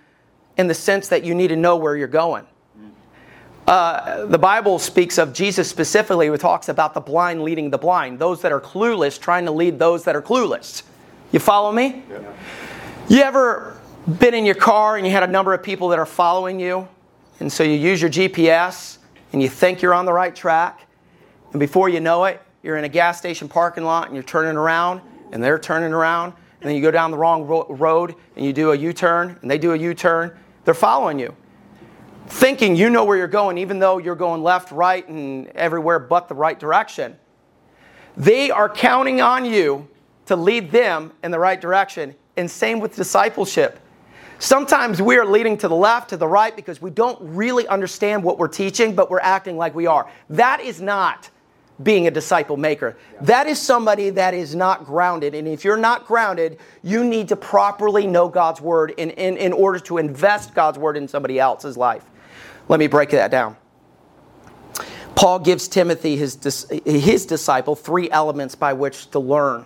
in 0.56 0.68
the 0.68 0.74
sense 0.74 1.08
that 1.08 1.24
you 1.24 1.34
need 1.34 1.48
to 1.48 1.56
know 1.56 1.74
where 1.74 1.96
you're 1.96 2.06
going. 2.06 2.46
Uh, 3.66 4.24
the 4.26 4.38
Bible 4.38 4.78
speaks 4.78 5.18
of 5.18 5.32
Jesus 5.32 5.68
specifically, 5.68 6.28
who 6.28 6.36
talks 6.36 6.68
about 6.68 6.94
the 6.94 7.00
blind 7.00 7.42
leading 7.42 7.70
the 7.70 7.78
blind, 7.78 8.20
those 8.20 8.40
that 8.42 8.52
are 8.52 8.60
clueless 8.60 9.20
trying 9.20 9.44
to 9.46 9.50
lead 9.50 9.80
those 9.80 10.04
that 10.04 10.14
are 10.14 10.22
clueless. 10.22 10.84
You 11.32 11.40
follow 11.40 11.72
me? 11.72 12.04
Yeah. 12.08 12.32
You 13.08 13.22
ever 13.22 13.75
been 14.06 14.34
in 14.34 14.44
your 14.44 14.54
car 14.54 14.96
and 14.96 15.06
you 15.06 15.12
had 15.12 15.22
a 15.22 15.28
number 15.28 15.52
of 15.52 15.62
people 15.62 15.88
that 15.88 15.98
are 15.98 16.06
following 16.06 16.60
you? 16.60 16.88
And 17.40 17.52
so 17.52 17.62
you 17.62 17.72
use 17.72 18.00
your 18.00 18.10
GPS 18.10 18.98
and 19.32 19.42
you 19.42 19.48
think 19.48 19.82
you're 19.82 19.94
on 19.94 20.06
the 20.06 20.12
right 20.12 20.34
track. 20.34 20.88
And 21.52 21.60
before 21.60 21.88
you 21.88 22.00
know 22.00 22.24
it, 22.24 22.40
you're 22.62 22.76
in 22.76 22.84
a 22.84 22.88
gas 22.88 23.18
station 23.18 23.48
parking 23.48 23.84
lot 23.84 24.06
and 24.06 24.14
you're 24.14 24.22
turning 24.22 24.56
around 24.56 25.00
and 25.32 25.42
they're 25.42 25.58
turning 25.58 25.92
around. 25.92 26.32
And 26.60 26.70
then 26.70 26.76
you 26.76 26.82
go 26.82 26.90
down 26.90 27.10
the 27.10 27.18
wrong 27.18 27.46
ro- 27.46 27.66
road 27.68 28.14
and 28.36 28.44
you 28.44 28.52
do 28.52 28.72
a 28.72 28.76
U 28.76 28.92
turn 28.92 29.38
and 29.42 29.50
they 29.50 29.58
do 29.58 29.72
a 29.72 29.76
U 29.76 29.94
turn. 29.94 30.36
They're 30.64 30.74
following 30.74 31.18
you 31.18 31.34
thinking 32.28 32.76
you 32.76 32.90
know 32.90 33.04
where 33.04 33.16
you're 33.16 33.28
going, 33.28 33.58
even 33.58 33.78
though 33.78 33.98
you're 33.98 34.16
going 34.16 34.42
left, 34.42 34.72
right, 34.72 35.06
and 35.08 35.48
everywhere 35.48 35.98
but 35.98 36.28
the 36.28 36.34
right 36.34 36.58
direction. 36.58 37.16
They 38.16 38.50
are 38.50 38.68
counting 38.68 39.20
on 39.20 39.44
you 39.44 39.88
to 40.26 40.36
lead 40.36 40.70
them 40.70 41.12
in 41.22 41.30
the 41.30 41.38
right 41.38 41.60
direction. 41.60 42.14
And 42.36 42.50
same 42.50 42.80
with 42.80 42.96
discipleship. 42.96 43.78
Sometimes 44.38 45.00
we 45.00 45.16
are 45.16 45.24
leading 45.24 45.56
to 45.58 45.68
the 45.68 45.76
left, 45.76 46.10
to 46.10 46.16
the 46.16 46.28
right, 46.28 46.54
because 46.54 46.80
we 46.82 46.90
don't 46.90 47.18
really 47.20 47.66
understand 47.68 48.22
what 48.22 48.38
we're 48.38 48.48
teaching, 48.48 48.94
but 48.94 49.10
we're 49.10 49.20
acting 49.20 49.56
like 49.56 49.74
we 49.74 49.86
are. 49.86 50.10
That 50.28 50.60
is 50.60 50.80
not 50.80 51.30
being 51.82 52.06
a 52.06 52.10
disciple 52.10 52.56
maker. 52.56 52.96
That 53.20 53.46
is 53.46 53.60
somebody 53.60 54.10
that 54.10 54.34
is 54.34 54.54
not 54.54 54.84
grounded. 54.84 55.34
And 55.34 55.46
if 55.46 55.64
you're 55.64 55.76
not 55.76 56.06
grounded, 56.06 56.58
you 56.82 57.04
need 57.04 57.28
to 57.28 57.36
properly 57.36 58.06
know 58.06 58.28
God's 58.28 58.60
word 58.60 58.94
in, 58.96 59.10
in, 59.10 59.36
in 59.36 59.52
order 59.52 59.78
to 59.80 59.98
invest 59.98 60.54
God's 60.54 60.78
word 60.78 60.96
in 60.96 61.08
somebody 61.08 61.38
else's 61.38 61.76
life. 61.76 62.04
Let 62.68 62.80
me 62.80 62.86
break 62.86 63.10
that 63.10 63.30
down. 63.30 63.56
Paul 65.14 65.38
gives 65.38 65.66
Timothy, 65.66 66.16
his, 66.16 66.68
his 66.84 67.24
disciple, 67.26 67.74
three 67.74 68.10
elements 68.10 68.54
by 68.54 68.74
which 68.74 69.10
to 69.12 69.18
learn 69.18 69.64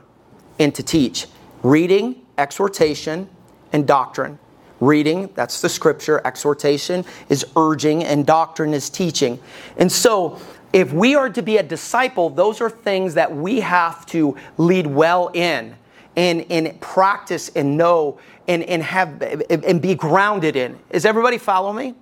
and 0.59 0.75
to 0.77 0.83
teach 0.83 1.27
reading, 1.63 2.23
exhortation, 2.39 3.29
and 3.73 3.87
doctrine. 3.87 4.39
Reading, 4.81 5.29
that's 5.35 5.61
the 5.61 5.69
scripture. 5.69 6.23
Exhortation 6.25 7.05
is 7.29 7.45
urging, 7.55 8.03
and 8.03 8.27
doctrine 8.27 8.73
is 8.73 8.89
teaching. 8.89 9.39
And 9.77 9.93
so, 9.93 10.41
if 10.73 10.93
we 10.93 11.15
are 11.15 11.29
to 11.31 11.43
be 11.43 11.59
a 11.59 11.63
disciple, 11.63 12.31
those 12.31 12.61
are 12.61 12.71
things 12.71 13.15
that 13.15 13.35
we 13.35 13.61
have 13.61 14.07
to 14.07 14.37
lead 14.57 14.87
well 14.87 15.29
in 15.35 15.77
and, 16.17 16.47
and 16.51 16.81
practice 16.81 17.51
and 17.55 17.77
know 17.77 18.19
and, 18.47 18.63
and 18.65 18.83
have 18.83 19.23
and 19.51 19.81
be 19.83 19.95
grounded 19.95 20.57
in. 20.57 20.79
Is 20.91 21.05
everybody 21.05 21.39
follow 21.39 21.73
me? 21.73 21.95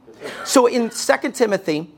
So 0.44 0.66
in 0.66 0.90
2 0.90 1.30
Timothy, 1.32 1.90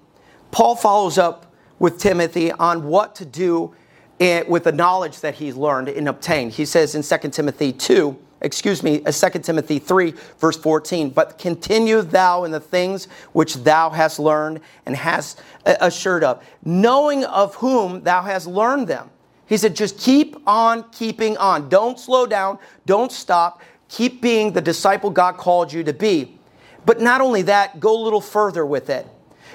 Paul 0.50 0.76
follows 0.76 1.18
up 1.18 1.52
with 1.78 1.98
Timothy 1.98 2.52
on 2.52 2.86
what 2.86 3.14
to 3.16 3.24
do 3.24 3.74
eh, 4.18 4.42
with 4.46 4.64
the 4.64 4.72
knowledge 4.72 5.20
that 5.20 5.36
he's 5.36 5.56
learned 5.56 5.88
and 5.88 6.08
obtained. 6.08 6.52
He 6.52 6.64
says 6.64 6.94
in 6.94 7.02
2 7.02 7.30
Timothy 7.30 7.72
2, 7.72 8.18
excuse 8.40 8.82
me, 8.82 9.00
2 9.00 9.06
uh, 9.06 9.10
Timothy 9.12 9.78
3, 9.78 10.14
verse 10.38 10.56
14, 10.56 11.10
but 11.10 11.38
continue 11.38 12.02
thou 12.02 12.44
in 12.44 12.50
the 12.50 12.60
things 12.60 13.06
which 13.32 13.56
thou 13.56 13.90
hast 13.90 14.18
learned 14.18 14.60
and 14.86 14.96
hast 14.96 15.40
uh, 15.66 15.74
assured 15.80 16.24
of, 16.24 16.42
knowing 16.64 17.24
of 17.24 17.54
whom 17.56 18.02
thou 18.02 18.22
hast 18.22 18.46
learned 18.46 18.88
them. 18.88 19.10
He 19.46 19.56
said, 19.56 19.74
just 19.74 19.98
keep 19.98 20.36
on 20.46 20.88
keeping 20.90 21.36
on. 21.36 21.68
Don't 21.68 21.98
slow 21.98 22.24
down. 22.24 22.58
Don't 22.86 23.10
stop. 23.10 23.60
Keep 23.88 24.22
being 24.22 24.52
the 24.52 24.60
disciple 24.60 25.10
God 25.10 25.36
called 25.36 25.72
you 25.72 25.82
to 25.82 25.92
be. 25.92 26.38
But 26.86 27.00
not 27.00 27.20
only 27.20 27.42
that, 27.42 27.80
go 27.80 28.00
a 28.00 28.00
little 28.00 28.20
further 28.20 28.64
with 28.64 28.88
it. 28.90 29.06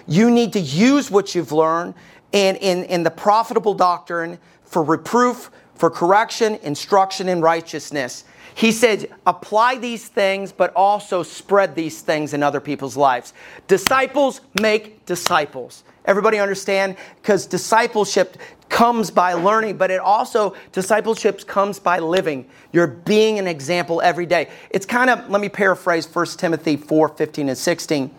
You 0.05 0.29
need 0.29 0.53
to 0.53 0.59
use 0.59 1.09
what 1.09 1.33
you've 1.33 1.53
learned 1.53 1.95
and 2.33 2.57
in, 2.57 2.83
in 2.83 3.03
the 3.03 3.09
profitable 3.09 3.73
doctrine 3.73 4.37
for 4.63 4.83
reproof, 4.83 5.49
for 5.75 5.89
correction, 5.89 6.55
instruction 6.55 7.29
in 7.29 7.41
righteousness. 7.41 8.25
He 8.55 8.71
said, 8.71 9.13
apply 9.27 9.79
these 9.79 10.07
things, 10.07 10.53
but 10.53 10.71
also 10.77 11.23
spread 11.23 11.75
these 11.75 12.01
things 12.01 12.33
in 12.33 12.41
other 12.41 12.61
people's 12.61 12.95
lives. 12.95 13.33
Disciples 13.67 14.39
make 14.61 15.05
disciples. 15.05 15.83
Everybody 16.05 16.39
understand? 16.39 16.95
Because 17.21 17.47
discipleship 17.47 18.37
comes 18.69 19.11
by 19.11 19.33
learning, 19.33 19.75
but 19.75 19.91
it 19.91 19.99
also, 19.99 20.55
discipleship 20.71 21.45
comes 21.45 21.79
by 21.79 21.99
living. 21.99 22.47
You're 22.71 22.87
being 22.87 23.39
an 23.39 23.47
example 23.47 24.01
every 24.01 24.25
day. 24.25 24.49
It's 24.69 24.85
kind 24.85 25.09
of, 25.09 25.29
let 25.29 25.41
me 25.41 25.49
paraphrase 25.49 26.07
1 26.07 26.25
Timothy 26.37 26.77
4 26.77 27.09
15 27.09 27.49
and 27.49 27.57
16. 27.57 28.11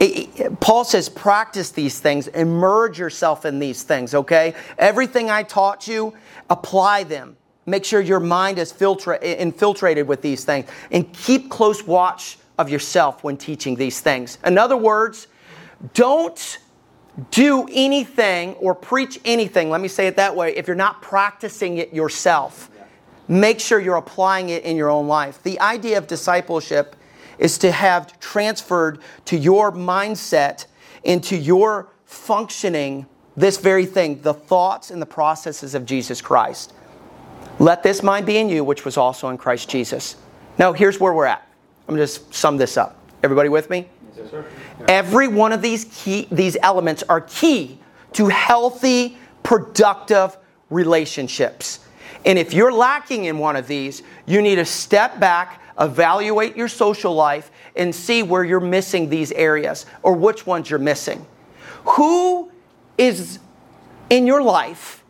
It, 0.00 0.04
it, 0.40 0.60
Paul 0.60 0.84
says, 0.84 1.08
practice 1.08 1.70
these 1.70 2.00
things, 2.00 2.26
immerse 2.26 2.98
yourself 2.98 3.44
in 3.44 3.60
these 3.60 3.84
things, 3.84 4.14
okay? 4.14 4.54
Everything 4.78 5.30
I 5.30 5.44
taught 5.44 5.86
you, 5.86 6.12
apply 6.50 7.04
them. 7.04 7.36
Make 7.66 7.84
sure 7.84 8.00
your 8.00 8.20
mind 8.20 8.58
is 8.58 8.72
filtra- 8.72 9.20
infiltrated 9.20 10.06
with 10.06 10.22
these 10.22 10.44
things 10.44 10.70
and 10.92 11.12
keep 11.12 11.50
close 11.50 11.84
watch 11.84 12.38
of 12.58 12.70
yourself 12.70 13.24
when 13.24 13.36
teaching 13.36 13.74
these 13.74 14.00
things. 14.00 14.38
In 14.44 14.56
other 14.56 14.76
words, 14.76 15.26
don't 15.92 16.58
do 17.30 17.68
anything 17.72 18.54
or 18.54 18.74
preach 18.74 19.18
anything, 19.24 19.70
let 19.70 19.80
me 19.80 19.88
say 19.88 20.06
it 20.06 20.16
that 20.16 20.36
way, 20.36 20.54
if 20.56 20.66
you're 20.66 20.76
not 20.76 21.02
practicing 21.02 21.78
it 21.78 21.92
yourself. 21.92 22.70
Make 23.28 23.58
sure 23.58 23.80
you're 23.80 23.96
applying 23.96 24.50
it 24.50 24.62
in 24.62 24.76
your 24.76 24.88
own 24.88 25.08
life. 25.08 25.42
The 25.42 25.58
idea 25.60 25.98
of 25.98 26.06
discipleship 26.06 26.94
is 27.38 27.58
to 27.58 27.72
have 27.72 28.18
transferred 28.20 29.00
to 29.26 29.36
your 29.36 29.72
mindset, 29.72 30.66
into 31.02 31.36
your 31.36 31.88
functioning, 32.04 33.06
this 33.36 33.58
very 33.58 33.84
thing, 33.84 34.22
the 34.22 34.34
thoughts 34.34 34.90
and 34.90 35.02
the 35.02 35.06
processes 35.06 35.74
of 35.74 35.84
Jesus 35.84 36.20
Christ. 36.20 36.72
Let 37.58 37.82
this 37.82 38.02
mind 38.02 38.26
be 38.26 38.36
in 38.36 38.48
you, 38.48 38.64
which 38.64 38.84
was 38.84 38.96
also 38.96 39.28
in 39.28 39.38
Christ 39.38 39.68
Jesus. 39.68 40.16
Now, 40.58 40.72
here's 40.72 41.00
where 41.00 41.12
we're 41.12 41.26
at. 41.26 41.46
I'm 41.88 41.94
going 41.94 42.06
to 42.06 42.12
just 42.12 42.34
sum 42.34 42.56
this 42.56 42.76
up. 42.76 42.98
Everybody 43.22 43.48
with 43.48 43.70
me? 43.70 43.88
Yes, 44.16 44.30
sir. 44.30 44.44
Every 44.88 45.28
one 45.28 45.52
of 45.52 45.62
these 45.62 45.86
key 45.86 46.28
these 46.30 46.56
elements 46.62 47.02
are 47.08 47.20
key 47.22 47.78
to 48.12 48.28
healthy, 48.28 49.18
productive 49.42 50.36
relationships. 50.70 51.80
And 52.24 52.38
if 52.38 52.52
you're 52.52 52.72
lacking 52.72 53.24
in 53.24 53.38
one 53.38 53.56
of 53.56 53.66
these, 53.68 54.02
you 54.26 54.42
need 54.42 54.56
to 54.56 54.64
step 54.64 55.20
back, 55.20 55.62
evaluate 55.78 56.56
your 56.56 56.68
social 56.68 57.14
life, 57.14 57.50
and 57.76 57.94
see 57.94 58.22
where 58.22 58.44
you're 58.44 58.60
missing 58.60 59.08
these 59.08 59.32
areas 59.32 59.86
or 60.02 60.12
which 60.14 60.46
ones 60.46 60.68
you're 60.68 60.78
missing. 60.78 61.24
Who 61.84 62.50
is 62.98 63.38
in 64.10 64.26
your 64.26 64.42
life 64.42 65.04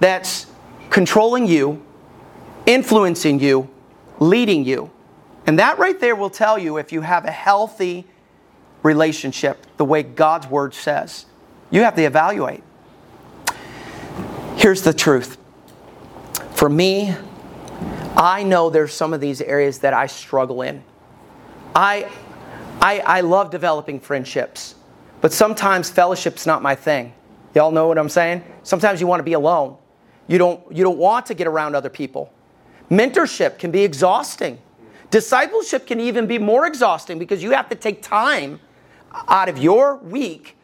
that's 0.00 0.46
controlling 0.94 1.48
you, 1.48 1.82
influencing 2.66 3.40
you, 3.40 3.68
leading 4.20 4.64
you? 4.64 4.88
And 5.44 5.58
that 5.58 5.76
right 5.80 5.98
there 5.98 6.14
will 6.14 6.30
tell 6.30 6.56
you 6.56 6.76
if 6.76 6.92
you 6.92 7.00
have 7.00 7.24
a 7.24 7.32
healthy 7.32 8.06
relationship 8.84 9.66
the 9.76 9.84
way 9.84 10.04
God's 10.04 10.46
word 10.46 10.72
says. 10.72 11.26
You 11.72 11.82
have 11.82 11.96
to 11.96 12.02
evaluate. 12.04 12.62
Here's 14.54 14.82
the 14.82 14.92
truth. 14.92 15.36
For 16.52 16.68
me, 16.68 17.16
I 18.16 18.44
know 18.44 18.70
there's 18.70 18.94
some 18.94 19.12
of 19.12 19.20
these 19.20 19.40
areas 19.40 19.80
that 19.80 19.94
I 19.94 20.06
struggle 20.06 20.62
in. 20.62 20.84
I, 21.74 22.08
I, 22.80 23.00
I 23.00 23.20
love 23.22 23.50
developing 23.50 23.98
friendships, 23.98 24.76
but 25.20 25.32
sometimes 25.32 25.90
fellowship's 25.90 26.46
not 26.46 26.62
my 26.62 26.76
thing. 26.76 27.14
Y'all 27.52 27.72
know 27.72 27.88
what 27.88 27.98
I'm 27.98 28.08
saying? 28.08 28.44
Sometimes 28.62 29.00
you 29.00 29.08
want 29.08 29.18
to 29.18 29.24
be 29.24 29.32
alone. 29.32 29.78
You 30.26 30.38
don't, 30.38 30.60
you 30.74 30.82
don't 30.82 30.98
want 30.98 31.26
to 31.26 31.34
get 31.34 31.46
around 31.46 31.74
other 31.74 31.90
people. 31.90 32.32
Mentorship 32.90 33.58
can 33.58 33.70
be 33.70 33.82
exhausting. 33.84 34.58
Discipleship 35.10 35.86
can 35.86 36.00
even 36.00 36.26
be 36.26 36.38
more 36.38 36.66
exhausting 36.66 37.18
because 37.18 37.42
you 37.42 37.50
have 37.52 37.68
to 37.68 37.74
take 37.74 38.02
time 38.02 38.60
out 39.28 39.48
of 39.48 39.58
your 39.58 39.96
week 39.96 40.56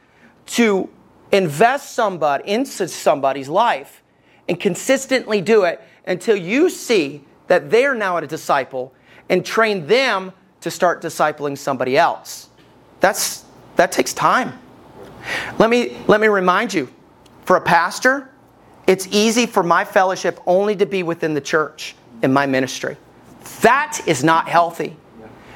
to 0.46 0.88
invest 1.32 1.92
somebody 1.92 2.50
into 2.50 2.88
somebody's 2.88 3.48
life 3.48 4.02
and 4.48 4.58
consistently 4.58 5.40
do 5.40 5.64
it 5.64 5.80
until 6.06 6.36
you 6.36 6.68
see 6.68 7.24
that 7.46 7.70
they're 7.70 7.94
now 7.94 8.16
a 8.16 8.26
disciple 8.26 8.92
and 9.28 9.44
train 9.46 9.86
them 9.86 10.32
to 10.60 10.70
start 10.70 11.00
discipling 11.00 11.56
somebody 11.56 11.96
else. 11.96 12.48
That's 13.00 13.44
that 13.76 13.92
takes 13.92 14.12
time. 14.12 14.58
Let 15.58 15.70
me 15.70 15.96
let 16.06 16.20
me 16.20 16.28
remind 16.28 16.74
you, 16.74 16.88
for 17.44 17.56
a 17.56 17.60
pastor, 17.60 18.30
it's 18.90 19.06
easy 19.12 19.46
for 19.46 19.62
my 19.62 19.84
fellowship 19.84 20.40
only 20.46 20.74
to 20.74 20.84
be 20.84 21.04
within 21.04 21.32
the 21.32 21.40
church 21.40 21.94
in 22.24 22.32
my 22.32 22.44
ministry. 22.44 22.96
That 23.60 24.00
is 24.04 24.24
not 24.24 24.48
healthy. 24.48 24.96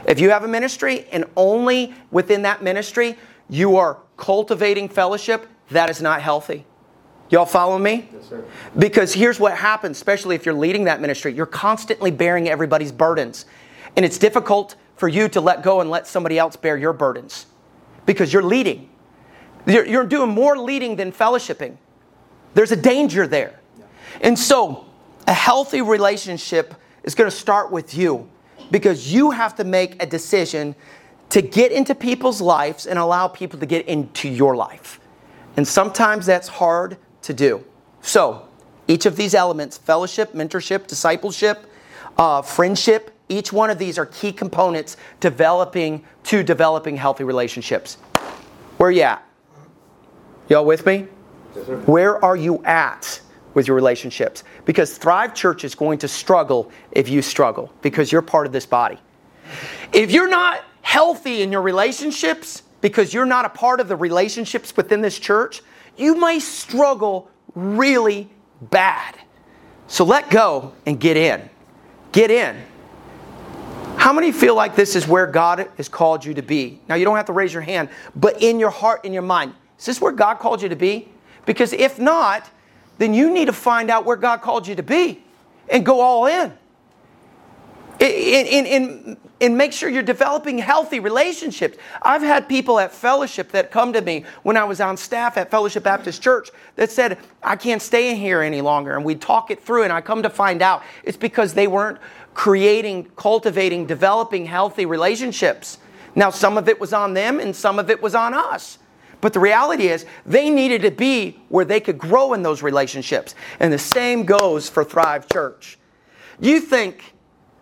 If 0.07 0.21
you 0.21 0.31
have 0.31 0.45
a 0.45 0.49
ministry 0.49 1.07
and 1.11 1.25
only 1.37 1.95
within 2.13 2.43
that 2.43 2.63
ministry 2.63 3.17
you 3.51 3.77
are 3.77 3.99
cultivating 4.17 4.89
fellowship, 4.89 5.49
that 5.71 5.91
is 5.91 6.01
not 6.01 6.23
healthy. 6.23 6.65
Y'all 7.29 7.45
follow 7.45 7.77
me? 7.77 8.09
Yes, 8.13 8.29
sir. 8.29 8.45
Because 8.79 9.13
here's 9.13 9.41
what 9.41 9.57
happens, 9.57 9.97
especially 9.97 10.37
if 10.37 10.47
you're 10.47 10.55
leading 10.55 10.85
that 10.85 11.01
ministry, 11.01 11.33
you're 11.33 11.45
constantly 11.45 12.13
bearing 12.13 12.49
everybody's 12.49 12.93
burdens. 12.93 13.47
And 13.97 14.05
it's 14.05 14.17
difficult 14.17 14.77
for 14.95 15.09
you 15.09 15.29
to 15.31 15.41
let 15.41 15.65
go 15.65 15.81
and 15.81 15.91
let 15.91 16.07
somebody 16.07 16.39
else 16.39 16.55
bear 16.55 16.77
your 16.77 16.93
burdens 16.93 17.47
because 18.07 18.33
you're 18.33 18.45
leading. 18.45 18.91
You're, 19.67 19.87
you're 19.87 20.07
doing 20.07 20.31
more 20.31 20.57
leading 20.57 20.95
than 20.95 21.11
fellowshipping. 21.11 21.79
There's 22.55 22.73
a 22.73 22.77
danger 22.77 23.27
there. 23.27 23.59
And 24.21 24.39
so, 24.39 24.87
a 25.27 25.33
healthy 25.33 25.83
relationship 25.83 26.75
is 27.03 27.15
going 27.15 27.31
to 27.31 27.37
start 27.37 27.71
with 27.71 27.95
you 27.95 28.29
because 28.71 29.13
you 29.13 29.31
have 29.31 29.57
to 29.57 29.65
make 29.65 30.03
a 30.03 30.07
decision 30.07 30.75
to 31.31 31.43
get 31.43 31.73
into 31.73 31.95
people's 31.95 32.41
lives 32.41 32.87
and 32.87 32.99
allow 32.99 33.29
people 33.29 33.59
to 33.59 33.67
get 33.67 33.87
into 33.87 34.29
your 34.29 34.55
life. 34.55 35.01
And 35.57 35.67
sometimes 35.67 36.27
that's 36.27 36.49
hard 36.49 36.97
to 37.23 37.35
do. 37.35 37.65
So, 38.03 38.49
each 38.87 39.07
of 39.07 39.17
these 39.17 39.35
elements 39.35 39.79
fellowship, 39.79 40.33
mentorship, 40.33 40.87
discipleship, 40.87 41.67
uh, 42.19 42.43
friendship 42.43 43.15
each 43.29 43.53
one 43.53 43.71
of 43.71 43.79
these 43.79 43.99
are 43.99 44.07
key 44.07 44.33
components 44.33 44.97
developing 45.21 46.05
to 46.25 46.43
developing 46.43 46.97
healthy 46.97 47.25
relationships. 47.25 47.95
Where 48.77 48.91
you 48.91 49.03
at? 49.03 49.27
Y'all 50.49 50.65
with 50.65 50.85
me? 50.85 51.07
Where 51.87 52.23
are 52.25 52.37
you 52.37 52.63
at 52.65 53.21
with 53.55 53.69
your 53.69 53.77
relationships 53.77 54.45
because 54.65 54.99
Thrive 54.99 55.35
Church 55.35 55.65
is 55.65 55.75
going 55.75 55.99
to 55.99 56.09
struggle 56.09 56.71
if 56.91 57.09
you 57.09 57.23
struggle 57.23 57.73
because 57.83 58.13
you're 58.13 58.23
part 58.23 58.47
of 58.47 58.53
this 58.53 58.67
body. 58.67 58.99
If 59.93 60.11
you're 60.11 60.29
not 60.29 60.65
healthy 60.83 61.43
in 61.43 61.51
your 61.51 61.63
relationships 61.63 62.63
because 62.81 63.15
you're 63.15 63.25
not 63.25 63.45
a 63.45 63.49
part 63.49 63.81
of 63.81 63.89
the 63.89 63.97
relationships 63.97 64.77
within 64.77 65.01
this 65.01 65.19
church, 65.19 65.63
you 65.97 66.17
may 66.17 66.41
struggle 66.41 67.31
really 67.55 68.29
bad. 68.61 69.17
So 69.87 70.05
let 70.05 70.31
go 70.31 70.73
and 70.85 70.99
get 70.99 71.17
in. 71.17 71.49
Get 72.13 72.31
in. 72.31 72.57
How 73.97 74.13
many 74.13 74.33
feel 74.33 74.55
like 74.55 74.77
this 74.77 74.97
is 74.97 75.07
where 75.07 75.27
God 75.27 75.71
has 75.77 75.89
called 75.89 76.25
you 76.25 76.35
to 76.35 76.43
be? 76.43 76.81
Now, 76.89 76.97
you 76.97 77.05
don't 77.05 77.17
have 77.17 77.27
to 77.27 77.33
raise 77.33 77.53
your 77.53 77.63
hand, 77.63 77.89
but 78.15 78.43
in 78.43 78.59
your 78.59 78.71
heart, 78.71 79.05
in 79.05 79.13
your 79.13 79.23
mind, 79.23 79.55
is 79.79 79.87
this 79.87 80.01
where 80.01 80.13
God 80.13 80.39
called 80.39 80.61
you 80.61 80.69
to 80.69 80.77
be? 80.77 81.09
Because 81.47 81.73
if 81.73 81.99
not, 81.99 82.49
then 82.99 83.15
you 83.15 83.31
need 83.31 83.47
to 83.47 83.53
find 83.53 83.91
out 83.91 84.05
where 84.05 84.17
God 84.17 84.41
called 84.41 84.67
you 84.67 84.75
to 84.77 84.83
be 84.83 85.23
and 85.69 85.85
go 85.85 86.01
all 86.01 86.27
in. 86.27 86.53
In, 88.01 88.67
in, 88.67 89.17
in, 89.41 89.57
make 89.57 89.73
sure 89.73 89.89
you're 89.89 90.03
developing 90.03 90.59
healthy 90.59 90.99
relationships. 90.99 91.79
I've 92.03 92.23
had 92.23 92.49
people 92.49 92.81
at 92.81 92.93
fellowship 92.93 93.53
that 93.53 93.71
come 93.71 93.93
to 93.93 94.01
me 94.01 94.25
when 94.43 94.57
I 94.57 94.65
was 94.65 94.81
on 94.81 94.97
staff 94.97 95.37
at 95.37 95.51
Fellowship 95.51 95.85
Baptist 95.85 96.21
Church 96.21 96.51
that 96.77 96.91
said, 96.91 97.19
I 97.43 97.55
can't 97.55 97.81
stay 97.81 98.11
in 98.11 98.17
here 98.17 98.43
any 98.43 98.61
longer. 98.61 98.97
And 98.97 99.05
we 99.05 99.15
talk 99.15 99.51
it 99.51 99.63
through, 99.63 99.85
and 99.85 99.93
I 99.93 100.01
come 100.01 100.23
to 100.25 100.31
find 100.31 100.61
out 100.61 100.83
it's 101.05 101.17
because 101.17 101.55
they 101.55 101.69
weren't 101.69 101.99
creating, 102.35 103.05
cultivating, 103.17 103.87
developing 103.87 104.45
healthy 104.45 104.87
relationships. 104.87 105.79
Now, 106.17 106.31
some 106.31 106.59
of 106.59 106.69
it 106.69 106.81
was 106.81 106.93
on 106.93 107.15
them 107.15 107.41
and 107.41 107.55
some 107.55 107.79
of 107.79 107.91
it 107.91 108.03
was 108.03 108.15
on 108.15 108.35
us. 108.35 108.79
But 109.25 109.33
the 109.33 109.41
reality 109.41 109.89
is, 109.89 110.05
they 110.27 110.51
needed 110.51 110.83
to 110.83 110.91
be 110.91 111.41
where 111.49 111.65
they 111.65 111.81
could 111.81 111.97
grow 111.97 112.35
in 112.35 112.43
those 112.43 112.63
relationships. 112.63 113.35
And 113.59 113.73
the 113.73 113.79
same 113.79 114.27
goes 114.27 114.69
for 114.69 114.85
Thrive 114.85 115.27
Church. 115.33 115.79
You 116.41 116.61
think 116.61 117.15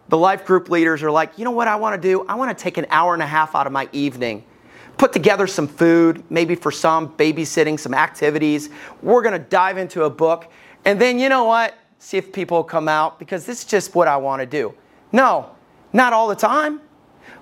the 0.08 0.18
life 0.18 0.44
group 0.44 0.70
leaders 0.70 1.04
are 1.04 1.10
like, 1.12 1.38
you 1.38 1.44
know 1.44 1.52
what 1.52 1.68
I 1.68 1.76
want 1.76 1.94
to 1.94 2.08
do? 2.08 2.26
I 2.26 2.34
want 2.34 2.58
to 2.58 2.60
take 2.60 2.78
an 2.78 2.86
hour 2.90 3.14
and 3.14 3.22
a 3.22 3.26
half 3.26 3.54
out 3.54 3.68
of 3.68 3.72
my 3.72 3.88
evening, 3.92 4.42
put 4.98 5.12
together 5.12 5.46
some 5.46 5.68
food, 5.68 6.24
maybe 6.30 6.56
for 6.56 6.72
some 6.72 7.10
babysitting, 7.10 7.78
some 7.78 7.94
activities. 7.94 8.68
We're 9.00 9.22
going 9.22 9.40
to 9.40 9.48
dive 9.48 9.78
into 9.78 10.02
a 10.02 10.10
book. 10.10 10.50
And 10.84 11.00
then, 11.00 11.20
you 11.20 11.28
know 11.28 11.44
what? 11.44 11.78
See 12.00 12.16
if 12.16 12.32
people 12.32 12.64
come 12.64 12.88
out 12.88 13.20
because 13.20 13.46
this 13.46 13.60
is 13.60 13.64
just 13.66 13.94
what 13.94 14.08
I 14.08 14.16
want 14.16 14.40
to 14.40 14.46
do. 14.46 14.74
No, 15.12 15.54
not 15.92 16.12
all 16.12 16.26
the 16.26 16.34
time. 16.34 16.80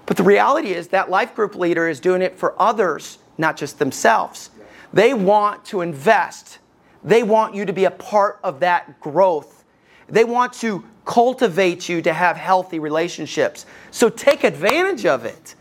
But 0.04 0.18
the 0.18 0.24
reality 0.24 0.74
is 0.74 0.88
that 0.88 1.08
life 1.08 1.34
group 1.34 1.54
leader 1.54 1.88
is 1.88 2.00
doing 2.00 2.20
it 2.20 2.36
for 2.36 2.54
others 2.60 3.16
not 3.40 3.56
just 3.56 3.78
themselves. 3.78 4.50
They 4.92 5.14
want 5.14 5.64
to 5.66 5.80
invest, 5.80 6.58
they 7.02 7.22
want 7.22 7.54
you 7.54 7.64
to 7.64 7.72
be 7.72 7.84
a 7.84 7.90
part 7.90 8.38
of 8.44 8.60
that 8.60 9.00
growth. 9.00 9.64
They 10.08 10.24
want 10.24 10.52
to 10.54 10.84
cultivate 11.04 11.88
you 11.88 12.02
to 12.02 12.12
have 12.12 12.36
healthy 12.36 12.78
relationships. 12.78 13.64
So 13.90 14.10
take 14.10 14.44
advantage 14.44 15.06
of 15.06 15.24
it. 15.24 15.54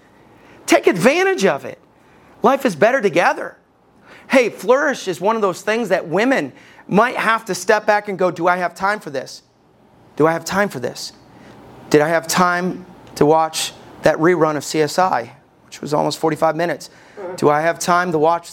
Take 0.66 0.88
advantage 0.88 1.46
of 1.46 1.66
it. 1.66 1.80
Life 2.42 2.66
is 2.66 2.76
better 2.76 3.00
together. 3.02 3.58
Hey, 4.30 4.50
flourish 4.50 5.08
is 5.08 5.22
one 5.22 5.36
of 5.36 5.42
those 5.42 5.62
things 5.62 5.90
that 5.90 6.08
women 6.08 6.54
might 6.88 7.16
have 7.16 7.46
to 7.46 7.56
step 7.56 7.86
back 7.86 8.08
and 8.10 8.18
go, 8.18 8.32
Do 8.32 8.48
I 8.48 8.58
have 8.58 8.76
time 8.76 9.00
for 9.00 9.10
this? 9.10 9.44
Do 10.16 10.28
I 10.28 10.34
have 10.34 10.46
time 10.46 10.70
for 10.70 10.80
this? 10.80 11.14
Did 11.90 12.02
I 12.02 12.10
have 12.10 12.28
time 12.28 12.86
to 13.16 13.26
watch 13.26 13.74
that 14.04 14.18
rerun 14.18 14.56
of 14.56 14.64
CSI, 14.64 15.32
which 15.80 15.84
was 15.84 15.94
almost 15.94 16.20
45 16.20 16.58
minutes? 16.58 16.90
Do 17.38 17.50
I 17.50 17.62
have 17.62 17.80
time 17.80 18.12
to 18.12 18.20
watch 18.20 18.52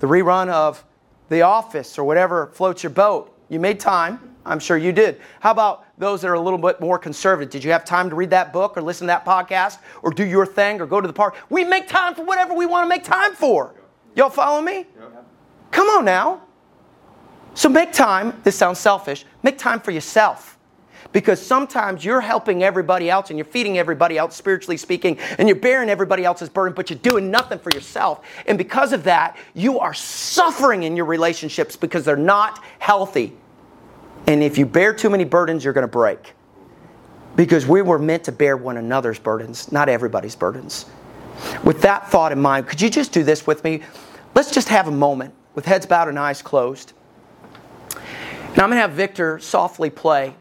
the 0.00 0.08
rerun 0.08 0.48
of 0.48 0.84
The 1.28 1.42
Office 1.42 1.96
or 1.96 2.02
whatever 2.02 2.48
floats 2.48 2.82
your 2.82 2.90
boat? 2.90 3.32
You 3.48 3.60
made 3.60 3.78
time. 3.78 4.34
I'm 4.44 4.58
sure 4.58 4.76
you 4.76 4.90
did. 4.90 5.20
How 5.38 5.52
about 5.52 5.84
those 5.98 6.22
that 6.22 6.28
are 6.28 6.34
a 6.34 6.40
little 6.40 6.58
bit 6.58 6.80
more 6.80 6.98
conservative? 6.98 7.52
Did 7.52 7.62
you 7.62 7.70
have 7.70 7.84
time 7.84 8.10
to 8.10 8.16
read 8.16 8.30
that 8.30 8.52
book 8.52 8.76
or 8.76 8.82
listen 8.82 9.06
to 9.06 9.12
that 9.12 9.24
podcast 9.24 9.78
or 10.02 10.10
do 10.10 10.26
your 10.26 10.46
thing 10.46 10.80
or 10.80 10.86
go 10.86 11.00
to 11.00 11.06
the 11.06 11.12
park? 11.12 11.36
We 11.48 11.62
make 11.62 11.86
time 11.86 12.16
for 12.16 12.24
whatever 12.24 12.54
we 12.54 12.66
want 12.66 12.84
to 12.84 12.88
make 12.88 13.04
time 13.04 13.36
for. 13.36 13.72
Y'all 14.16 14.30
follow 14.30 14.60
me? 14.60 14.86
Come 15.70 15.86
on 15.86 16.04
now. 16.04 16.42
So 17.54 17.68
make 17.68 17.92
time. 17.92 18.40
This 18.42 18.56
sounds 18.56 18.80
selfish. 18.80 19.24
Make 19.44 19.58
time 19.58 19.78
for 19.78 19.92
yourself 19.92 20.57
because 21.12 21.44
sometimes 21.44 22.04
you're 22.04 22.20
helping 22.20 22.62
everybody 22.62 23.08
else 23.08 23.30
and 23.30 23.38
you're 23.38 23.46
feeding 23.46 23.78
everybody 23.78 24.18
else, 24.18 24.36
spiritually 24.36 24.76
speaking, 24.76 25.18
and 25.38 25.48
you're 25.48 25.56
bearing 25.56 25.88
everybody 25.88 26.24
else's 26.24 26.48
burden, 26.48 26.74
but 26.74 26.90
you're 26.90 26.98
doing 26.98 27.30
nothing 27.30 27.58
for 27.58 27.70
yourself. 27.70 28.24
And 28.46 28.58
because 28.58 28.92
of 28.92 29.04
that, 29.04 29.36
you 29.54 29.78
are 29.78 29.94
suffering 29.94 30.82
in 30.82 30.96
your 30.96 31.06
relationships 31.06 31.76
because 31.76 32.04
they're 32.04 32.16
not 32.16 32.62
healthy. 32.78 33.34
And 34.26 34.42
if 34.42 34.58
you 34.58 34.66
bear 34.66 34.92
too 34.92 35.08
many 35.08 35.24
burdens, 35.24 35.64
you're 35.64 35.72
going 35.72 35.86
to 35.86 35.88
break. 35.88 36.34
Because 37.36 37.66
we 37.66 37.82
were 37.82 37.98
meant 37.98 38.24
to 38.24 38.32
bear 38.32 38.56
one 38.56 38.76
another's 38.76 39.18
burdens, 39.18 39.72
not 39.72 39.88
everybody's 39.88 40.36
burdens. 40.36 40.86
With 41.64 41.80
that 41.82 42.10
thought 42.10 42.32
in 42.32 42.40
mind, 42.40 42.66
could 42.66 42.80
you 42.80 42.90
just 42.90 43.12
do 43.12 43.22
this 43.22 43.46
with 43.46 43.64
me? 43.64 43.82
Let's 44.34 44.50
just 44.50 44.68
have 44.68 44.88
a 44.88 44.92
moment 44.92 45.32
with 45.54 45.64
heads 45.64 45.86
bowed 45.86 46.08
and 46.08 46.18
eyes 46.18 46.42
closed. 46.42 46.92
And 47.90 48.58
I'm 48.58 48.70
going 48.70 48.72
to 48.72 48.82
have 48.82 48.92
Victor 48.92 49.38
softly 49.38 49.88
play 49.88 50.34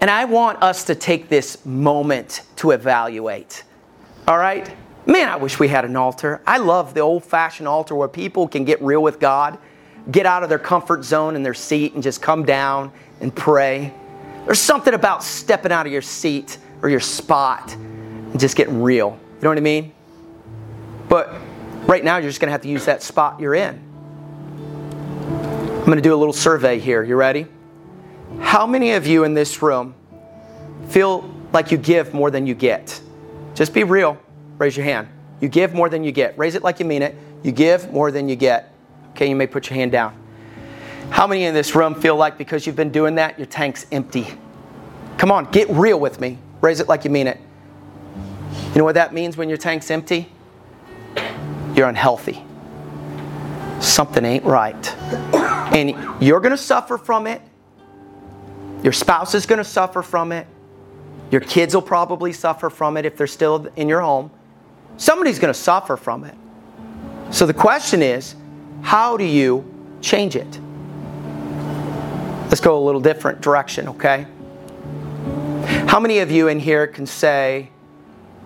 and 0.00 0.10
I 0.10 0.24
want 0.26 0.62
us 0.62 0.84
to 0.84 0.94
take 0.94 1.28
this 1.28 1.64
moment 1.64 2.42
to 2.56 2.70
evaluate. 2.70 3.64
All 4.26 4.38
right? 4.38 4.74
Man, 5.06 5.28
I 5.28 5.36
wish 5.36 5.58
we 5.58 5.68
had 5.68 5.84
an 5.84 5.96
altar. 5.96 6.42
I 6.46 6.58
love 6.58 6.94
the 6.94 7.00
old 7.00 7.24
fashioned 7.24 7.66
altar 7.66 7.94
where 7.94 8.08
people 8.08 8.46
can 8.46 8.64
get 8.64 8.80
real 8.82 9.02
with 9.02 9.18
God, 9.18 9.58
get 10.10 10.26
out 10.26 10.42
of 10.42 10.50
their 10.50 10.58
comfort 10.58 11.02
zone 11.02 11.34
in 11.34 11.42
their 11.42 11.54
seat, 11.54 11.94
and 11.94 12.02
just 12.02 12.20
come 12.20 12.44
down 12.44 12.92
and 13.20 13.34
pray. 13.34 13.92
There's 14.44 14.60
something 14.60 14.94
about 14.94 15.24
stepping 15.24 15.72
out 15.72 15.86
of 15.86 15.92
your 15.92 16.02
seat 16.02 16.58
or 16.82 16.88
your 16.88 17.00
spot 17.00 17.74
and 17.74 18.38
just 18.38 18.54
getting 18.54 18.82
real. 18.82 19.18
You 19.36 19.42
know 19.42 19.48
what 19.48 19.58
I 19.58 19.62
mean? 19.62 19.92
But 21.08 21.34
right 21.86 22.04
now, 22.04 22.18
you're 22.18 22.28
just 22.28 22.40
going 22.40 22.48
to 22.48 22.52
have 22.52 22.62
to 22.62 22.68
use 22.68 22.84
that 22.84 23.02
spot 23.02 23.40
you're 23.40 23.54
in. 23.54 23.80
I'm 25.30 25.84
going 25.84 25.96
to 25.96 26.02
do 26.02 26.14
a 26.14 26.16
little 26.16 26.34
survey 26.34 26.78
here. 26.78 27.02
You 27.02 27.16
ready? 27.16 27.46
How 28.40 28.66
many 28.66 28.92
of 28.92 29.06
you 29.06 29.24
in 29.24 29.34
this 29.34 29.62
room 29.62 29.94
feel 30.88 31.28
like 31.52 31.70
you 31.70 31.78
give 31.78 32.14
more 32.14 32.30
than 32.30 32.46
you 32.46 32.54
get? 32.54 33.00
Just 33.54 33.74
be 33.74 33.84
real. 33.84 34.18
Raise 34.58 34.76
your 34.76 34.84
hand. 34.84 35.08
You 35.40 35.48
give 35.48 35.74
more 35.74 35.88
than 35.88 36.04
you 36.04 36.12
get. 36.12 36.38
Raise 36.38 36.54
it 36.54 36.62
like 36.62 36.78
you 36.78 36.84
mean 36.84 37.02
it. 37.02 37.14
You 37.42 37.52
give 37.52 37.92
more 37.92 38.10
than 38.10 38.28
you 38.28 38.36
get. 38.36 38.72
Okay, 39.10 39.28
you 39.28 39.36
may 39.36 39.46
put 39.46 39.70
your 39.70 39.76
hand 39.76 39.92
down. 39.92 40.14
How 41.10 41.26
many 41.26 41.44
in 41.44 41.54
this 41.54 41.74
room 41.74 41.94
feel 41.94 42.16
like 42.16 42.36
because 42.36 42.66
you've 42.66 42.76
been 42.76 42.92
doing 42.92 43.14
that, 43.16 43.38
your 43.38 43.46
tank's 43.46 43.86
empty? 43.90 44.26
Come 45.16 45.32
on, 45.32 45.50
get 45.50 45.68
real 45.70 45.98
with 45.98 46.20
me. 46.20 46.38
Raise 46.60 46.80
it 46.80 46.88
like 46.88 47.04
you 47.04 47.10
mean 47.10 47.26
it. 47.26 47.40
You 48.72 48.78
know 48.78 48.84
what 48.84 48.94
that 48.96 49.14
means 49.14 49.36
when 49.36 49.48
your 49.48 49.58
tank's 49.58 49.90
empty? 49.90 50.30
You're 51.74 51.88
unhealthy. 51.88 52.44
Something 53.80 54.24
ain't 54.24 54.44
right. 54.44 54.96
And 55.74 56.22
you're 56.22 56.40
going 56.40 56.52
to 56.52 56.56
suffer 56.56 56.98
from 56.98 57.26
it. 57.26 57.40
Your 58.82 58.92
spouse 58.92 59.34
is 59.34 59.46
going 59.46 59.58
to 59.58 59.64
suffer 59.64 60.02
from 60.02 60.32
it. 60.32 60.46
Your 61.30 61.40
kids 61.40 61.74
will 61.74 61.82
probably 61.82 62.32
suffer 62.32 62.70
from 62.70 62.96
it 62.96 63.04
if 63.04 63.16
they're 63.16 63.26
still 63.26 63.66
in 63.76 63.88
your 63.88 64.00
home. 64.00 64.30
Somebody's 64.96 65.38
going 65.38 65.52
to 65.52 65.58
suffer 65.58 65.96
from 65.96 66.24
it. 66.24 66.34
So 67.30 67.44
the 67.46 67.54
question 67.54 68.02
is, 68.02 68.34
how 68.82 69.16
do 69.16 69.24
you 69.24 69.64
change 70.00 70.36
it? 70.36 70.60
Let's 72.48 72.60
go 72.60 72.78
a 72.78 72.82
little 72.82 73.00
different 73.00 73.40
direction, 73.40 73.88
okay? 73.88 74.26
How 75.86 76.00
many 76.00 76.20
of 76.20 76.30
you 76.30 76.48
in 76.48 76.58
here 76.58 76.86
can 76.86 77.04
say, 77.04 77.70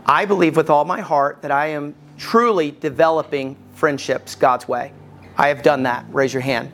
I 0.04 0.24
believe 0.24 0.56
with 0.56 0.70
all 0.70 0.84
my 0.84 1.00
heart 1.00 1.42
that 1.42 1.52
I 1.52 1.68
am 1.68 1.94
truly 2.18 2.72
developing 2.72 3.56
friendships 3.74 4.34
God's 4.34 4.66
way? 4.66 4.92
I 5.36 5.48
have 5.48 5.62
done 5.62 5.84
that. 5.84 6.04
Raise 6.10 6.32
your 6.32 6.42
hand. 6.42 6.72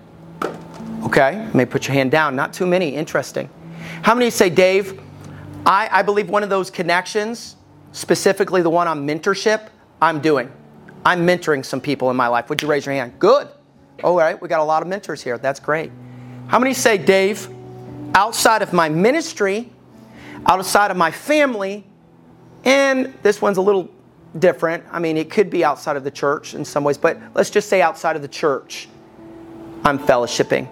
Okay, 1.09 1.43
you 1.43 1.55
may 1.55 1.65
put 1.65 1.89
your 1.89 1.95
hand 1.95 2.11
down. 2.11 2.37
Not 2.37 2.53
too 2.53 2.67
many. 2.67 2.95
Interesting. 2.95 3.49
How 4.03 4.15
many 4.15 4.29
say, 4.29 4.51
Dave, 4.51 5.01
I, 5.65 5.89
I 5.91 6.03
believe 6.03 6.29
one 6.29 6.43
of 6.43 6.51
those 6.51 6.71
connections, 6.71 7.57
specifically 7.93 8.61
the 8.61 8.69
one 8.69 8.87
on 8.87 9.07
mentorship, 9.07 9.71
I'm 10.03 10.21
doing. 10.21 10.53
I'm 11.07 11.27
mentoring 11.27 11.65
some 11.65 11.81
people 11.81 12.11
in 12.11 12.17
my 12.17 12.29
life. 12.29 12.51
Would 12.51 12.61
you 12.61 12.69
raise 12.69 12.85
your 12.85 12.95
hand? 12.95 13.19
Good. 13.19 13.49
All 14.05 14.19
right, 14.19 14.39
we 14.39 14.49
got 14.49 14.61
a 14.61 14.65
lot 14.65 14.83
of 14.83 14.89
mentors 14.89 15.23
here. 15.23 15.39
That's 15.39 15.61
great. 15.61 15.91
How 16.49 16.59
many 16.59 16.75
say, 16.75 16.99
Dave, 16.99 17.49
outside 18.15 18.61
of 18.61 18.75
my 18.75 18.91
ministry, 18.91 19.73
outside 20.45 20.91
of 20.91 20.99
my 20.99 21.11
family, 21.11 21.87
and 22.67 23.15
this 23.23 23.41
one's 23.41 23.57
a 23.57 23.63
little 23.63 23.89
different. 24.39 24.85
I 24.93 24.99
mean, 24.99 25.17
it 25.17 25.31
could 25.31 25.49
be 25.49 25.65
outside 25.65 25.97
of 25.97 26.05
the 26.05 26.11
church 26.11 26.53
in 26.53 26.67
some 26.67 26.85
ways, 26.85 26.99
but 26.99 27.19
let's 27.35 27.49
just 27.49 27.71
say 27.71 27.81
outside 27.81 28.15
of 28.15 28.21
the 28.21 28.29
church, 28.29 28.91
I'm 29.85 29.99
fellowshipping 29.99 30.69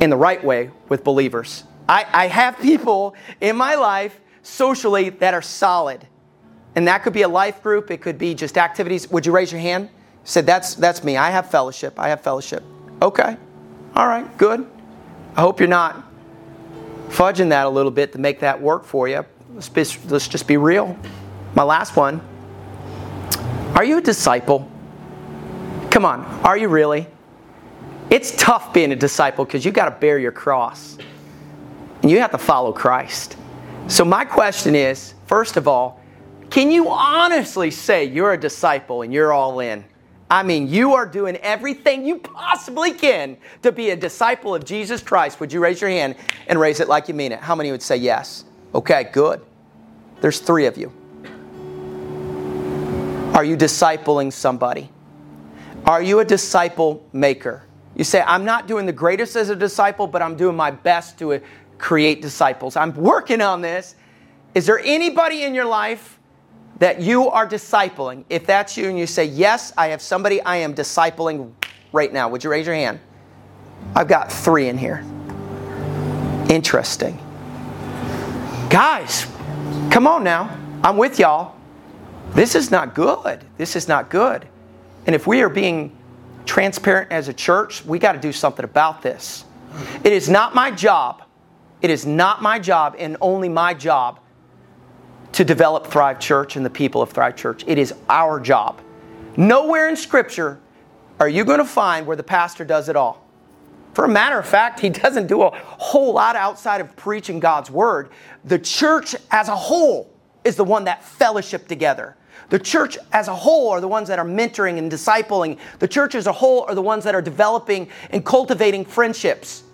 in 0.00 0.10
the 0.10 0.16
right 0.16 0.42
way 0.42 0.70
with 0.88 1.04
believers. 1.04 1.64
I, 1.88 2.06
I 2.12 2.26
have 2.28 2.58
people 2.58 3.14
in 3.40 3.56
my 3.56 3.74
life 3.76 4.20
socially 4.42 5.10
that 5.10 5.34
are 5.34 5.42
solid. 5.42 6.06
And 6.74 6.88
that 6.88 7.02
could 7.02 7.12
be 7.12 7.22
a 7.22 7.28
life 7.28 7.62
group, 7.62 7.90
it 7.90 8.02
could 8.02 8.18
be 8.18 8.34
just 8.34 8.58
activities. 8.58 9.10
Would 9.10 9.24
you 9.24 9.32
raise 9.32 9.50
your 9.50 9.60
hand? 9.60 9.88
Said, 10.24 10.44
that's, 10.44 10.74
that's 10.74 11.04
me. 11.04 11.16
I 11.16 11.30
have 11.30 11.50
fellowship. 11.50 11.98
I 11.98 12.08
have 12.08 12.20
fellowship. 12.20 12.62
Okay. 13.00 13.36
All 13.94 14.06
right, 14.06 14.36
good. 14.36 14.68
I 15.36 15.40
hope 15.40 15.60
you're 15.60 15.68
not 15.68 16.04
fudging 17.08 17.48
that 17.50 17.66
a 17.66 17.68
little 17.68 17.90
bit 17.90 18.12
to 18.12 18.18
make 18.18 18.40
that 18.40 18.60
work 18.60 18.84
for 18.84 19.08
you. 19.08 19.24
Let's, 19.54 19.68
be, 19.68 19.84
let's 20.08 20.28
just 20.28 20.46
be 20.46 20.56
real. 20.56 20.98
My 21.54 21.62
last 21.62 21.96
one. 21.96 22.20
Are 23.74 23.84
you 23.84 23.98
a 23.98 24.02
disciple? 24.02 24.70
Come 25.90 26.04
on, 26.04 26.20
are 26.44 26.58
you 26.58 26.68
really? 26.68 27.06
It's 28.10 28.30
tough 28.36 28.72
being 28.72 28.92
a 28.92 28.96
disciple 28.96 29.44
because 29.44 29.64
you've 29.64 29.74
got 29.74 29.86
to 29.86 29.90
bear 29.90 30.18
your 30.18 30.32
cross 30.32 30.96
and 32.02 32.10
you 32.10 32.20
have 32.20 32.30
to 32.30 32.38
follow 32.38 32.72
Christ. 32.72 33.36
So, 33.88 34.04
my 34.04 34.24
question 34.24 34.74
is 34.74 35.14
first 35.26 35.56
of 35.56 35.66
all, 35.66 36.00
can 36.50 36.70
you 36.70 36.88
honestly 36.88 37.70
say 37.70 38.04
you're 38.04 38.32
a 38.32 38.40
disciple 38.40 39.02
and 39.02 39.12
you're 39.12 39.32
all 39.32 39.60
in? 39.60 39.84
I 40.30 40.42
mean, 40.42 40.68
you 40.68 40.94
are 40.94 41.06
doing 41.06 41.36
everything 41.36 42.04
you 42.04 42.18
possibly 42.18 42.92
can 42.92 43.36
to 43.62 43.70
be 43.70 43.90
a 43.90 43.96
disciple 43.96 44.54
of 44.54 44.64
Jesus 44.64 45.00
Christ. 45.00 45.38
Would 45.38 45.52
you 45.52 45.60
raise 45.60 45.80
your 45.80 45.90
hand 45.90 46.16
and 46.48 46.58
raise 46.58 46.80
it 46.80 46.88
like 46.88 47.08
you 47.08 47.14
mean 47.14 47.32
it? 47.32 47.40
How 47.40 47.54
many 47.54 47.70
would 47.70 47.82
say 47.82 47.96
yes? 47.96 48.44
Okay, 48.74 49.08
good. 49.12 49.44
There's 50.20 50.40
three 50.40 50.66
of 50.66 50.76
you. 50.76 50.92
Are 53.34 53.44
you 53.44 53.56
discipling 53.56 54.32
somebody? 54.32 54.90
Are 55.84 56.02
you 56.02 56.20
a 56.20 56.24
disciple 56.24 57.04
maker? 57.12 57.65
You 57.96 58.04
say, 58.04 58.22
I'm 58.26 58.44
not 58.44 58.68
doing 58.68 58.86
the 58.86 58.92
greatest 58.92 59.36
as 59.36 59.48
a 59.48 59.56
disciple, 59.56 60.06
but 60.06 60.20
I'm 60.22 60.36
doing 60.36 60.54
my 60.54 60.70
best 60.70 61.18
to 61.18 61.32
uh, 61.34 61.38
create 61.78 62.20
disciples. 62.22 62.76
I'm 62.76 62.94
working 62.94 63.40
on 63.40 63.62
this. 63.62 63.96
Is 64.54 64.66
there 64.66 64.78
anybody 64.78 65.42
in 65.42 65.54
your 65.54 65.64
life 65.64 66.18
that 66.78 67.00
you 67.00 67.30
are 67.30 67.48
discipling, 67.48 68.24
if 68.28 68.46
that's 68.46 68.76
you 68.76 68.88
and 68.88 68.98
you 68.98 69.06
say, 69.06 69.24
Yes, 69.24 69.72
I 69.78 69.88
have 69.88 70.02
somebody 70.02 70.42
I 70.42 70.56
am 70.56 70.74
discipling 70.74 71.52
right 71.92 72.12
now, 72.12 72.28
would 72.28 72.44
you 72.44 72.50
raise 72.50 72.66
your 72.66 72.74
hand? 72.74 73.00
I've 73.94 74.08
got 74.08 74.30
three 74.30 74.68
in 74.68 74.76
here. 74.76 75.04
Interesting. 76.50 77.18
Guys, 78.68 79.26
come 79.90 80.06
on 80.06 80.22
now. 80.22 80.54
I'm 80.84 80.98
with 80.98 81.18
y'all. 81.18 81.56
This 82.34 82.54
is 82.54 82.70
not 82.70 82.94
good. 82.94 83.42
This 83.56 83.74
is 83.74 83.88
not 83.88 84.10
good. 84.10 84.46
And 85.06 85.14
if 85.14 85.26
we 85.26 85.40
are 85.40 85.48
being 85.48 85.95
transparent 86.46 87.12
as 87.12 87.28
a 87.28 87.32
church, 87.34 87.84
we 87.84 87.98
got 87.98 88.12
to 88.12 88.18
do 88.18 88.32
something 88.32 88.64
about 88.64 89.02
this. 89.02 89.44
It 90.04 90.12
is 90.12 90.28
not 90.28 90.54
my 90.54 90.70
job. 90.70 91.22
It 91.82 91.90
is 91.90 92.06
not 92.06 92.40
my 92.40 92.58
job 92.58 92.96
and 92.98 93.16
only 93.20 93.48
my 93.48 93.74
job 93.74 94.20
to 95.32 95.44
develop 95.44 95.88
Thrive 95.88 96.18
Church 96.18 96.56
and 96.56 96.64
the 96.64 96.70
people 96.70 97.02
of 97.02 97.10
Thrive 97.10 97.36
Church. 97.36 97.62
It 97.66 97.78
is 97.78 97.92
our 98.08 98.40
job. 98.40 98.80
Nowhere 99.36 99.88
in 99.88 99.96
Scripture 99.96 100.58
are 101.20 101.28
you 101.28 101.44
going 101.44 101.58
to 101.58 101.64
find 101.64 102.06
where 102.06 102.16
the 102.16 102.22
pastor 102.22 102.64
does 102.64 102.88
it 102.88 102.96
all. 102.96 103.22
For 103.92 104.04
a 104.04 104.08
matter 104.08 104.38
of 104.38 104.46
fact, 104.46 104.80
he 104.80 104.88
doesn't 105.04 105.26
do 105.26 105.42
a 105.42 105.50
whole 105.50 106.14
lot 106.14 106.36
outside 106.36 106.80
of 106.80 106.94
preaching 106.96 107.40
God's 107.40 107.70
word. 107.70 108.10
The 108.44 108.58
church 108.58 109.14
as 109.30 109.48
a 109.48 109.56
whole 109.56 110.10
is 110.44 110.56
the 110.56 110.64
one 110.64 110.84
that 110.84 111.04
fellowship 111.04 111.68
together. 111.68 112.16
The 112.48 112.58
church 112.58 112.96
as 113.12 113.28
a 113.28 113.34
whole 113.34 113.70
are 113.70 113.80
the 113.80 113.88
ones 113.88 114.08
that 114.08 114.18
are 114.18 114.24
mentoring 114.24 114.78
and 114.78 114.90
discipling. 114.90 115.58
The 115.78 115.88
church 115.88 116.14
as 116.14 116.26
a 116.26 116.32
whole 116.32 116.64
are 116.68 116.74
the 116.74 116.82
ones 116.82 117.04
that 117.04 117.14
are 117.14 117.22
developing 117.22 117.88
and 118.10 118.24
cultivating 118.24 118.84
friendships. 118.84 119.64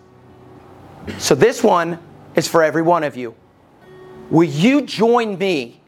So 1.19 1.35
this 1.35 1.63
one 1.63 1.99
is 2.35 2.49
for 2.49 2.63
every 2.63 2.83
one 2.83 3.05
of 3.05 3.17
you. 3.17 3.35
Will 4.31 4.49
you 4.49 4.83
join 4.83 5.37
me 5.37 5.81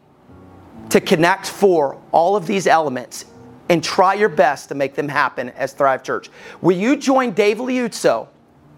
to 0.90 1.00
connect 1.00 1.48
for 1.48 2.00
all 2.12 2.36
of 2.36 2.46
these 2.46 2.66
elements 2.66 3.24
and 3.70 3.82
try 3.82 4.12
your 4.14 4.28
best 4.28 4.68
to 4.68 4.74
make 4.74 4.94
them 4.94 5.08
happen 5.08 5.48
as 5.50 5.72
Thrive 5.72 6.02
Church? 6.02 6.28
Will 6.60 6.76
you 6.76 6.96
join 6.96 7.32
Dave 7.32 7.58
Liuzzo, 7.58 8.28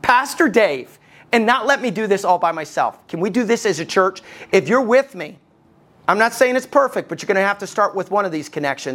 Pastor 0.03 0.49
Dave, 0.49 1.01
and 1.33 1.45
not 1.45 1.67
let 1.67 1.83
me 1.83 1.91
do 1.91 2.07
this 2.07 2.25
all 2.25 2.39
by 2.39 2.53
myself? 2.53 3.05
Can 3.09 3.19
we 3.19 3.31
do 3.31 3.43
this 3.43 3.67
as 3.67 3.81
a 3.81 3.85
church? 3.85 4.23
If 4.53 4.69
you're 4.69 4.83
with 4.83 5.17
me, 5.17 5.39
I'm 6.09 6.19
not 6.19 6.33
saying 6.33 6.55
it's 6.55 6.67
perfect, 6.67 7.09
but 7.09 7.21
you're 7.21 7.27
going 7.27 7.37
to 7.37 7.41
have 7.41 7.59
to 7.59 7.67
start 7.67 7.95
with 7.95 8.11
one 8.11 8.25
of 8.25 8.33
these 8.33 8.49
connections. 8.49 8.85